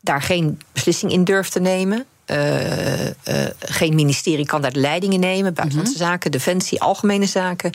daar 0.00 0.22
geen 0.22 0.60
beslissing 0.72 1.12
in 1.12 1.24
durft 1.24 1.52
te 1.52 1.60
nemen. 1.60 2.06
Eh, 2.30 3.06
eh, 3.06 3.50
geen 3.58 3.94
ministerie 3.94 4.46
kan 4.46 4.62
daar 4.62 4.72
de 4.72 4.80
leiding 4.80 5.12
in 5.12 5.20
nemen. 5.20 5.54
Buitenlandse 5.54 5.96
zaken, 5.96 6.30
defensie, 6.30 6.80
algemene 6.80 7.26
zaken. 7.26 7.70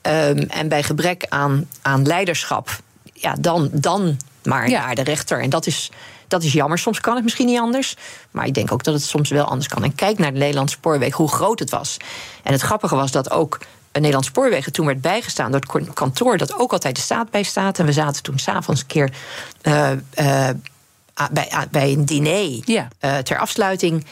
Ehm, 0.00 0.38
en 0.38 0.68
bij 0.68 0.82
gebrek 0.82 1.26
aan, 1.28 1.68
aan 1.82 2.06
leiderschap, 2.06 2.80
ja, 3.12 3.34
dan, 3.40 3.68
dan 3.72 4.16
maar 4.42 4.68
Ja. 4.68 4.84
naar 4.84 4.94
de 4.94 5.02
rechter. 5.02 5.40
En 5.40 5.50
dat 5.50 5.66
is, 5.66 5.90
dat 6.28 6.42
is 6.42 6.52
jammer. 6.52 6.78
Soms 6.78 7.00
kan 7.00 7.14
het 7.14 7.24
misschien 7.24 7.46
niet 7.46 7.58
anders. 7.58 7.96
Maar 8.30 8.46
ik 8.46 8.54
denk 8.54 8.72
ook 8.72 8.84
dat 8.84 8.94
het 8.94 9.02
soms 9.02 9.30
wel 9.30 9.44
anders 9.44 9.68
kan. 9.68 9.84
En 9.84 9.94
kijk 9.94 10.18
naar 10.18 10.32
de 10.32 10.38
Nederlandse 10.38 10.76
spoorweg, 10.76 11.14
hoe 11.14 11.28
groot 11.28 11.58
het 11.58 11.70
was. 11.70 11.96
En 12.42 12.52
het 12.52 12.60
grappige 12.62 12.94
was 12.94 13.10
dat 13.10 13.30
ook 13.30 13.58
een 13.92 14.00
Nederlands 14.00 14.28
spoorwegen 14.28 14.72
toen 14.72 14.86
werd 14.86 15.00
bijgestaan 15.00 15.52
door 15.52 15.60
het 15.72 15.92
kantoor 15.92 16.38
dat 16.38 16.58
ook 16.58 16.72
altijd 16.72 16.96
de 16.96 17.02
staat 17.02 17.30
bijstaat. 17.30 17.78
En 17.78 17.86
we 17.86 17.92
zaten 17.92 18.22
toen 18.22 18.38
s'avonds 18.38 18.80
een 18.80 18.86
keer 18.86 19.10
eh, 19.60 20.48
bij, 21.32 21.52
a- 21.52 21.66
bij 21.70 21.92
een 21.92 22.04
diner 22.04 22.60
Ja. 22.64 22.88
eh, 22.98 23.18
ter 23.18 23.38
afsluiting. 23.38 24.04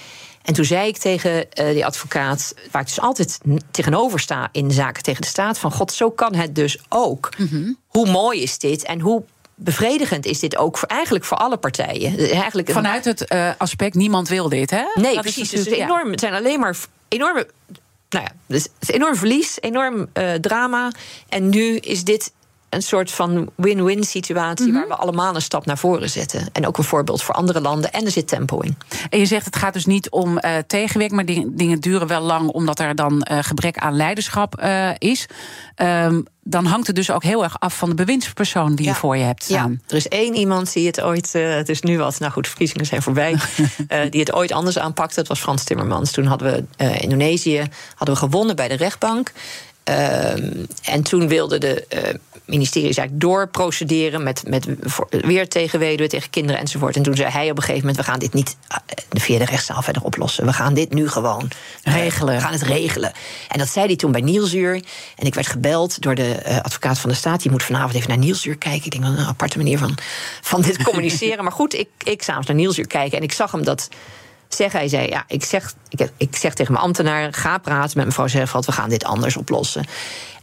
En 0.42 0.54
toen 0.54 0.64
zei 0.64 0.88
ik 0.88 0.98
tegen 0.98 1.52
eh, 1.52 1.72
die 1.72 1.86
advocaat, 1.86 2.54
waar 2.70 2.80
ik 2.82 2.88
dus 2.88 3.00
altijd 3.00 3.38
tegenover 3.70 4.20
sta 4.20 4.48
in 4.52 4.70
zaken 4.70 5.02
tegen 5.02 5.20
de 5.22 5.26
staat, 5.28 5.58
van 5.58 5.72
god, 5.72 5.92
zo 5.92 6.10
kan 6.10 6.34
het 6.34 6.54
dus 6.54 6.78
ook. 6.88 7.28
Hoe 7.86 8.10
mooi 8.10 8.42
is 8.42 8.58
dit 8.58 8.84
en 8.84 9.00
hoe 9.00 9.22
bevredigend 9.54 10.26
is 10.26 10.38
dit 10.38 10.56
ook 10.56 10.78
voor, 10.78 10.88
eigenlijk 10.88 11.24
voor 11.24 11.36
alle 11.36 11.56
partijen? 11.56 12.18
Eigenlijk 12.30 12.68
een- 12.68 12.74
Vanuit 12.74 13.04
het 13.04 13.24
eh, 13.26 13.50
aspect, 13.58 13.94
niemand 13.94 14.28
wil 14.28 14.48
dit, 14.48 14.70
hè? 14.70 14.82
Nee, 14.94 15.12
Dat 15.14 15.22
precies. 15.22 15.50
Dus 15.50 15.64
ja. 15.64 15.72
enorm, 15.84 16.10
het 16.10 16.20
zijn 16.20 16.34
alleen 16.34 16.60
maar 16.60 16.76
enorme. 17.08 17.46
Nou 18.10 18.24
ja, 18.24 18.30
dus 18.46 18.62
het 18.62 18.72
is 18.88 18.90
enorm 18.94 19.16
verlies, 19.16 19.56
enorm 19.60 20.06
eh, 20.12 20.32
drama. 20.34 20.90
En 21.28 21.48
nu 21.48 21.76
is 21.76 22.04
dit 22.04 22.32
een 22.70 22.82
soort 22.82 23.10
van 23.10 23.50
win-win 23.54 24.04
situatie 24.04 24.66
Mhm. 24.66 24.74
waar 24.78 24.88
we 24.88 24.94
allemaal 24.94 25.34
een 25.34 25.42
stap 25.42 25.66
naar 25.66 25.78
voren 25.78 26.10
zetten. 26.10 26.48
En 26.52 26.66
ook 26.66 26.78
een 26.78 26.84
voorbeeld 26.84 27.22
voor 27.22 27.34
andere 27.34 27.60
landen. 27.60 27.92
En 27.92 28.04
er 28.04 28.10
zit 28.10 28.28
tempo 28.28 28.58
in. 28.60 28.76
En 29.10 29.18
je 29.18 29.26
zegt 29.26 29.44
het 29.44 29.56
gaat 29.56 29.72
dus 29.72 29.86
niet 29.86 30.10
om 30.10 30.38
eh 30.38 30.56
tegenwerk, 30.66 31.10
maar 31.12 31.24
ding- 31.24 31.50
dingen 31.58 31.80
duren 31.80 32.06
wel 32.06 32.20
lang 32.22 32.48
omdat 32.48 32.78
er 32.78 32.94
dan 32.94 33.22
eh, 33.22 33.38
gebrek 33.42 33.78
aan 33.78 33.96
leiderschap 33.96 34.56
eh, 34.56 34.90
is. 34.98 35.26
Ehm, 35.74 36.20
dan 36.42 36.64
hangt 36.66 36.86
het 36.86 36.96
dus 36.96 37.10
ook 37.10 37.22
heel 37.22 37.42
erg 37.42 37.60
af 37.60 37.76
van 37.76 37.88
de 37.88 37.94
bewindspersoon 37.94 38.74
die 38.74 38.86
je 38.86 38.94
voor 38.94 39.16
je 39.16 39.24
hebt 39.24 39.42
staan. 39.44 39.70
Ja, 39.70 39.78
er 39.88 39.96
is 39.96 40.08
één 40.08 40.34
iemand 40.34 40.72
die 40.72 40.86
het 40.86 41.00
ooit, 41.00 41.32
het 41.32 41.68
is 41.68 41.80
nu 41.80 41.98
wat, 41.98 42.18
nou 42.18 42.32
goed, 42.32 42.46
verkiezingen 42.48 42.86
zijn 42.86 43.02
voorbij, 43.02 43.36
die 44.10 44.20
het 44.20 44.32
ooit 44.32 44.52
anders 44.52 44.78
aanpakte. 44.78 45.14
Dat 45.14 45.26
was 45.28 45.40
Frans 45.40 45.64
Timmermans. 45.64 46.10
Toen 46.10 46.26
hadden 46.26 46.52
we 46.52 46.64
eh, 46.76 47.00
Indonesië 47.02 47.68
hadden 47.94 48.14
we 48.14 48.20
gewonnen 48.20 48.56
bij 48.56 48.68
de 48.68 48.74
rechtbank. 48.76 49.32
Ehm, 49.84 50.64
en 50.84 51.02
toen 51.02 51.28
wilde 51.28 51.58
de 51.58 51.86
eh 52.50 52.56
ministeries 52.56 52.96
eigenlijk 52.96 53.20
doorprocederen 53.20 54.22
met, 54.22 54.42
met 54.46 54.66
weer 55.10 55.48
tegen 55.48 55.78
weduwen, 55.78 56.08
tegen 56.08 56.30
kinderen 56.30 56.60
enzovoort. 56.60 56.96
En 56.96 57.02
toen 57.02 57.16
zei 57.16 57.30
hij 57.30 57.50
op 57.50 57.56
een 57.56 57.62
gegeven 57.62 57.86
moment: 57.86 58.04
we 58.04 58.10
gaan 58.10 58.18
dit 58.18 58.34
niet 58.34 58.56
eh, 58.68 58.76
via 59.10 59.38
de 59.38 59.44
rechtszaal 59.44 59.82
verder 59.82 60.02
oplossen. 60.02 60.46
We 60.46 60.52
gaan 60.52 60.74
dit 60.74 60.92
nu 60.92 61.08
gewoon 61.08 61.50
eh, 61.82 61.94
Regelen. 61.94 62.34
we 62.34 62.40
gaan 62.40 62.52
het 62.52 62.62
regelen. 62.62 63.12
En 63.48 63.58
dat 63.58 63.68
zei 63.68 63.86
hij 63.86 63.96
toen 63.96 64.12
bij 64.12 64.20
Nielsuur. 64.20 64.74
En 65.16 65.26
ik 65.26 65.34
werd 65.34 65.46
gebeld 65.46 66.02
door 66.02 66.14
de 66.14 66.34
eh, 66.34 66.60
advocaat 66.60 66.98
van 66.98 67.10
de 67.10 67.16
staat. 67.16 67.42
Die 67.42 67.50
moet 67.50 67.62
vanavond 67.62 67.94
even 67.94 68.08
naar 68.08 68.18
Nielsuur 68.18 68.56
kijken. 68.58 68.84
Ik 68.84 68.90
denk, 68.90 69.04
wel 69.04 69.12
een 69.12 69.26
aparte 69.26 69.56
manier 69.56 69.78
van, 69.78 69.98
van 70.40 70.60
dit 70.62 70.82
communiceren. 70.88 71.44
maar 71.44 71.52
goed, 71.52 71.74
ik, 71.74 71.88
ik 72.04 72.22
s'avonds 72.22 72.48
naar 72.48 72.56
Nielsuur 72.56 72.86
kijken. 72.86 73.18
En 73.18 73.24
ik 73.24 73.32
zag 73.32 73.52
hem 73.52 73.64
dat 73.64 73.88
zeggen. 74.48 74.78
Hij 74.78 74.88
zei, 74.88 75.08
ja, 75.08 75.24
ik 75.28 75.44
zeg, 75.44 75.74
ik, 75.88 76.10
ik 76.16 76.36
zeg 76.36 76.54
tegen 76.54 76.72
mijn 76.72 76.84
ambtenaar... 76.84 77.32
ga 77.32 77.58
praten 77.58 77.96
met 77.96 78.06
mevrouw 78.06 78.26
Zerveld, 78.26 78.66
we 78.66 78.72
gaan 78.72 78.88
dit 78.88 79.04
anders 79.04 79.36
oplossen. 79.36 79.84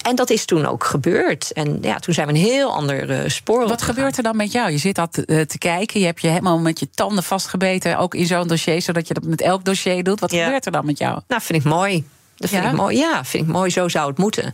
En 0.08 0.16
dat 0.16 0.30
is 0.30 0.46
toen 0.46 0.66
ook 0.66 0.84
gebeurd. 0.84 1.52
En 1.52 1.78
ja, 1.82 1.96
toen 2.00 2.14
zijn 2.14 2.28
we 2.28 2.34
een 2.34 2.40
heel 2.40 2.74
ander 2.74 3.10
eh, 3.10 3.30
spoor 3.30 3.68
Wat 3.68 3.82
gebeurt 3.82 4.18
er 4.18 4.24
dan 4.24 4.36
met 4.36 4.52
jou? 4.52 4.72
Je 4.72 4.78
zit 4.78 4.96
dat 4.96 5.18
eh, 5.18 5.42
te 5.42 5.58
kijken, 5.58 6.00
je 6.00 6.06
hebt 6.06 6.22
je 6.22 6.28
helemaal 6.28 6.60
met 6.60 6.80
je 6.80 6.90
tanden 6.90 7.24
vastgebeten, 7.24 7.98
ook 7.98 8.16
in 8.16 8.26
zo'n 8.26 8.48
dossier, 8.48 8.82
zodat 8.82 9.08
je 9.08 9.14
dat 9.14 9.24
met 9.24 9.42
elk 9.42 9.64
dossier 9.66 10.04
doet. 10.04 10.20
Wat 10.20 10.32
Ja. 10.32 10.44
gebeurt 10.44 10.66
er 10.66 10.72
dan 10.72 10.86
met 10.86 10.98
jou? 10.98 11.20
Nou, 11.28 11.42
vind 11.42 11.60
ik 11.66 11.72
mooi. 11.72 12.08
Dat 12.36 12.50
vind 12.50 12.64
Ja? 12.64 12.70
ik 12.70 12.76
mooi. 12.76 12.98
Ja, 12.98 13.26
vind 13.26 13.44
ik 13.44 13.50
mooi. 13.50 13.70
Zo 13.70 13.88
zou 13.88 14.08
het 14.10 14.18
moeten. 14.18 14.46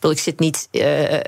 Ik, 0.00 0.10
ik 0.10 0.18
zit 0.18 0.38
niet. 0.38 0.68
eh, 0.70 1.18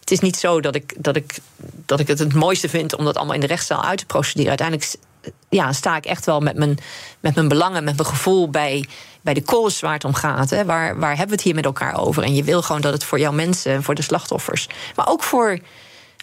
het 0.00 0.10
is 0.10 0.20
niet 0.20 0.36
zo 0.36 0.60
dat 0.60 0.74
ik, 0.74 0.94
dat, 0.98 1.16
ik, 1.16 1.38
dat 1.86 2.00
ik 2.00 2.08
het 2.08 2.18
het 2.18 2.34
mooiste 2.34 2.68
vind 2.68 2.96
om 2.96 3.04
dat 3.04 3.16
allemaal 3.16 3.34
in 3.34 3.40
de 3.40 3.46
rechtszaal 3.46 3.84
uit 3.84 3.98
te 3.98 4.06
procederen. 4.06 4.48
Uiteindelijk 4.48 4.90
ja, 5.48 5.72
sta 5.72 5.96
ik 5.96 6.06
echt 6.06 6.26
wel 6.26 6.40
met 6.40 6.56
mijn, 6.56 6.78
met 7.20 7.34
mijn 7.34 7.48
belangen, 7.48 7.84
met 7.84 7.96
mijn 7.96 8.08
gevoel 8.08 8.50
bij, 8.50 8.84
bij 9.26 9.34
de 9.34 9.42
cause 9.42 9.84
waar 9.84 9.94
het 9.94 10.04
om 10.04 10.14
gaat. 10.14 10.50
Hè. 10.50 10.64
Waar, 10.64 10.98
waar 10.98 11.10
hebben 11.10 11.26
we 11.26 11.34
het 11.34 11.42
hier 11.42 11.54
met 11.54 11.64
elkaar 11.64 12.00
over? 12.00 12.22
En 12.22 12.34
je 12.34 12.42
wil 12.42 12.62
gewoon 12.62 12.80
dat 12.80 12.92
het 12.92 13.04
voor 13.04 13.18
jouw 13.18 13.32
mensen, 13.32 13.82
voor 13.82 13.94
de 13.94 14.02
slachtoffers, 14.02 14.68
maar 14.94 15.08
ook 15.08 15.22
voor, 15.22 15.58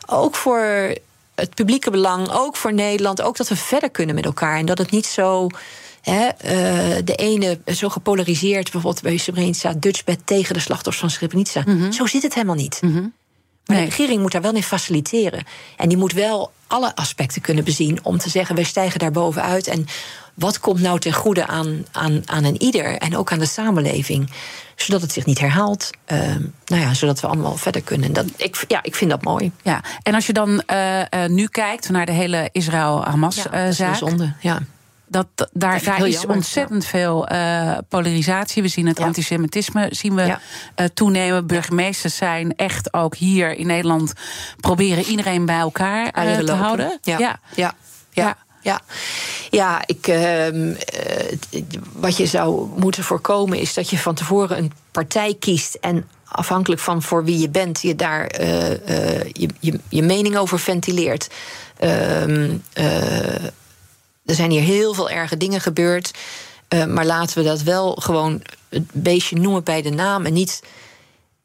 ook 0.05 0.35
voor 0.35 0.95
het 1.35 1.55
publieke 1.55 1.91
belang, 1.91 2.31
ook 2.31 2.55
voor 2.55 2.73
Nederland, 2.73 3.21
ook 3.21 3.37
dat 3.37 3.47
we 3.47 3.55
verder 3.55 3.89
kunnen 3.89 4.15
met 4.15 4.25
elkaar. 4.25 4.57
En 4.57 4.65
dat 4.65 4.77
het 4.77 4.91
niet 4.91 5.05
zo. 5.05 5.47
Hè, 6.01 6.27
eh, 6.27 7.01
de 7.03 7.15
ene 7.15 7.59
zo 7.65 7.89
gepolariseerd, 7.89 8.71
bijvoorbeeld 8.71 9.01
bij 9.03 9.17
Srebrenica, 9.17 9.73
Dutchbed 9.77 10.19
tegen 10.25 10.53
de 10.53 10.59
slachtoffers 10.59 10.99
van 10.99 11.09
Srebrenica. 11.09 11.91
Zo 11.91 12.05
zit 12.05 12.23
het 12.23 12.33
helemaal 12.33 12.55
niet. 12.55 12.79
Maar 13.65 13.76
Nee. 13.78 13.86
de 13.86 13.91
regering 13.95 14.21
moet 14.21 14.32
daar 14.32 14.41
wel 14.41 14.54
in 14.56 14.63
faciliteren. 14.63 15.43
En 15.78 15.89
die 15.89 15.97
moet 15.97 16.13
wel 16.13 16.52
alle 16.67 16.95
aspecten 16.95 17.41
kunnen 17.41 17.63
bezien 17.63 17.99
om 18.04 18.17
te 18.17 18.30
zeggen: 18.30 18.56
wij 18.56 18.63
stijgen 18.63 18.99
daar 18.99 19.12
bovenuit. 19.12 19.67
En 19.67 19.86
wat 20.34 20.60
komt 20.60 20.80
nou 20.82 20.99
ten 20.99 21.13
goede 21.13 21.47
aan, 21.47 21.86
aan, 21.91 22.21
aan 22.26 22.43
een 22.43 22.62
ieder 22.62 22.97
en 22.97 23.17
ook 23.17 23.32
aan 23.32 23.39
de 23.39 23.45
samenleving? 23.45 24.30
Zodat 24.76 25.02
het 25.02 25.12
zich 25.12 25.26
niet 25.26 25.39
herhaalt. 25.39 25.89
Ehm, 26.06 26.41
nou 26.65 26.82
ja, 26.82 26.93
zodat 26.93 27.19
we 27.19 27.28
allemaal 27.28 27.58
verder 27.58 27.82
kunnen. 27.82 28.13
Dat, 28.13 28.26
ik, 28.38 28.65
ja, 28.67 28.80
ik 28.84 28.95
vind 28.95 29.10
dat 29.12 29.23
mooi. 29.23 29.52
Ja, 29.63 29.84
en 30.04 30.13
als 30.13 30.26
je 30.26 30.34
dan 30.34 30.62
eh, 30.65 31.02
eh, 31.02 31.30
nu 31.30 31.47
kijkt 31.47 31.89
naar 31.89 32.06
de 32.06 32.12
hele 32.12 32.38
Ja, 32.38 32.41
dat 32.43 32.49
is 32.54 32.65
Israël-Hamas-zaak. 32.65 33.95
zonde. 33.95 34.34
Ja. 34.39 34.60
Dat, 35.13 35.49
daar, 35.54 35.76
is 35.76 36.13
jammer, 36.13 36.36
ontzettend 36.36 36.86
veel 36.86 37.28
eh, 37.28 37.78
polarisatie. 37.89 38.62
We 38.62 38.67
zien 38.67 38.88
het 38.88 38.97
Ja. 38.97 39.06
antisemitisme 39.06 39.88
zien 39.89 40.15
we 40.15 40.21
Ja. 40.23 40.39
eh, 40.76 40.86
toenemen. 40.93 41.47
Burgemeesters 41.47 42.15
zijn 42.15 42.56
echt 42.56 42.93
ook 42.93 43.15
hier 43.15 43.58
in 43.58 43.67
Nederland 43.67 44.13
proberen 44.60 45.04
iedereen 45.04 45.45
bij 45.45 45.58
elkaar 45.60 46.08
Eieren 46.08 46.45
te 46.45 46.52
houden. 46.52 46.99
Ja. 47.02 47.17
ja. 47.17 47.73
Ja. 48.12 48.38
Ja. 48.62 48.82
Ja, 49.49 49.82
ik, 49.86 50.08
ehm, 50.08 50.73
eh, 50.73 51.62
wat 51.93 52.17
je 52.17 52.26
zou 52.26 52.69
moeten 52.80 53.04
voorkomen 53.04 53.60
is 53.60 53.73
dat 53.73 53.89
je 53.89 53.97
van 53.97 54.15
tevoren 54.15 54.58
een 54.58 54.71
partij 54.91 55.36
kiest 55.39 55.73
en 55.76 56.08
afhankelijk 56.26 56.82
van 56.82 57.02
voor 57.02 57.23
wie 57.23 57.39
je 57.39 57.49
bent, 57.49 57.82
je 57.82 57.95
daar 57.95 58.41
je, 59.32 59.49
je, 59.60 59.80
je 59.89 60.04
mening 60.04 60.38
over 60.38 60.60
ventileert. 60.60 61.28
Eh, 64.23 64.29
er 64.29 64.36
zijn 64.36 64.51
hier 64.51 64.62
heel 64.62 64.93
veel 64.93 65.09
erge 65.09 65.38
dingen 65.38 65.62
gebeurd. 65.62 66.12
Uh, 66.69 66.86
maar 66.86 67.05
laten 67.05 67.38
we 67.38 67.43
dat 67.43 67.62
wel 67.62 67.95
gewoon 67.95 68.41
het 68.69 68.83
beestje 68.91 69.36
noemen 69.36 69.63
bij 69.63 69.81
de 69.81 69.89
naam 69.89 70.25
en 70.25 70.33
niet 70.33 70.62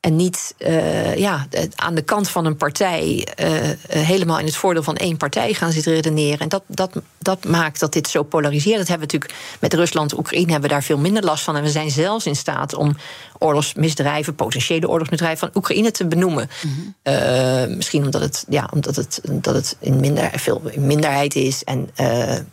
en 0.01 0.17
niet 0.17 0.55
uh, 0.59 1.17
ja, 1.17 1.47
aan 1.75 1.95
de 1.95 2.03
kant 2.03 2.29
van 2.29 2.45
een 2.45 2.57
partij 2.57 3.29
uh, 3.41 3.49
helemaal 3.89 4.39
in 4.39 4.45
het 4.45 4.57
voordeel 4.57 4.83
van 4.83 4.97
één 4.97 5.17
partij 5.17 5.55
gaan 5.55 5.73
zitten 5.73 5.93
redeneren. 5.93 6.39
En 6.39 6.49
dat, 6.49 6.63
dat, 6.67 6.91
dat 7.19 7.45
maakt 7.45 7.81
dat 7.81 7.93
dit 7.93 8.09
zo 8.09 8.23
polariseert. 8.23 8.79
Dat 8.79 8.89
hebben 8.89 9.09
we 9.09 9.15
natuurlijk 9.15 9.41
met 9.61 9.75
Rusland, 9.75 10.19
Oekraïne 10.19 10.51
hebben 10.51 10.69
we 10.69 10.75
daar 10.75 10.85
veel 10.85 10.99
minder 10.99 11.25
last 11.25 11.45
van. 11.45 11.57
En 11.57 11.63
we 11.63 11.71
zijn 11.71 11.91
zelfs 11.91 12.27
in 12.27 12.37
staat 12.37 12.75
om 12.75 12.97
oorlogsmisdrijven, 13.39 14.35
potentiële 14.35 14.89
oorlogsmisdrijven 14.89 15.39
van 15.39 15.51
Oekraïne 15.55 15.91
te 15.91 16.07
benoemen. 16.07 16.51
Mm 16.63 16.71
-hmm. 16.75 17.15
uh, 17.15 17.77
misschien 17.77 18.05
omdat 18.05 18.21
het, 18.21 18.45
ja, 18.49 18.69
omdat 18.73 18.97
het, 18.97 19.21
dat 19.31 19.55
het 19.55 19.77
in, 19.81 20.01
minder, 20.01 20.31
veel 20.35 20.63
in 20.71 20.87
minderheid 20.87 21.35
is 21.35 21.65
en 21.65 21.91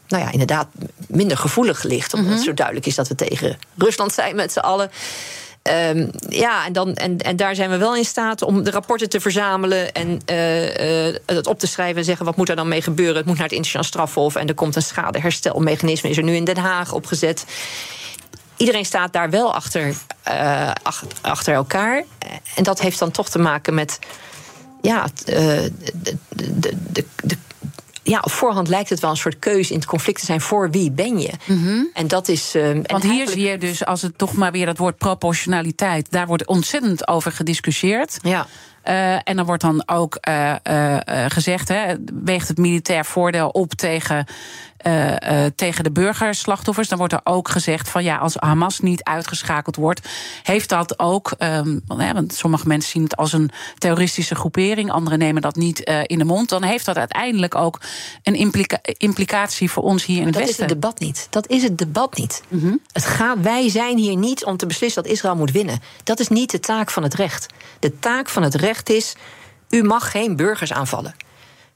nou 0.08 0.24
ja, 0.24 0.32
inderdaad 0.32 0.68
minder 1.08 1.38
gevoelig 1.38 1.84
ligt. 1.84 2.14
Omdat 2.14 2.20
mm 2.20 2.26
-hmm. 2.26 2.36
het 2.36 2.46
zo 2.46 2.54
duidelijk 2.54 2.86
is 2.86 2.96
dat 2.96 3.08
we 3.08 3.16
tegen 3.16 3.58
Rusland 3.78 4.14
zijn 4.14 4.36
met 4.36 4.52
z'n 4.52 4.60
allen. 4.60 4.92
Um, 5.72 6.10
ja, 6.30 6.66
en, 6.66 6.74
dan, 6.74 6.94
en, 6.94 7.18
en 7.18 7.36
daar 7.36 7.56
zijn 7.56 7.70
we 7.70 7.78
wel 7.78 7.96
in 7.96 8.06
staat 8.06 8.42
om 8.42 8.64
de 8.64 8.72
rapporten 8.72 9.10
te 9.10 9.20
verzamelen 9.20 9.92
en 9.92 10.10
uh, 10.10 11.16
het 11.26 11.48
op 11.48 11.60
te 11.60 11.68
schrijven 11.68 11.98
en 11.98 12.04
zeggen 12.04 12.26
wat 12.26 12.36
moet 12.36 12.50
er 12.50 12.56
dan 12.56 12.68
mee 12.68 12.82
gebeuren. 12.82 13.16
Het 13.16 13.26
moet 13.26 13.36
naar 13.36 13.48
het 13.48 13.56
internationaal 13.56 13.88
strafhof 13.88 14.36
en 14.36 14.48
er 14.48 14.54
komt 14.54 14.76
een 14.76 14.82
schadeherstelmechanisme, 14.82 16.10
is 16.10 16.18
er 16.18 16.24
nu 16.24 16.36
in 16.36 16.44
Den 16.44 16.58
Haag 16.58 16.94
opgezet. 16.94 17.46
Iedereen 18.58 18.86
staat 18.86 19.14
daar 19.14 19.30
wel 19.30 19.54
achter, 19.54 19.96
uh, 20.28 20.72
achter 21.22 21.54
elkaar. 21.54 22.04
En 22.56 22.64
dat 22.64 22.80
heeft 22.80 23.00
dan 23.00 23.12
toch 23.12 23.30
te 23.30 23.40
maken 23.40 23.74
met 23.74 24.00
ja, 24.82 25.08
de, 25.26 25.72
de, 25.94 26.18
de, 26.92 27.06
de 27.24 27.38
ja, 28.08 28.20
op 28.20 28.32
voorhand 28.32 28.68
lijkt 28.68 28.90
het 28.90 29.00
wel 29.00 29.10
een 29.10 29.18
soort 29.18 29.40
keuze 29.40 29.74
in 29.74 29.80
het 29.80 29.88
conflict 29.88 30.20
te 30.20 30.26
zijn 30.26 30.42
voor 30.42 30.72
wie 30.72 30.92
ben 30.92 31.20
je. 31.20 31.32
Mm 31.46 31.64
-hmm. 31.64 31.90
En 31.94 32.08
dat 32.08 32.28
is. 32.28 32.56
Uh, 32.56 32.64
Want 32.64 32.86
hier 32.88 33.00
eigenlijk... 33.02 33.30
zie 33.30 33.48
je 33.50 33.58
dus, 33.58 33.86
als 33.86 34.02
het 34.02 34.18
toch 34.18 34.34
maar 34.34 34.52
weer 34.52 34.66
dat 34.66 34.78
woord 34.78 34.98
proportionaliteit, 34.98 36.12
daar 36.12 36.28
wordt 36.28 36.46
ontzettend 36.46 37.08
over 37.08 37.32
gediscussieerd. 37.32 38.20
Ja. 38.22 38.48
Uh, 38.86 39.14
en 39.14 39.36
dan 39.36 39.46
wordt 39.46 39.62
dan 39.62 39.84
ook 39.86 40.18
uh, 40.30 40.56
uh, 40.70 40.98
gezegd: 41.28 41.68
hè, 41.68 41.96
weegt 42.24 42.48
het 42.48 42.58
militair 42.58 43.06
voordeel 43.06 43.50
op 43.50 43.74
tegen, 43.74 44.26
tegen 45.56 45.84
de 45.84 45.92
burgerslachtoffers. 45.92 46.88
Dan 46.88 46.98
wordt 46.98 47.14
er 47.14 47.22
ook 47.24 47.50
gezegd: 47.50 47.90
van 47.90 48.04
ja, 48.04 48.18
als 48.18 48.36
Hamas 48.36 48.80
niet 48.80 49.04
uitgeschakeld 49.04 49.76
wordt, 49.76 50.08
heeft 50.44 50.70
dat 50.70 51.00
ook. 51.00 51.34
Um, 51.40 51.82
want 51.88 52.34
sommige 52.34 52.68
mensen 52.68 52.92
zien 52.92 53.04
het 53.04 53.16
als 53.16 53.34
een 53.34 53.52
terroristische 53.78 54.36
groepering, 54.36 54.92
anderen 54.92 55.20
nemen 55.20 55.42
dat 55.42 55.56
niet 55.56 55.80
in 56.04 56.18
de 56.18 56.26
mond. 56.26 56.50
Dan 56.50 56.64
heeft 56.64 56.86
dat 56.86 56.98
uiteindelijk 56.98 57.56
ook 57.56 57.82
een 58.24 58.36
implica 58.36 58.80
implicatie 58.98 59.72
voor 59.72 59.84
ons 59.84 60.06
hier 60.06 60.20
in 60.20 60.26
het 60.26 60.34
dat 60.34 60.44
Westen. 60.44 60.68
Dat 60.68 60.70
is 60.70 60.74
het 60.74 60.82
debat 60.82 61.00
niet. 61.00 61.28
Dat 61.30 61.48
is 61.48 61.64
het 61.64 61.78
debat 61.78 62.18
niet. 62.18 62.44
Mm 62.48 62.60
-hmm. 62.60 62.80
het 62.92 63.06
gaat, 63.06 63.40
wij 63.42 63.70
zijn 63.70 63.98
hier 63.98 64.16
niet 64.16 64.46
om 64.46 64.58
te 64.58 64.66
beslissen 64.66 65.04
dat 65.04 65.12
Israël 65.12 65.36
moet 65.36 65.52
winnen. 65.52 65.80
Dat 66.04 66.20
is 66.20 66.28
niet 66.28 66.52
de 66.52 66.60
taak 66.60 66.92
van 66.92 67.04
het 67.04 67.14
recht. 67.14 67.46
De 67.80 68.00
taak 68.00 68.30
van 68.30 68.44
het 68.44 68.56
recht 68.56 68.90
is: 68.90 69.16
u 69.70 69.84
mag 69.84 70.12
geen 70.12 70.36
burgers 70.36 70.74
aanvallen. 70.74 71.16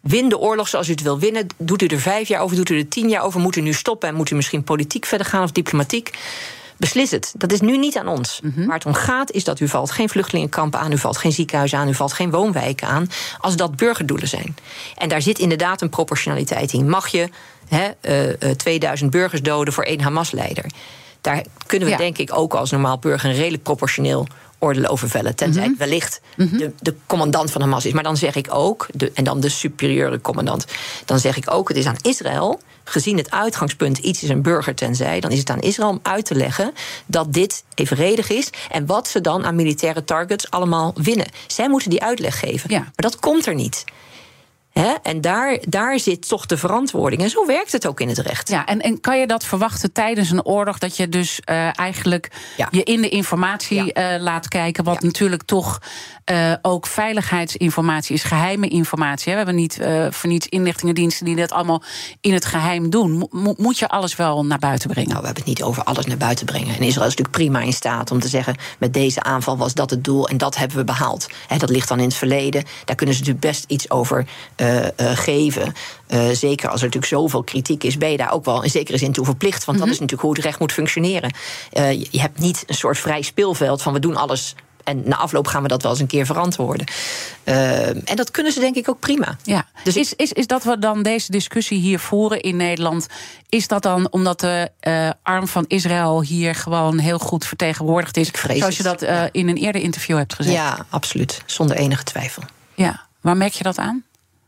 Win 0.01 0.29
de 0.29 0.37
oorlog 0.37 0.67
zoals 0.67 0.87
u 0.87 0.91
het 0.91 1.01
wil 1.01 1.19
winnen. 1.19 1.47
Doet 1.57 1.81
u 1.81 1.85
er 1.85 1.99
vijf 1.99 2.27
jaar 2.27 2.41
over, 2.41 2.55
doet 2.55 2.69
u 2.69 2.77
er 2.77 2.87
tien 2.87 3.09
jaar 3.09 3.23
over? 3.23 3.39
Moet 3.39 3.55
u 3.55 3.61
nu 3.61 3.73
stoppen 3.73 4.09
en 4.09 4.15
moet 4.15 4.29
u 4.31 4.35
misschien 4.35 4.63
politiek 4.63 5.05
verder 5.05 5.27
gaan 5.27 5.43
of 5.43 5.51
diplomatiek? 5.51 6.17
Beslis 6.77 7.11
het. 7.11 7.33
Dat 7.37 7.51
is 7.51 7.61
nu 7.61 7.77
niet 7.77 7.97
aan 7.97 8.07
ons. 8.07 8.39
Mhm. 8.43 8.65
Waar 8.65 8.75
het 8.75 8.85
om 8.85 8.93
gaat 8.93 9.31
is 9.31 9.43
dat 9.43 9.59
u 9.59 9.67
valt 9.67 9.91
geen 9.91 10.09
vluchtelingenkampen 10.09 10.79
aan, 10.79 10.91
u 10.91 10.97
valt 10.97 11.17
geen 11.17 11.31
ziekenhuizen 11.31 11.77
aan, 11.77 11.87
u 11.87 11.93
valt 11.93 12.13
geen 12.13 12.31
woonwijken 12.31 12.87
aan, 12.87 13.09
als 13.39 13.55
dat 13.55 13.75
burgerdoelen 13.75 14.27
zijn. 14.27 14.55
En 14.97 15.09
daar 15.09 15.21
zit 15.21 15.39
inderdaad 15.39 15.81
een 15.81 15.89
proportionaliteit 15.89 16.73
in. 16.73 16.89
Mag 16.89 17.07
je 17.07 17.29
he, 17.67 17.89
uh, 18.39 18.51
2000 18.51 19.11
burgers 19.11 19.41
doden 19.41 19.73
voor 19.73 19.83
één 19.83 20.01
Hamas-leider? 20.01 20.65
Daar 21.21 21.43
kunnen 21.65 21.87
we 21.87 21.93
Ja. 21.93 21.99
denk 21.99 22.17
ik 22.17 22.33
ook 22.33 22.53
als 22.53 22.71
normaal 22.71 22.99
burger 22.99 23.29
een 23.29 23.35
redelijk 23.35 23.63
proportioneel 23.63 24.27
oordeel 24.59 24.85
over 24.85 25.09
vellen. 25.09 25.35
Tenzij 25.35 25.61
Mhm. 25.61 25.69
het 25.69 25.79
wellicht 25.79 26.21
de, 26.35 26.71
de 26.79 26.95
commandant 27.05 27.51
van 27.51 27.61
Hamas 27.61 27.85
is. 27.85 27.93
Maar 27.93 28.03
dan 28.03 28.17
zeg 28.17 28.35
ik 28.35 28.47
ook, 28.49 28.87
de, 28.93 29.11
en 29.13 29.23
dan 29.23 29.39
de 29.39 29.49
superieure 29.49 30.21
commandant, 30.21 30.65
dan 31.05 31.19
zeg 31.19 31.37
ik 31.37 31.51
ook: 31.51 31.67
het 31.67 31.77
is 31.77 31.85
aan 31.85 31.97
Israël, 32.01 32.59
gezien 32.83 33.17
het 33.17 33.31
uitgangspunt 33.31 33.97
iets 33.97 34.23
is 34.23 34.29
een 34.29 34.41
burger 34.41 34.75
tenzij, 34.75 35.19
dan 35.19 35.31
is 35.31 35.39
het 35.39 35.49
aan 35.49 35.59
Israël 35.59 35.89
om 35.89 35.99
uit 36.01 36.25
te 36.25 36.35
leggen 36.35 36.73
dat 37.05 37.33
dit 37.33 37.63
evenredig 37.75 38.29
is 38.29 38.49
en 38.71 38.85
wat 38.85 39.07
ze 39.07 39.21
dan 39.21 39.45
aan 39.45 39.55
militaire 39.55 40.03
targets 40.03 40.49
allemaal 40.51 40.93
winnen. 40.95 41.27
Zij 41.47 41.69
moeten 41.69 41.89
die 41.89 42.03
uitleg 42.03 42.39
geven. 42.39 42.69
Ja. 42.71 42.79
Maar 42.79 42.91
dat 42.95 43.19
komt 43.19 43.45
er 43.45 43.55
niet. 43.55 43.83
Hè? 44.81 44.93
En 45.03 45.21
daar, 45.21 45.57
daar 45.67 45.99
zit 45.99 46.27
toch 46.27 46.45
de 46.45 46.57
verantwoording. 46.57 47.21
En 47.21 47.29
zo 47.29 47.45
werkt 47.45 47.71
het 47.71 47.87
ook 47.87 47.99
in 47.99 48.07
het 48.07 48.17
recht. 48.17 48.49
Ja, 48.49 48.65
en, 48.65 48.79
en 48.81 49.01
kan 49.01 49.19
je 49.19 49.27
dat 49.27 49.45
verwachten 49.45 49.91
tijdens 49.91 50.31
een 50.31 50.45
oorlog? 50.45 50.77
Dat 50.77 50.97
je 50.97 51.09
dus 51.09 51.39
eh, 51.43 51.79
eigenlijk 51.79 52.31
Ja. 52.57 52.67
je 52.71 52.83
in 52.83 53.01
de 53.01 53.09
informatie 53.09 53.83
Ja. 53.83 53.91
eh, 54.15 54.21
laat 54.21 54.47
kijken. 54.47 54.83
Wat 54.83 55.01
Ja. 55.01 55.07
natuurlijk 55.07 55.43
toch 55.43 55.79
eh, 56.29 56.53
ook 56.61 56.87
veiligheidsinformatie 56.87 58.15
is, 58.15 58.23
geheime 58.23 58.67
informatie. 58.67 59.25
hè. 59.25 59.31
We 59.31 59.37
hebben 59.37 59.55
niet 59.55 59.79
eh 59.79 60.05
voor 60.09 60.29
niets 60.29 60.47
inlichtingendiensten 60.47 61.25
die 61.25 61.35
dat 61.35 61.51
allemaal 61.51 61.81
in 62.21 62.33
het 62.33 62.45
geheim 62.45 62.89
doen. 62.89 63.11
Mo- 63.11 63.27
mo- 63.31 63.53
moet 63.57 63.79
je 63.79 63.87
alles 63.87 64.15
wel 64.15 64.45
naar 64.45 64.59
buiten 64.59 64.89
brengen? 64.89 65.09
Nou, 65.09 65.21
we 65.21 65.25
hebben 65.25 65.43
het 65.45 65.53
niet 65.57 65.63
over 65.67 65.83
alles 65.83 66.05
naar 66.05 66.17
buiten 66.17 66.45
brengen. 66.45 66.67
En 66.67 66.81
Israël 66.81 67.07
is 67.07 67.15
natuurlijk 67.15 67.31
prima 67.31 67.59
in 67.61 67.73
staat 67.73 68.11
om 68.11 68.19
te 68.19 68.27
zeggen: 68.27 68.55
met 68.79 68.93
deze 68.93 69.23
aanval 69.23 69.57
was 69.57 69.73
dat 69.73 69.89
het 69.89 70.03
doel 70.03 70.27
en 70.29 70.37
dat 70.37 70.55
hebben 70.57 70.77
we 70.77 70.83
behaald. 70.83 71.27
Hè, 71.47 71.57
dat 71.57 71.69
ligt 71.69 71.87
dan 71.87 71.97
in 71.99 72.05
het 72.07 72.15
verleden. 72.15 72.63
Daar 72.85 72.95
kunnen 72.95 73.15
ze 73.15 73.21
natuurlijk 73.21 73.47
best 73.47 73.63
iets 73.67 73.89
over 73.89 74.25
eh, 74.55 74.85
geven. 74.97 75.73
Zeker 76.31 76.69
als 76.69 76.79
er 76.81 76.85
natuurlijk 76.85 77.13
zoveel 77.13 77.43
kritiek 77.43 77.83
is, 77.83 77.97
ben 77.97 78.11
je 78.11 78.17
daar 78.17 78.31
ook 78.31 78.45
wel 78.45 78.63
in 78.63 78.69
zekere 78.69 78.97
zin 78.97 79.11
toe 79.11 79.25
verplicht. 79.25 79.65
Want 79.65 79.77
dat 79.77 79.87
is 79.87 79.93
natuurlijk 79.93 80.21
hoe 80.21 80.33
het 80.33 80.43
recht 80.43 80.59
moet 80.59 80.71
functioneren. 80.71 81.33
Je 82.11 82.19
hebt 82.19 82.39
niet 82.39 82.63
een 82.67 82.75
soort 82.75 82.97
vrij 82.97 83.21
speelveld 83.21 83.81
van 83.81 83.93
we 83.93 83.99
doen 83.99 84.15
alles. 84.15 84.55
En 84.83 85.01
na 85.05 85.15
afloop 85.17 85.47
gaan 85.47 85.61
we 85.61 85.67
dat 85.67 85.81
wel 85.81 85.91
eens 85.91 86.01
een 86.01 86.07
keer 86.07 86.25
verantwoorden. 86.25 86.85
Eh, 87.43 87.87
en 87.87 88.15
dat 88.15 88.31
kunnen 88.31 88.51
ze 88.51 88.59
denk 88.59 88.75
ik 88.75 88.89
ook 88.89 88.99
prima. 88.99 89.37
Ja, 89.43 89.65
Dus 89.83 89.95
is, 89.95 90.13
is, 90.13 90.33
is 90.33 90.47
dat 90.47 90.63
we 90.63 90.79
dan 90.79 91.03
deze 91.03 91.31
discussie 91.31 91.79
hier 91.79 91.99
voeren 91.99 92.41
in 92.41 92.55
Nederland? 92.55 93.07
Is 93.49 93.67
dat 93.67 93.83
dan 93.83 94.07
omdat 94.11 94.39
de 94.39 94.71
eh, 94.79 95.09
arm 95.23 95.47
van 95.47 95.65
Israël 95.67 96.21
hier 96.23 96.55
gewoon 96.55 96.97
heel 96.97 97.19
goed 97.19 97.45
vertegenwoordigd 97.45 98.17
is? 98.17 98.29
vrees 98.31 98.59
Zoals 98.59 98.77
je 98.77 98.83
dat 98.83 99.01
eh, 99.01 99.23
in 99.31 99.47
een 99.47 99.57
eerder 99.57 99.81
interview 99.81 100.17
hebt 100.17 100.33
gezegd. 100.33 100.55
Ja, 100.55 100.85
absoluut. 100.89 101.41
Zonder 101.45 101.75
enige 101.77 102.03
twijfel. 102.03 102.43
ja. 102.75 103.07
Waar 103.21 103.37
merk 103.37 103.53
je 103.53 103.63
dat 103.63 103.77
aan? 103.77 104.03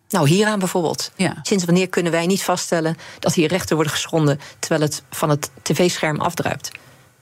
Nou, 0.10 0.28
hieraan 0.30 0.60
bijvoorbeeld. 0.60 1.12
Ja. 1.16 1.36
Sinds 1.44 1.66
wanneer 1.66 1.88
kunnen 1.88 2.12
wij 2.12 2.26
niet 2.26 2.44
vaststellen 2.44 2.98
dat 3.20 3.34
hier 3.34 3.48
rechten 3.48 3.76
worden 3.76 3.94
geschonden 3.94 4.40
terwijl 4.60 4.82
het 4.82 5.04
van 5.10 5.30
het 5.30 5.50
tv-scherm 5.62 6.20
afdruipt? 6.20 6.72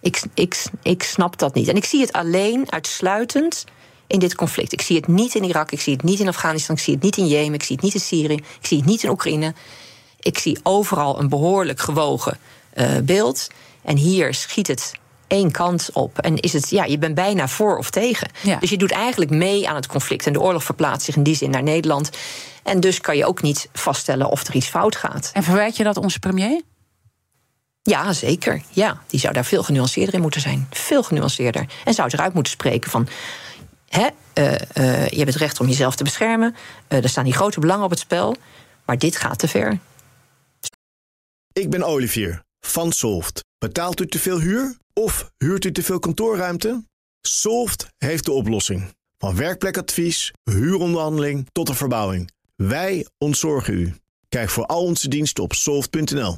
Ik, 0.01 0.23
ik, 0.33 0.65
ik 0.81 1.03
snap 1.03 1.37
dat 1.37 1.53
niet. 1.53 1.67
En 1.67 1.75
ik 1.75 1.85
zie 1.85 2.01
het 2.01 2.11
alleen 2.11 2.71
uitsluitend 2.71 3.65
in 4.07 4.19
dit 4.19 4.35
conflict. 4.35 4.73
Ik 4.73 4.81
zie 4.81 4.95
het 4.95 5.07
niet 5.07 5.35
in 5.35 5.43
Irak, 5.43 5.71
ik 5.71 5.81
zie 5.81 5.93
het 5.93 6.03
niet 6.03 6.19
in 6.19 6.27
Afghanistan, 6.27 6.75
ik 6.75 6.81
zie 6.81 6.93
het 6.93 7.03
niet 7.03 7.17
in 7.17 7.27
Jemen, 7.27 7.53
ik 7.53 7.63
zie 7.63 7.75
het 7.75 7.85
niet 7.85 7.93
in 7.93 7.99
Syrië, 7.99 8.33
ik 8.33 8.65
zie 8.65 8.77
het 8.77 8.85
niet 8.85 9.03
in 9.03 9.09
Oekraïne. 9.09 9.53
Ik 10.19 10.37
zie 10.37 10.59
overal 10.63 11.19
een 11.19 11.29
behoorlijk 11.29 11.79
gewogen 11.79 12.37
eh, 12.73 12.97
beeld. 13.03 13.47
En 13.81 13.97
hier 13.97 14.33
schiet 14.33 14.67
het 14.67 14.91
één 15.27 15.51
kant 15.51 15.89
op. 15.93 16.19
En 16.19 16.37
is 16.37 16.53
het, 16.53 16.69
ja, 16.69 16.83
je 16.83 16.97
bent 16.97 17.15
bijna 17.15 17.47
voor 17.47 17.77
of 17.77 17.89
tegen. 17.89 18.29
Ja. 18.41 18.57
Dus 18.59 18.69
je 18.69 18.77
doet 18.77 18.91
eigenlijk 18.91 19.31
mee 19.31 19.69
aan 19.69 19.75
het 19.75 19.87
conflict. 19.87 20.25
En 20.25 20.33
de 20.33 20.41
oorlog 20.41 20.63
verplaatst 20.63 21.05
zich 21.05 21.15
in 21.15 21.23
die 21.23 21.35
zin 21.35 21.49
naar 21.49 21.63
Nederland. 21.63 22.09
En 22.63 22.79
dus 22.79 23.01
kan 23.01 23.17
je 23.17 23.25
ook 23.25 23.41
niet 23.41 23.69
vaststellen 23.73 24.29
of 24.29 24.47
er 24.47 24.55
iets 24.55 24.67
fout 24.67 24.95
gaat. 24.95 25.29
En 25.33 25.43
verwijt 25.43 25.77
je 25.77 25.83
dat 25.83 25.97
onze 25.97 26.19
premier? 26.19 26.61
Ja, 27.81 28.13
zeker. 28.13 28.61
Ja, 28.69 29.01
die 29.07 29.19
zou 29.19 29.33
daar 29.33 29.45
veel 29.45 29.63
genuanceerder 29.63 30.13
in 30.13 30.21
moeten 30.21 30.41
zijn. 30.41 30.67
Veel 30.69 31.03
genuanceerder. 31.03 31.65
En 31.85 31.93
zou 31.93 32.09
eruit 32.11 32.33
moeten 32.33 32.51
spreken 32.51 32.91
van. 32.91 33.07
Hè, 33.87 34.07
eh, 34.33 34.53
eh, 34.53 35.07
je 35.09 35.17
hebt 35.17 35.33
het 35.33 35.35
recht 35.35 35.59
om 35.59 35.67
jezelf 35.67 35.95
te 35.95 36.03
beschermen. 36.03 36.55
Eh, 36.87 37.03
er 37.03 37.09
staan 37.09 37.25
hier 37.25 37.33
grote 37.33 37.59
belangen 37.59 37.83
op 37.83 37.89
het 37.89 37.99
spel. 37.99 38.35
Maar 38.85 38.97
dit 38.97 39.15
gaat 39.15 39.39
te 39.39 39.47
ver. 39.47 39.79
Ik 41.53 41.69
ben 41.69 41.83
Olivier 41.83 42.43
van 42.59 42.91
Solft. 42.91 43.43
Betaalt 43.57 43.99
u 43.99 44.07
te 44.07 44.19
veel 44.19 44.39
huur 44.39 44.77
of 44.93 45.31
huurt 45.37 45.65
u 45.65 45.71
te 45.71 45.83
veel 45.83 45.99
kantoorruimte? 45.99 46.83
Solft 47.21 47.87
heeft 47.97 48.25
de 48.25 48.31
oplossing. 48.31 48.93
Van 49.17 49.35
werkplekadvies, 49.35 50.31
huuronderhandeling 50.43 51.47
tot 51.51 51.67
de 51.67 51.73
verbouwing. 51.73 52.31
Wij 52.55 53.07
ontzorgen 53.17 53.73
u. 53.73 53.95
Kijk 54.29 54.49
voor 54.49 54.65
al 54.65 54.83
onze 54.83 55.07
diensten 55.07 55.43
op 55.43 55.53
soft.nl. 55.53 56.37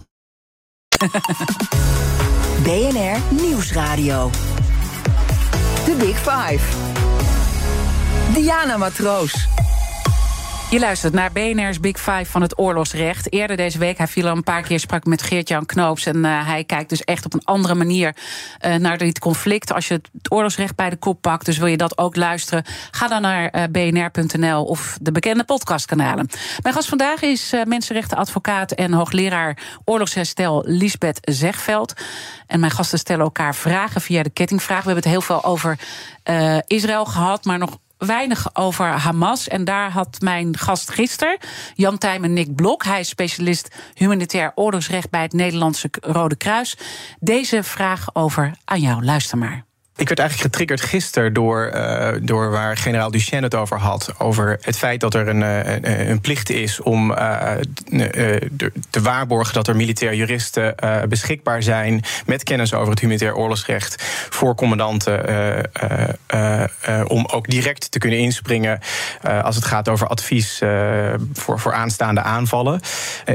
BNR 2.63 3.19
Nieuwsradio. 3.29 4.29
The 5.85 5.95
Big 5.97 6.15
Five. 6.15 6.61
Diana 8.33 8.77
Matroos. 8.77 9.47
Je 10.71 10.79
luistert 10.79 11.13
naar 11.13 11.31
BNR's 11.31 11.79
Big 11.79 11.97
Five 11.97 12.25
van 12.25 12.41
het 12.41 12.59
oorlogsrecht. 12.59 13.33
Eerder 13.33 13.57
deze 13.57 13.77
week, 13.77 13.97
hij 13.97 14.07
viel 14.07 14.27
al 14.27 14.35
een 14.35 14.43
paar 14.43 14.61
keer, 14.61 14.79
sprak 14.79 15.05
met 15.05 15.21
Geert-Jan 15.21 15.65
Knoops. 15.65 16.05
En 16.05 16.17
uh, 16.17 16.47
hij 16.47 16.63
kijkt 16.63 16.89
dus 16.89 17.03
echt 17.03 17.25
op 17.25 17.33
een 17.33 17.43
andere 17.43 17.75
manier 17.75 18.15
uh, 18.65 18.75
naar 18.75 18.97
dit 18.97 19.19
conflict. 19.19 19.73
Als 19.73 19.87
je 19.87 19.93
het 19.93 20.31
oorlogsrecht 20.31 20.75
bij 20.75 20.89
de 20.89 20.95
kop 20.95 21.21
pakt, 21.21 21.45
dus 21.45 21.57
wil 21.57 21.67
je 21.67 21.77
dat 21.77 21.97
ook 21.97 22.15
luisteren... 22.15 22.65
ga 22.91 23.07
dan 23.07 23.21
naar 23.21 23.55
uh, 23.55 23.63
bnr.nl 23.71 24.63
of 24.63 24.97
de 25.01 25.11
bekende 25.11 25.43
podcastkanalen. 25.43 26.29
Mijn 26.61 26.75
gast 26.75 26.89
vandaag 26.89 27.21
is 27.21 27.53
mensenrechtenadvocaat 27.65 28.71
en 28.71 28.93
hoogleraar 28.93 29.57
oorlogsherstel 29.85 30.63
Lisbeth 30.65 31.19
Zegveld. 31.21 31.93
En 32.47 32.59
mijn 32.59 32.71
gasten 32.71 32.99
stellen 32.99 33.23
elkaar 33.23 33.55
vragen 33.55 34.01
via 34.01 34.23
de 34.23 34.29
kettingvraag. 34.29 34.83
We 34.83 34.91
hebben 34.91 35.03
het 35.03 35.13
heel 35.13 35.21
veel 35.21 35.43
over 35.43 35.79
Israël 36.65 37.05
gehad, 37.05 37.45
maar 37.45 37.57
nog 37.57 37.77
weinig 38.05 38.55
over 38.55 38.85
Hamas. 38.85 39.47
En 39.47 39.63
daar 39.63 39.91
had 39.91 40.17
mijn 40.19 40.57
gast 40.57 40.89
gisteren, 40.89 41.37
Jan 41.75 41.97
Tijmen 41.97 42.33
Nick 42.33 42.55
Blok... 42.55 42.83
hij 42.83 42.99
is 42.99 43.09
specialist 43.09 43.75
humanitair 43.93 44.51
oorlogsrecht 44.55 45.09
bij 45.09 45.21
het 45.21 45.33
Nederlandse 45.33 45.89
Rode 46.01 46.35
Kruis... 46.35 46.77
deze 47.19 47.63
vraag 47.63 48.15
over 48.15 48.51
aan 48.65 48.81
jou. 48.81 49.03
Luister 49.05 49.37
maar. 49.37 49.70
Ik 50.01 50.07
werd 50.07 50.19
eigenlijk 50.19 50.49
getriggerd 50.49 50.89
gisteren 50.89 51.33
door, 51.33 51.71
uh, 51.75 52.09
door 52.21 52.49
waar 52.49 52.77
generaal 52.77 53.11
Duchesne 53.11 53.41
het 53.41 53.55
over 53.55 53.77
had. 53.77 54.13
Over 54.17 54.57
het 54.61 54.77
feit 54.77 54.99
dat 54.99 55.13
er 55.13 55.27
een, 55.27 55.43
eh, 55.43 55.73
een, 55.75 56.09
een 56.09 56.21
plicht 56.21 56.49
is 56.49 56.81
om 56.81 57.13
te 58.89 59.01
waarborgen 59.01 59.53
dat 59.53 59.67
er 59.67 59.75
militair 59.75 60.15
juristen 60.15 60.75
beschikbaar 61.09 61.63
zijn. 61.63 62.03
met 62.25 62.43
kennis 62.43 62.73
over 62.73 62.89
het 62.89 62.99
humanitair 62.99 63.35
oorlogsrecht. 63.35 64.03
voor 64.29 64.55
commandanten. 64.55 65.19
om 67.07 67.25
ook 67.25 67.47
direct 67.47 67.91
te 67.91 67.99
kunnen 67.99 68.19
inspringen. 68.19 68.79
als 69.43 69.55
het 69.55 69.65
gaat 69.65 69.89
over 69.89 70.07
advies 70.07 70.61
voor, 71.33 71.59
voor 71.59 71.73
aanstaande 71.73 72.21
aanvallen. 72.21 72.79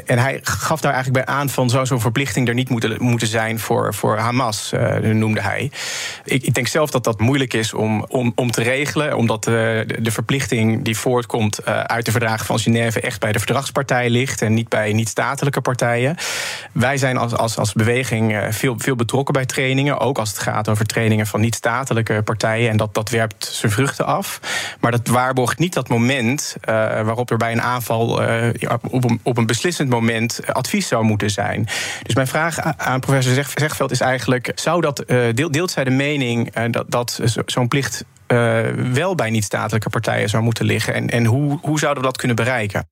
en 0.07 0.19
hij 0.19 0.39
gaf 0.43 0.81
daar 0.81 0.93
eigenlijk 0.93 1.25
bij 1.25 1.35
aan 1.35 1.49
van 1.49 1.71
zo'n 1.71 2.01
verplichting 2.01 2.49
er 2.49 2.55
niet 2.55 2.69
moeten, 2.69 2.97
moeten 2.99 3.29
zijn 3.29 3.59
voor, 3.59 3.95
voor 3.95 4.17
Hamas, 4.17 4.73
noemde 5.01 5.41
hij. 5.41 5.71
Ik 6.25 6.55
denk 6.57 6.69
zelf 6.69 6.91
dat 6.91 7.05
dat 7.05 7.21
moeilijk 7.21 7.55
is 7.55 7.75
om, 7.75 8.05
om, 8.09 8.33
om 8.35 8.51
te 8.51 8.63
regelen, 8.63 9.17
omdat 9.17 9.45
de, 9.45 9.87
de 10.01 10.11
verplichting 10.11 10.85
die 10.85 10.99
voortkomt 10.99 11.61
uh, 11.61 11.81
uit 11.81 12.05
de 12.05 12.11
verdragen 12.11 12.47
van 12.47 12.59
Genève 12.59 13.01
echt 13.01 13.21
bij 13.21 13.33
de 13.33 13.39
verdragspartij 13.39 14.11
ligt 14.11 14.43
en 14.43 14.55
niet 14.55 14.69
bij 14.69 14.93
niet-statelijke 14.93 15.61
partijen. 15.61 16.17
Wij 16.73 16.97
zijn 16.97 17.17
als, 17.17 17.33
als, 17.33 17.59
als 17.59 17.73
beweging 17.73 18.33
uh, 18.33 18.47
veel, 18.51 18.75
veel 18.79 18.97
betrokken 18.97 19.35
bij 19.35 19.47
trainingen, 19.47 19.99
ook 19.99 20.19
als 20.19 20.29
het 20.29 20.39
gaat 20.39 20.69
over 20.69 20.87
trainingen 20.87 21.27
van 21.27 21.41
niet-statelijke 21.41 22.23
partijen. 22.23 22.71
En 22.71 22.77
dat, 22.77 22.95
dat 22.95 23.11
werpt 23.11 23.45
zijn 23.45 23.73
vruchten 23.73 24.07
af. 24.07 24.41
Maar 24.81 24.91
dat 24.91 25.07
waarborgt 25.07 25.59
niet 25.59 25.75
dat 25.75 25.89
moment 25.89 26.57
uh, 26.61 26.75
waarop 27.03 27.31
er 27.31 27.37
bij 27.37 27.53
een 27.53 27.63
aanval 27.63 28.09
op, 28.91 29.05
een, 29.05 29.21
op 29.23 29.37
een 29.37 29.47
beslissend 29.47 29.89
moment 29.89 30.41
advies 30.53 30.89
zou 30.89 31.05
moeten 31.05 31.31
zijn. 31.31 31.69
Dus 32.03 32.15
mijn 32.15 32.27
vraag 32.27 32.61
aan 32.77 33.01
professor 33.01 33.47
Zegveld 33.55 33.91
is 33.91 34.01
eigenlijk: 34.01 34.53
zou 34.55 34.81
dat 34.81 35.05
deelt 35.35 35.71
zij 35.71 35.85
de 35.85 35.91
mening 35.91 36.46
dat, 36.71 36.91
dat 36.91 37.21
zo'n 37.47 37.69
plicht 37.69 38.05
uh, 38.29 38.61
wel 38.93 39.15
bij 39.15 39.31
niet-statelijke 39.31 39.91
partijen 39.91 40.29
zou 40.29 40.43
moeten 40.43 40.65
liggen? 40.65 40.95
En, 40.95 41.11
en 41.11 41.25
hoe, 41.25 41.59
hoe 41.63 41.79
zouden 41.79 42.03
we 42.03 42.09
dat 42.09 42.19
kunnen 42.19 42.37
bereiken? 42.37 42.89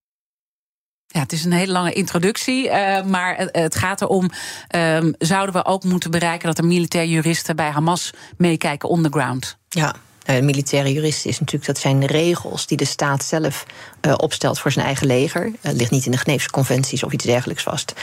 Ja, 1.07 1.21
het 1.21 1.33
is 1.33 1.45
een 1.45 1.53
hele 1.53 1.73
lange 1.73 1.93
introductie, 1.93 2.65
uh, 2.65 3.03
maar 3.03 3.37
het, 3.37 3.49
het, 3.53 3.75
gaat 3.75 4.01
erom: 4.01 4.31
um, 4.75 5.15
zouden 5.19 5.55
we 5.55 5.65
ook 5.65 5.85
moeten 5.85 6.11
bereiken 6.11 6.47
dat 6.47 6.59
er 6.59 6.65
militair 6.65 7.07
juristen 7.07 7.57
bij 7.57 7.71
Hamas 7.71 8.11
meekijken 8.37 8.89
on 8.89 9.03
the 9.03 9.09
ground? 9.09 9.59
Ja. 9.69 9.95
De 10.25 10.43
militaire 10.43 10.93
juristen 10.93 11.31
is 11.31 11.39
natuurlijk, 11.39 11.67
dat 11.67 11.79
zijn 11.79 12.01
de 12.01 12.07
regels 12.07 12.67
die 12.67 12.77
de 12.77 12.85
staat 12.85 13.25
zelf 13.25 13.67
uh, 14.01 14.15
opstelt 14.17 14.59
voor 14.59 14.73
zijn 14.73 14.87
eigen 14.87 15.07
leger. 15.07 15.47
Uh, 15.47 15.73
ligt 15.73 15.91
niet 15.91 16.05
in 16.05 16.11
de 16.11 16.19
Geneefse 16.19 16.51
conventies 16.51 17.03
of 17.03 17.13
iets 17.13 17.25
dergelijks 17.25 17.63
vast. 17.63 17.95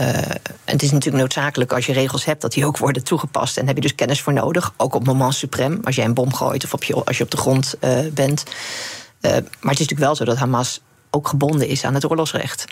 Uh, 0.00 0.06
het 0.64 0.82
is 0.82 0.90
natuurlijk 0.90 1.22
noodzakelijk 1.22 1.72
als 1.72 1.86
je 1.86 1.92
regels 1.92 2.24
hebt 2.24 2.42
dat 2.42 2.52
die 2.52 2.66
ook 2.66 2.78
worden 2.78 3.04
toegepast. 3.04 3.56
En 3.56 3.64
daar 3.64 3.74
heb 3.74 3.82
je 3.82 3.88
dus 3.88 3.98
kennis 3.98 4.20
voor 4.20 4.32
nodig. 4.32 4.74
Ook 4.76 4.94
op 4.94 5.06
moment 5.06 5.34
suprem, 5.34 5.80
als 5.84 5.96
jij 5.96 6.04
een 6.04 6.14
bom 6.14 6.34
gooit 6.34 6.64
of 6.64 6.72
op 6.72 7.04
als 7.04 7.18
je 7.18 7.24
op 7.24 7.30
de 7.30 7.36
grond 7.36 7.74
uh, 7.80 7.98
bent. 8.12 8.44
Uh, 9.20 9.30
maar 9.30 9.40
het 9.40 9.80
is 9.80 9.88
natuurlijk 9.88 10.00
wel 10.00 10.14
zo 10.14 10.24
dat 10.24 10.36
Hamas 10.36 10.80
ook 11.10 11.28
gebonden 11.28 11.68
is 11.68 11.84
aan 11.84 11.94
het 11.94 12.10
oorlogsrecht. 12.10 12.64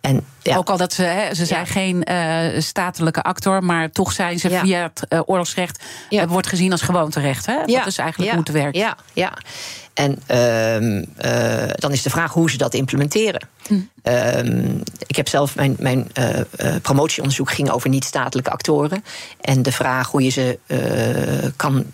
En, 0.00 0.24
ja. 0.42 0.56
Ook 0.56 0.70
al 0.70 0.76
dat 0.76 0.92
ze, 0.92 1.02
hè, 1.02 1.34
ze 1.34 1.46
zijn 1.46 1.64
ja. 1.64 1.72
geen 1.72 2.06
uh, 2.10 2.60
statelijke 2.60 3.22
actor, 3.22 3.64
maar 3.64 3.90
toch 3.90 4.12
zijn 4.12 4.38
ze 4.38 4.50
ja. 4.50 4.60
via 4.60 4.82
het 4.82 5.02
uh, 5.08 5.20
oorlogsrecht 5.24 5.84
uh, 6.10 6.22
wordt 6.22 6.46
gezien 6.46 6.72
als 6.72 6.82
gewoonterecht. 6.82 7.46
Hè? 7.46 7.56
Dat 7.64 7.86
is 7.86 7.98
eigenlijk 7.98 8.30
hoe 8.30 8.40
het 8.40 8.52
werkt. 8.52 8.76
Ja, 8.76 8.96
ja. 9.12 9.32
En 9.94 10.10
uh, 10.10 11.70
dan 11.74 11.92
is 11.92 12.02
de 12.02 12.10
vraag 12.10 12.32
hoe 12.32 12.50
ze 12.50 12.56
dat 12.56 12.74
implementeren. 12.74 13.48
Hm. 13.66 13.74
ik 15.06 15.16
heb 15.16 15.28
zelf 15.28 15.56
mijn, 15.56 15.76
mijn 15.78 16.10
promotieonderzoek 16.82 17.50
ging 17.50 17.70
over 17.70 17.88
niet-statelijke 17.88 18.50
actoren. 18.50 19.04
En 19.40 19.62
de 19.62 19.72
vraag 19.72 20.10
hoe 20.10 20.22
je 20.22 20.30
ze 20.30 20.58
kan 21.56 21.84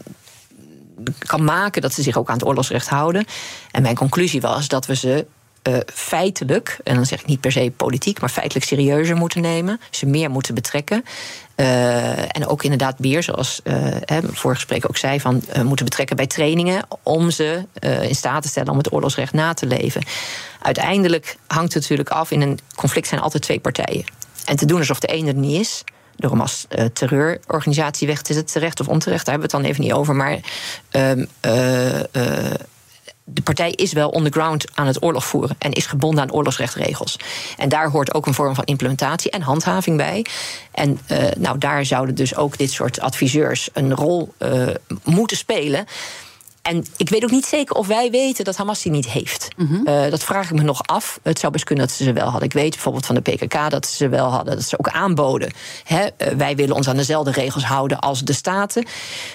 kan 1.19 1.45
maken 1.45 1.83
dat 1.83 1.93
ze 1.93 2.03
zich 2.03 2.17
ook 2.17 2.29
aan 2.29 2.37
het 2.37 2.47
oorlogsrecht 2.47 2.89
houden. 2.89 3.25
En 3.71 3.83
mijn 3.83 3.95
conclusie 3.95 4.41
was 4.41 4.69
dat 4.69 4.87
we 4.87 4.97
ze 4.97 5.27
uh, 5.69 5.77
feitelijk, 5.95 6.79
en 6.85 6.95
dan 6.95 7.07
zeg 7.07 7.21
ik 7.21 7.27
niet 7.27 7.41
per 7.41 7.53
se 7.53 7.73
politiek, 7.77 8.21
maar 8.21 8.31
feitelijk 8.31 8.67
serieuzer 8.67 9.17
moeten 9.17 9.41
nemen, 9.41 9.81
ze 9.91 10.07
meer 10.07 10.31
moeten 10.31 10.55
betrekken. 10.55 11.05
Uh, 11.57 12.37
en 12.37 12.47
ook 12.47 12.63
inderdaad 12.63 12.99
meer, 12.99 13.23
zoals 13.23 13.61
uh, 13.65 13.75
hè, 14.05 14.21
vorige 14.23 14.61
gesprek 14.61 14.85
ook 14.89 14.97
zei, 14.97 15.21
van 15.21 15.43
moeten 15.63 15.85
betrekken 15.85 16.17
bij 16.17 16.27
trainingen 16.27 16.87
om 17.03 17.31
ze 17.31 17.65
in 18.01 18.15
staat 18.15 18.43
te 18.43 18.49
stellen 18.49 18.71
om 18.71 18.79
het 18.79 18.93
oorlogsrecht 18.93 19.33
na 19.33 19.55
te 19.55 19.67
leven. 19.67 20.03
Uiteindelijk 20.63 21.37
hangt 21.47 21.73
het 21.73 21.83
natuurlijk 21.83 22.11
af, 22.11 22.31
in 22.31 22.41
een 22.41 22.59
conflict 22.75 23.09
zijn 23.09 23.21
altijd 23.21 23.43
twee 23.43 23.61
partijen. 23.61 24.05
En 24.45 24.57
te 24.57 24.67
doen 24.67 24.79
alsof 24.79 25.01
de 25.01 25.07
ene 25.07 25.29
er 25.29 25.35
niet 25.35 25.61
is, 25.61 25.85
door 26.17 26.31
hem 26.31 26.41
als 26.41 26.67
terreurorganisatie 26.93 28.07
weg 28.07 28.23
te 28.23 28.33
zetten, 28.33 28.53
terecht 28.53 28.81
of 28.81 28.89
onterecht, 28.89 29.25
daar 29.27 29.35
hebben 29.35 29.51
we 29.51 29.57
het 29.57 29.65
dan 29.65 29.73
even 29.73 29.85
niet 29.85 29.99
over. 30.01 30.15
Maar 30.15 30.39
uh, 30.93 32.55
de 33.29 33.43
partij 33.43 33.71
is 33.71 33.93
wel 33.93 34.09
on 34.09 34.25
the 34.25 34.31
ground 34.31 34.65
aan 34.75 34.87
het 34.87 35.03
oorlog 35.03 35.27
voeren 35.27 35.57
en 35.59 35.73
is 35.73 35.87
gebonden 35.87 36.23
aan 36.23 36.33
oorlogsrechtregels. 36.33 37.19
En 37.57 37.69
daar 37.69 37.91
hoort 37.91 38.15
ook 38.15 38.27
een 38.27 38.35
vorm 38.35 38.55
van 38.55 38.65
implementatie 38.65 39.31
en 39.31 39.43
handhaving 39.43 39.97
bij. 39.97 40.27
En 40.71 41.01
uh, 41.11 41.19
nou, 41.37 41.59
daar 41.59 41.85
zouden 41.85 42.15
dus 42.15 42.37
ook 42.37 42.59
dit 42.59 42.71
soort 42.71 43.01
adviseurs 43.01 43.69
een 43.73 43.95
rol 43.95 44.35
uh, 44.39 44.69
moeten 45.05 45.37
spelen. 45.37 45.87
En 46.67 46.85
ik 46.97 47.09
weet 47.09 47.25
ook 47.25 47.31
niet 47.31 47.47
zeker 47.47 47.77
of 47.77 47.87
wij 47.87 48.11
weten 48.11 48.45
dat 48.45 48.57
Hamas 48.57 48.83
die 48.83 48.93
niet 48.93 49.09
heeft. 49.09 49.49
Mm 49.57 49.67
-hmm. 49.67 49.89
uh, 49.89 50.11
dat 50.11 50.25
vraag 50.25 50.51
ik 50.51 50.57
me 50.57 50.63
nog 50.63 50.83
af. 50.87 51.21
Het 51.23 51.39
zou 51.39 51.53
best 51.53 51.65
kunnen 51.65 51.87
dat 51.87 51.97
ze 51.97 52.05
ze 52.05 52.13
wel 52.13 52.29
hadden. 52.29 52.43
Ik 52.43 52.53
weet 52.53 52.71
bijvoorbeeld 52.71 53.07
van 53.07 53.15
de 53.15 53.21
PKK 53.21 53.71
dat 53.71 53.87
ze 53.87 53.97
ze 53.97 54.09
wel 54.09 54.31
hadden. 54.31 54.55
Dat 54.55 54.65
ze 54.65 54.79
ook 54.79 54.89
aanboden. 54.89 55.53
Hè, 55.85 56.03
uh, 56.03 56.29
wij 56.37 56.57
willen 56.57 56.77
ons 56.77 56.89
aan 56.89 56.97
dezelfde 56.97 57.31
regels 57.31 57.65
houden 57.65 57.99
als 57.99 58.21
de 58.21 58.33
staten. 58.33 58.87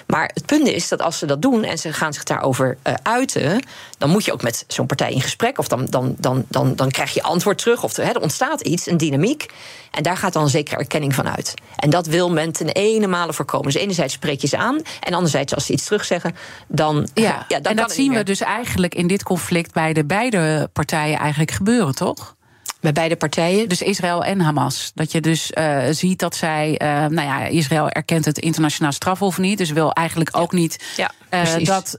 Maar 0.06 0.30
het 0.34 0.46
punt 0.46 0.66
is 0.66 0.88
dat 0.88 1.02
als 1.02 1.18
ze 1.18 1.26
dat 1.26 1.42
doen 1.42 1.64
en 1.64 1.78
ze 1.78 1.92
gaan 1.92 2.12
zich 2.12 2.22
daarover 2.22 2.76
uh, 2.86 2.94
uiten. 3.02 3.64
dan 3.98 4.10
moet 4.10 4.24
je 4.24 4.32
ook 4.32 4.42
met 4.42 4.64
zo'n 4.68 4.86
partij 4.86 5.12
in 5.12 5.20
gesprek. 5.20 5.58
Of 5.58 5.68
dan, 5.68 5.86
dan, 5.90 6.14
dan, 6.18 6.44
dan, 6.48 6.76
dan 6.76 6.90
krijg 6.90 7.14
je 7.14 7.22
antwoord 7.22 7.58
terug. 7.58 7.82
Of 7.82 7.96
er 7.96 8.20
ontstaat 8.20 8.60
iets, 8.60 8.86
een 8.86 8.96
dynamiek. 8.96 9.46
En 9.92 10.02
daar 10.02 10.16
gaat 10.16 10.32
dan 10.32 10.48
zeker 10.48 10.78
erkenning 10.78 11.14
van 11.14 11.28
uit. 11.28 11.54
En 11.76 11.90
dat 11.90 12.06
wil 12.06 12.30
men 12.30 12.52
ten 12.52 12.68
ene 12.68 13.06
male 13.06 13.32
voorkomen. 13.32 13.72
Dus 13.72 13.82
enerzijds 13.82 14.14
spreek 14.14 14.40
je 14.40 14.46
ze 14.46 14.56
aan. 14.56 14.80
En 15.00 15.14
anderzijds, 15.14 15.54
als 15.54 15.66
ze 15.66 15.72
iets 15.72 15.84
terugzeggen, 15.84 16.34
dan. 16.68 17.08
Ja, 17.14 17.44
ja 17.48 17.60
dan 17.60 17.70
en 17.70 17.76
dat 17.76 17.92
zien 17.92 18.12
we 18.12 18.22
dus 18.22 18.40
eigenlijk 18.40 18.94
in 18.94 19.06
dit 19.06 19.22
conflict 19.22 19.72
bij 19.72 19.92
de 19.92 20.04
beide 20.04 20.70
partijen 20.72 21.18
eigenlijk 21.18 21.50
gebeuren, 21.50 21.94
toch? 21.94 22.36
Bij 22.80 22.92
beide 22.92 23.16
partijen. 23.16 23.68
Dus 23.68 23.82
Israël 23.82 24.24
en 24.24 24.40
Hamas. 24.40 24.92
Dat 24.94 25.12
je 25.12 25.20
dus 25.20 25.52
uh, 25.58 25.82
ziet 25.90 26.18
dat 26.18 26.36
zij. 26.36 26.80
Uh, 26.82 26.88
nou 26.88 27.28
ja, 27.28 27.44
Israël 27.44 27.88
erkent 27.88 28.24
het 28.24 28.38
internationaal 28.38 28.92
strafhof 28.92 29.38
niet. 29.38 29.58
Dus 29.58 29.70
wil 29.70 29.92
eigenlijk 29.92 30.36
ook 30.36 30.52
niet 30.52 30.84
ja, 30.96 31.10
uh, 31.34 31.64
dat 31.64 31.96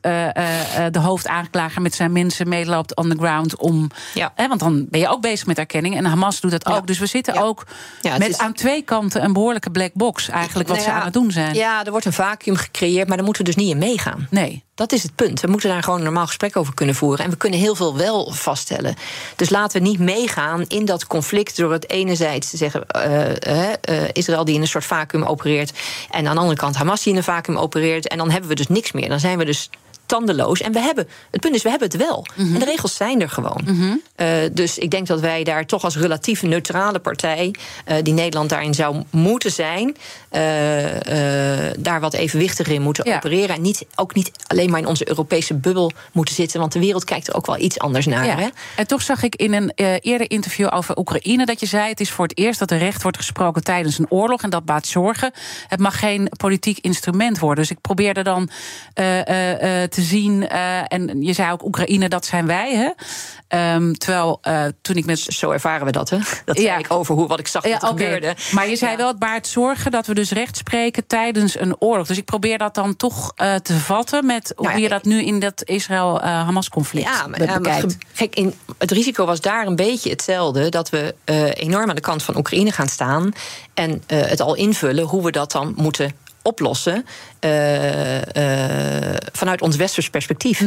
de 0.92 1.00
hoofdaanklager 1.00 1.82
met 1.82 1.96
zijn 1.96 2.12
mensen 2.12 2.50
meeloopt 2.50 2.96
on 2.96 3.10
the 3.10 3.16
ground. 3.18 3.56
Om, 3.56 3.90
ja. 4.14 4.34
want 4.36 4.60
dan 4.60 4.86
ben 4.90 5.00
je 5.00 5.08
ook 5.10 5.22
bezig 5.22 5.46
met 5.46 5.58
erkenning. 5.58 5.96
En 5.96 6.06
Hamas 6.06 6.40
doet 6.40 6.52
dat 6.52 6.66
ook. 6.66 6.88
Dus 6.88 7.00
we 7.00 7.06
zitten 7.06 7.42
ook 7.42 7.66
met 8.02 8.28
is... 8.28 8.38
aan 8.38 8.54
twee 8.54 8.82
kanten 8.82 9.24
een 9.24 9.34
behoorlijke 9.34 9.72
black 9.72 9.94
box. 9.94 10.30
Eigenlijk 10.30 10.70
wat 10.70 10.78
nou 10.78 10.90
ze 10.90 10.96
aan 10.96 11.04
het 11.04 11.14
doen 11.14 11.32
zijn. 11.32 11.56
Ja, 11.56 11.86
er 11.86 11.92
wordt 11.92 12.06
een 12.06 12.14
vacuüm 12.14 12.56
gecreëerd. 12.56 13.08
Maar 13.08 13.18
daar 13.18 13.26
moeten 13.26 13.46
we 13.46 13.52
dus 13.52 13.64
niet 13.64 13.72
in 13.72 13.78
meegaan. 13.78 14.28
Nee. 14.30 14.64
Dat 14.76 14.92
is 14.92 15.04
het 15.04 15.16
punt. 15.16 15.42
We 15.42 15.48
moeten 15.48 15.70
daar 15.70 15.84
gewoon 15.84 15.98
een 15.98 16.06
normaal 16.06 16.28
gesprek 16.28 16.58
over 16.58 16.74
kunnen 16.74 16.96
voeren. 16.96 17.26
En 17.26 17.32
we 17.32 17.38
kunnen 17.38 17.60
heel 17.60 17.76
veel 17.76 17.98
wel 17.98 18.32
vaststellen. 18.32 18.96
Dus 19.36 19.50
laten 19.50 19.82
we 19.82 19.88
niet 19.88 20.00
meegaan 20.00 20.66
in 20.68 20.86
dat 20.86 21.08
conflict 21.08 21.58
door 21.58 21.72
het 21.72 21.90
enerzijds 21.90 22.50
te 22.50 22.58
zeggen: 22.58 22.86
uh, 22.96 23.30
uh, 23.30 24.08
Israël 24.12 24.46
die 24.46 24.56
in 24.56 24.62
een 24.62 24.68
soort 24.68 24.86
vacuüm 24.86 25.24
opereert. 25.24 25.72
En 26.10 26.28
aan 26.28 26.36
de 26.36 26.42
andere 26.42 26.60
kant 26.60 26.76
Hamas 26.76 27.04
die 27.04 27.12
in 27.12 27.18
een 27.18 27.24
vacuüm 27.24 27.58
opereert. 27.58 28.08
En 28.08 28.18
dan 28.18 28.30
hebben 28.30 28.50
we 28.50 28.56
dus 28.56 28.68
niks 28.68 28.92
meer. 28.92 29.10
Dan 29.10 29.20
zijn 29.24 29.38
we 29.38 29.46
dus 29.46 29.70
tandeloos. 30.06 30.62
En 30.62 30.72
we 30.72 30.80
hebben, 30.80 31.08
het 31.32 31.42
punt 31.42 31.56
is, 31.56 31.62
we 31.64 31.70
hebben 31.70 31.88
het 31.88 31.98
wel. 31.98 32.26
Mhm. 32.36 32.54
En 32.54 32.60
de 32.60 32.66
regels 32.66 32.96
zijn 32.96 33.22
er 33.22 33.30
gewoon. 33.30 34.02
Eh, 34.16 34.28
dus 34.52 34.78
ik 34.78 34.92
denk 34.92 35.08
dat 35.08 35.20
wij 35.20 35.44
daar 35.44 35.66
toch 35.66 35.84
als 35.84 35.98
relatief 35.98 36.44
neutrale 36.44 37.00
partij, 37.00 37.56
eh, 37.86 37.98
die 38.04 38.14
Nederland 38.14 38.50
daarin 38.50 38.74
zou 38.74 39.04
moeten 39.10 39.52
zijn, 39.52 39.96
eh, 40.30 40.42
daar 41.78 42.00
wat 42.00 42.14
evenwichtiger 42.14 42.74
in 42.74 42.82
moeten 42.82 43.10
Ja. 43.10 43.16
opereren. 43.16 43.56
En 43.56 43.62
niet, 43.62 43.86
ook 43.96 44.16
niet 44.16 44.32
alleen 44.48 44.70
maar 44.70 44.80
in 44.80 44.88
onze 44.88 45.10
Europese 45.10 45.54
bubbel 45.54 45.92
moeten 46.12 46.36
zitten, 46.36 46.60
want 46.60 46.72
de 46.72 46.80
wereld 46.80 47.04
kijkt 47.04 47.28
er 47.28 47.36
ook 47.36 47.46
wel 47.46 47.58
iets 47.58 47.80
anders 47.80 48.06
naar. 48.06 48.26
Ja. 48.26 48.38
Hè? 48.38 48.48
En 48.76 48.88
toch 48.88 49.02
zag 49.02 49.24
ik 49.24 49.36
in 49.36 49.54
een 49.54 49.72
eerder 50.00 50.32
interview 50.32 50.70
over 50.74 50.98
Oekraïne 50.98 51.46
dat 51.46 51.60
je 51.60 51.66
zei: 51.66 51.90
het 51.90 52.00
is 52.00 52.12
voor 52.12 52.28
het 52.28 52.38
eerst 52.38 52.60
dat 52.60 52.72
er 52.72 52.78
recht 52.78 53.02
wordt 53.02 53.18
gesproken 53.18 53.64
tijdens 53.64 54.00
een 54.00 54.10
oorlog 54.10 54.42
en 54.42 54.50
dat 54.50 54.66
baat 54.66 54.88
zorgen. 54.88 55.32
Het 55.68 55.80
mag 55.80 56.00
geen 56.00 56.30
politiek 56.38 56.78
instrument 56.82 57.40
worden. 57.40 57.64
Dus 57.64 57.72
ik 57.72 57.82
probeerde 57.82 58.22
dan 58.24 58.50
te 58.94 60.02
zien, 60.04 60.48
eh, 60.50 60.80
en 60.88 61.22
je 61.22 61.34
zei 61.34 61.52
ook 61.52 61.66
Oekraïne, 61.66 62.10
dat 62.10 62.26
zijn 62.26 62.46
wij. 62.48 62.76
Hè? 62.76 62.90
Ehm, 63.48 63.94
terwijl 63.94 64.38
eh, 64.42 64.64
toen 64.82 64.96
ik 64.96 65.06
met. 65.06 65.20
Zo 65.20 65.52
ervaren 65.52 65.86
we 65.86 65.92
dat, 65.92 66.10
hè? 66.10 66.18
Dat 66.46 66.56
zei 66.56 66.68
Ja. 66.68 66.78
ik 66.78 66.86
over 66.92 67.16
hoe, 67.16 67.28
wat 67.28 67.40
ik 67.40 67.48
zag 67.48 67.68
Ja, 67.68 67.80
dat 67.80 67.90
oké. 67.92 68.04
gebeurde. 68.04 68.36
Maar 68.52 68.70
je 68.70 68.76
zei 68.76 68.92
Ja. 68.92 68.98
wel, 68.98 69.08
het 69.08 69.20
baart 69.20 69.48
zorgen 69.48 69.92
dat 69.92 70.06
we 70.08 70.14
dus 70.14 70.32
recht 70.32 70.58
spreken 70.58 71.08
tijdens 71.08 71.60
een 71.60 71.76
oorlog. 71.80 72.08
Dus 72.08 72.18
ik 72.18 72.26
probeer 72.26 72.58
dat 72.58 72.76
dan 72.76 72.96
toch 72.96 73.32
eh, 73.36 73.56
te 73.56 73.74
vatten 73.74 74.26
met 74.26 74.54
hoe 74.56 74.68
Nou 74.68 74.80
je 74.80 74.90
dat 74.90 75.04
nu 75.04 75.24
in 75.24 75.40
dat 75.40 75.62
Israël-Hamas-conflict 75.66 77.08
Ja, 77.08 77.28
maar, 77.28 77.40
bekijkt. 77.40 77.54
ja, 77.54 77.60
maar 77.72 77.80
ge- 77.80 77.98
kijk, 78.16 78.36
in, 78.36 78.54
het 78.78 78.92
risico 78.92 79.26
was 79.26 79.42
daar 79.42 79.68
een 79.68 79.76
beetje 79.76 80.10
hetzelfde. 80.10 80.70
Dat 80.70 80.90
we 80.90 81.16
enorm 81.54 81.90
aan 81.90 81.96
de 81.96 82.02
kant 82.02 82.24
van 82.24 82.38
Oekraïne 82.38 82.72
gaan 82.72 82.88
staan. 82.88 83.32
En 83.74 84.04
het 84.08 84.42
al 84.42 84.56
invullen 84.56 85.06
hoe 85.06 85.24
we 85.24 85.32
dat 85.32 85.52
dan 85.52 85.74
moeten 85.76 86.12
oplossen. 86.44 87.06
eh, 87.40 89.12
eh, 89.12 89.18
vanuit 89.32 89.62
ons 89.62 89.76
westers 89.76 90.10
perspectief. 90.10 90.62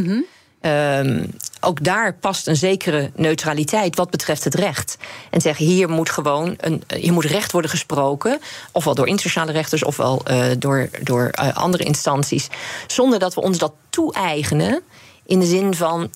Ehm, 0.60 1.24
ook 1.60 1.84
daar 1.84 2.14
past 2.14 2.46
een 2.46 2.56
zekere 2.56 3.10
neutraliteit 3.14 3.96
wat 3.96 4.10
betreft 4.10 4.44
het 4.44 4.54
recht. 4.54 4.96
En 5.30 5.40
zeggen, 5.40 5.66
hier 5.66 5.88
moet 5.88 6.10
gewoon 6.10 6.54
een, 6.58 6.82
hier 6.96 7.12
moet 7.12 7.24
recht 7.24 7.52
worden 7.52 7.70
gesproken. 7.70 8.40
Ofwel 8.72 8.94
door 8.94 9.06
internationale 9.06 9.52
rechters, 9.52 9.84
ofwel 9.84 10.20
eh, 10.24 10.44
door, 10.58 10.88
door 11.02 11.30
andere 11.54 11.84
instanties. 11.84 12.48
Zonder 12.86 13.18
dat 13.18 13.34
we 13.34 13.40
ons 13.40 13.58
dat 13.58 13.72
toe-eigenen. 13.90 14.80
In 15.26 15.40
de 15.40 15.46
zin 15.46 15.74
van. 15.74 16.10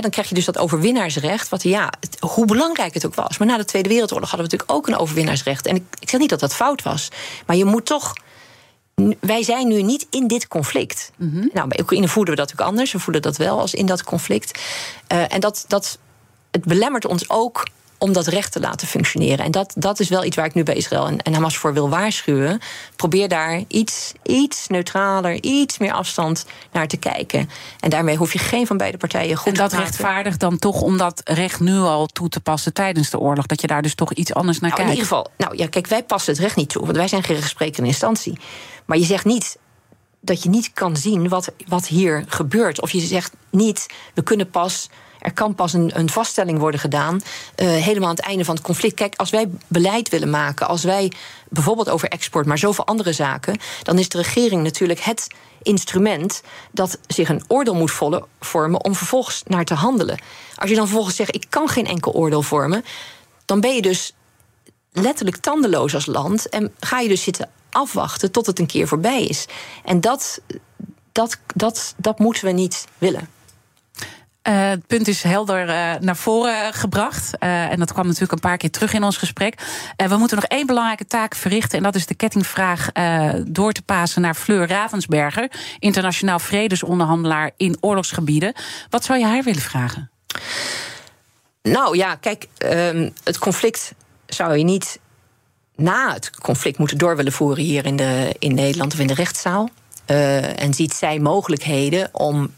Dan 0.00 0.10
krijg 0.10 0.28
je 0.28 0.34
dus 0.34 0.44
dat 0.44 0.58
overwinnaarsrecht. 0.58 1.48
Wat 1.48 1.62
ja, 1.62 1.92
het- 2.00 2.16
hoe 2.20 2.44
belangrijk 2.46 2.94
het 2.94 3.06
ook 3.06 3.14
was. 3.14 3.38
Maar 3.38 3.48
na 3.48 3.56
de 3.56 3.64
Tweede 3.64 3.88
Wereldoorlog 3.88 4.30
hadden 4.30 4.46
we 4.48 4.52
natuurlijk 4.56 4.78
ook 4.78 4.94
een 4.94 5.02
overwinnaarsrecht. 5.02 5.66
En 5.66 5.76
ik, 5.76 5.82
ik 5.98 6.10
zeg 6.10 6.20
niet 6.20 6.30
dat 6.30 6.40
dat 6.40 6.54
fout 6.54 6.82
was. 6.82 7.08
Maar 7.46 7.56
je 7.56 7.64
moet 7.64 7.86
toch 7.86 8.12
wij 9.20 9.42
zijn 9.42 9.68
nu 9.68 9.82
niet 9.82 10.06
in 10.10 10.26
dit 10.26 10.48
conflict. 10.48 11.10
Nou, 11.52 11.68
bij 11.68 11.80
Oekraïne 11.80 12.08
voelen 12.08 12.34
we 12.34 12.40
dat 12.40 12.52
ook 12.52 12.66
anders. 12.66 12.92
We 12.92 12.98
voelen 12.98 13.22
dat 13.22 13.36
wel 13.36 13.60
als 13.60 13.74
in 13.74 13.86
dat 13.86 14.04
conflict. 14.04 14.60
Eh, 15.06 15.32
en 15.32 15.40
dat, 15.40 15.64
dat, 15.68 15.98
het 16.50 16.64
belemmert 16.64 17.06
ons 17.06 17.30
ook 17.30 17.66
om 17.98 18.12
dat 18.12 18.26
recht 18.26 18.52
te 18.52 18.60
laten 18.60 18.86
functioneren. 18.86 19.44
En 19.44 19.50
dat, 19.50 19.72
dat 19.76 20.00
is 20.00 20.08
wel 20.08 20.24
iets 20.24 20.36
waar 20.36 20.46
ik 20.46 20.54
nu 20.54 20.62
bij 20.62 20.74
Israël 20.74 21.06
en, 21.06 21.22
en 21.22 21.34
Hamas 21.34 21.56
voor 21.56 21.72
wil 21.72 21.88
waarschuwen. 21.88 22.60
Probeer 22.96 23.28
daar 23.28 23.62
iets, 23.68 24.12
iets 24.22 24.66
neutraler, 24.66 25.42
iets 25.42 25.78
meer 25.78 25.92
afstand 25.92 26.44
naar 26.72 26.88
te 26.88 26.96
kijken. 26.96 27.50
En 27.80 27.90
daarmee 27.90 28.16
hoef 28.16 28.32
je 28.32 28.38
geen 28.38 28.66
van 28.66 28.76
beide 28.76 28.98
partijen 28.98 29.36
goed 29.36 29.46
En 29.46 29.54
dat 29.54 29.70
te 29.70 29.76
praten. 29.76 29.92
rechtvaardigt 29.92 30.40
dan 30.40 30.58
toch 30.58 30.80
om 30.80 30.96
dat 30.98 31.20
recht 31.24 31.60
nu 31.60 31.78
al 31.78 32.06
toe 32.06 32.28
te 32.28 32.40
passen 32.40 32.72
tijdens 32.72 33.10
de 33.10 33.18
oorlog. 33.18 33.46
Dat 33.46 33.60
je 33.60 33.66
daar 33.66 33.82
dus 33.82 33.94
toch 33.94 34.12
iets 34.12 34.34
anders 34.34 34.60
naar 34.60 34.70
Nou, 34.70 34.82
in 34.82 34.88
kijkt. 34.88 35.08
ieder 35.08 35.16
geval, 35.16 35.46
nou 35.46 35.62
ja, 35.62 35.68
kijk, 35.68 35.86
wij 35.86 36.02
passen 36.02 36.32
het 36.32 36.42
recht 36.42 36.56
niet 36.56 36.68
toe, 36.68 36.84
want 36.84 36.96
wij 36.96 37.08
zijn 37.08 37.22
geen 37.22 37.36
rechtsprekende 37.36 37.88
instantie. 37.88 38.38
Maar 38.86 38.98
je 38.98 39.04
zegt 39.04 39.24
niet 39.24 39.58
dat 40.20 40.42
je 40.42 40.48
niet 40.48 40.72
kan 40.72 40.96
zien 40.96 41.28
wat, 41.28 41.52
wat 41.66 41.86
hier 41.86 42.24
gebeurt. 42.28 42.80
Of 42.80 42.90
je 42.90 43.00
zegt 43.00 43.32
niet, 43.50 43.86
we 44.14 44.22
kunnen 44.22 44.50
pas. 44.50 44.88
Er 45.18 45.32
kan 45.32 45.54
pas 45.54 45.72
een, 45.72 45.98
een 45.98 46.10
vaststelling 46.10 46.58
worden 46.58 46.80
gedaan. 46.80 47.20
eh, 47.54 47.66
helemaal 47.68 48.08
aan 48.08 48.14
het 48.14 48.24
einde 48.24 48.44
van 48.44 48.54
het 48.54 48.64
conflict. 48.64 48.94
Kijk, 48.94 49.14
als 49.16 49.30
wij 49.30 49.50
beleid 49.66 50.08
willen 50.08 50.30
maken. 50.30 50.68
Als 50.68 50.82
wij 50.82 51.12
bijvoorbeeld 51.48 51.90
over 51.90 52.08
export, 52.08 52.46
maar 52.46 52.58
zoveel 52.58 52.86
andere 52.86 53.12
zaken. 53.12 53.58
dan 53.82 53.98
is 53.98 54.08
de 54.08 54.18
regering 54.18 54.62
natuurlijk 54.62 55.00
het 55.00 55.26
instrument. 55.62 56.42
dat 56.72 56.98
zich 57.06 57.28
een 57.28 57.44
oordeel 57.48 57.74
moet 57.74 58.00
vormen. 58.40 58.84
om 58.84 58.94
vervolgens 58.94 59.42
naar 59.46 59.64
te 59.64 59.74
handelen. 59.74 60.18
Als 60.54 60.70
je 60.70 60.76
dan 60.76 60.86
vervolgens 60.86 61.16
zegt: 61.16 61.34
ik 61.34 61.46
kan 61.48 61.68
geen 61.68 61.86
enkel 61.86 62.12
oordeel 62.12 62.42
vormen. 62.42 62.84
dan 63.44 63.60
ben 63.60 63.74
je 63.74 63.82
dus 63.82 64.12
letterlijk 64.92 65.36
tandeloos 65.36 65.94
als 65.94 66.06
land. 66.06 66.48
En 66.48 66.74
ga 66.80 67.00
je 67.00 67.08
dus 67.08 67.22
zitten 67.22 67.50
afwachten 67.76 68.32
tot 68.32 68.46
het 68.46 68.58
een 68.58 68.66
keer 68.66 68.88
voorbij 68.88 69.24
is. 69.24 69.46
En 69.84 70.00
dat, 70.00 70.40
dat, 71.12 71.38
dat, 71.54 71.94
dat 71.96 72.18
moeten 72.18 72.44
we 72.44 72.52
niet 72.52 72.86
willen. 72.98 73.28
Eh, 74.42 74.68
het 74.68 74.86
punt 74.86 75.08
is 75.08 75.22
helder 75.22 75.68
eh, 75.68 75.94
naar 76.00 76.16
voren 76.16 76.72
gebracht. 76.72 77.38
Eh, 77.38 77.70
en 77.70 77.78
dat 77.78 77.92
kwam 77.92 78.04
natuurlijk 78.04 78.32
een 78.32 78.38
paar 78.38 78.56
keer 78.56 78.70
terug 78.70 78.92
in 78.92 79.04
ons 79.04 79.16
gesprek. 79.16 79.54
We 79.96 80.16
moeten 80.16 80.36
nog 80.36 80.46
één 80.46 80.66
belangrijke 80.66 81.06
taak 81.06 81.34
verrichten. 81.34 81.78
En 81.78 81.84
dat 81.84 81.94
is 81.94 82.06
de 82.06 82.14
kettingvraag 82.14 82.92
door 83.46 83.72
te 83.72 83.82
passen 83.82 84.22
naar 84.22 84.34
Fleur 84.34 84.68
Ravensberger. 84.68 85.50
Internationaal 85.78 86.38
vredesonderhandelaar 86.38 87.50
in 87.56 87.76
oorlogsgebieden. 87.80 88.54
Wat 88.90 89.04
zou 89.04 89.18
je 89.18 89.24
haar 89.24 89.42
willen 89.42 89.60
vragen? 89.60 90.10
Nou 91.62 91.96
ja, 91.96 92.14
kijk, 92.14 92.46
ehm, 92.58 93.10
het 93.24 93.38
conflict 93.38 93.94
zou 94.26 94.56
je 94.56 94.64
niet 94.64 94.98
na 95.76 96.12
het 96.12 96.30
conflict 96.30 96.78
moeten 96.78 96.98
door 96.98 97.16
willen 97.16 97.32
voeren 97.32 97.64
hier 97.64 97.86
in, 97.86 97.96
de, 97.96 98.34
in 98.38 98.54
Nederland 98.54 98.92
of 98.92 98.98
in 98.98 99.06
de 99.06 99.14
rechtszaal. 99.14 99.70
Eh, 100.06 100.62
en 100.62 100.74
ziet 100.74 100.94
zij 100.94 101.18
mogelijkheden 101.18 102.08
om, 102.12 102.52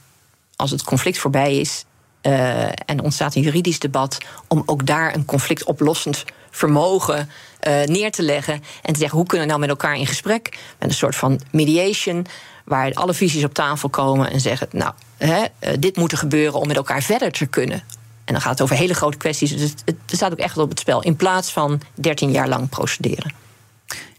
als 0.57 0.71
het 0.71 0.83
conflict 0.83 1.19
voorbij 1.19 1.57
is 1.57 1.85
eh, 2.21 2.65
en 2.65 3.03
ontstaat 3.03 3.35
een 3.35 3.43
juridisch 3.43 3.79
debat, 3.79 4.19
om 4.49 4.63
ook 4.67 4.87
daar 4.87 5.15
een 5.15 5.25
conflictoplossend 5.25 6.25
vermogen 6.51 7.31
eh, 7.61 7.83
neer 7.83 8.11
te 8.11 8.23
leggen. 8.23 8.63
En 8.83 8.93
te 8.93 8.99
zeggen, 8.99 9.19
hoe 9.19 9.27
kunnen 9.27 9.47
we 9.47 9.53
nou 9.53 9.67
met 9.67 9.71
elkaar 9.79 9.97
in 9.97 10.07
gesprek? 10.07 10.59
Met 10.79 10.89
een 10.89 10.95
soort 10.95 11.17
van 11.17 11.41
mediation, 11.51 12.27
waar 12.65 12.93
alle 12.93 13.15
visies 13.15 13.45
op 13.45 13.55
tafel 13.55 13.89
komen 13.89 14.31
en 14.31 14.41
zeggen, 14.41 14.69
nou, 14.71 14.93
hè, 15.17 15.45
dit 15.79 15.97
moet 15.97 16.13
er 16.13 16.19
gebeuren 16.19 16.61
om 16.61 16.67
met 16.67 16.77
elkaar 16.77 17.03
verder 17.03 17.33
te 17.33 17.47
kunnen. 17.47 17.83
En 18.29 18.35
dan 18.35 18.43
gaat 18.43 18.51
het 18.51 18.61
over 18.61 18.77
hele 18.77 18.95
grote 18.95 19.17
kwesties. 19.17 19.57
Dus 19.57 19.75
het, 19.85 19.97
staat 20.07 20.33
ook 20.33 20.39
echt 20.39 20.57
op 20.59 20.69
het 20.71 20.79
spel. 20.79 21.03
In 21.03 21.17
plaats 21.17 21.53
van 21.53 21.81
13 21.95 22.31
jaar 22.31 22.49
lang 22.49 22.69
procederen. 22.69 23.33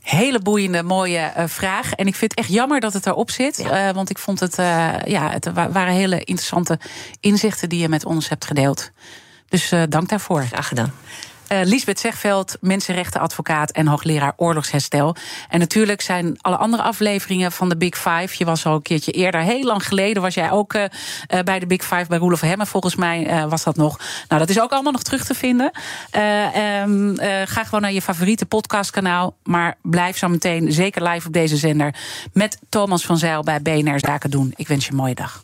Hele 0.01 0.39
boeiende, 0.39 0.83
mooie 0.83 1.17
eh, 1.17 1.47
vraag. 1.47 1.93
En 1.93 2.07
ik 2.07 2.15
vind 2.15 2.31
het 2.31 2.39
echt 2.39 2.49
jammer 2.53 2.79
dat 2.79 2.93
het 2.93 3.05
erop 3.05 3.31
zit. 3.31 3.59
eh, 3.59 3.89
want 3.89 4.09
ik 4.09 4.17
vond 4.17 4.39
het, 4.39 4.57
eh, 4.59 4.65
ja, 5.05 5.29
het 5.31 5.51
wa- 5.53 5.71
waren 5.71 5.93
hele 5.93 6.19
interessante 6.23 6.79
inzichten 7.19 7.69
die 7.69 7.79
je 7.81 7.89
met 7.89 8.05
ons 8.05 8.29
hebt 8.29 8.45
gedeeld. 8.45 8.91
Dus 9.49 9.73
dank 9.89 10.09
daarvoor. 10.09 10.43
Graag 10.43 10.67
gedaan. 10.67 10.93
Eh 11.49 11.59
Lisbeth 11.63 11.99
Zegveld, 11.99 12.57
mensenrechtenadvocaat 12.61 13.71
en 13.71 13.87
hoogleraar 13.87 14.33
oorlogsherstel. 14.35 15.15
En 15.49 15.59
natuurlijk 15.59 16.01
zijn 16.01 16.37
alle 16.41 16.57
andere 16.57 16.83
afleveringen 16.83 17.51
van 17.51 17.69
de 17.69 17.77
Big 17.77 17.97
Five. 17.97 18.29
Je 18.37 18.45
was 18.45 18.65
al 18.65 18.75
een 18.75 18.81
keertje 18.81 19.11
eerder, 19.11 19.41
heel 19.41 19.63
lang 19.63 19.87
geleden, 19.87 20.21
was 20.21 20.33
jij 20.33 20.51
ook 20.51 20.73
eh, 20.73 20.83
eh, 21.27 21.39
bij 21.43 21.59
de 21.59 21.65
Big 21.65 21.81
Five 21.81 22.05
bij 22.07 22.17
Roelof 22.17 22.41
Hemmen. 22.41 22.67
Volgens 22.67 22.95
mij 22.95 23.47
was 23.47 23.63
dat 23.63 23.75
nog. 23.75 23.99
Nou, 24.27 24.41
dat 24.41 24.49
is 24.49 24.61
ook 24.61 24.71
allemaal 24.71 24.91
nog 24.91 25.03
terug 25.03 25.25
te 25.25 25.33
vinden. 25.33 25.71
Eh, 26.11 26.81
ehm, 26.81 27.15
eh, 27.15 27.41
ga 27.45 27.63
gewoon 27.63 27.81
naar 27.81 27.93
je 27.93 28.01
favoriete 28.01 28.45
podcastkanaal. 28.45 29.35
Maar 29.43 29.77
blijf 29.81 30.17
zo 30.17 30.27
meteen 30.27 30.71
zeker 30.71 31.03
live 31.03 31.27
op 31.27 31.33
deze 31.33 31.57
zender 31.57 31.95
met 32.33 32.59
Thomas 32.69 33.05
van 33.05 33.17
Zijl 33.17 33.43
bij 33.43 33.61
BNR 33.61 33.99
Zaken 33.99 34.31
doen. 34.31 34.53
Ik 34.55 34.67
wens 34.67 34.85
je 34.85 34.91
een 34.91 34.97
mooie 34.97 35.15
dag. 35.15 35.43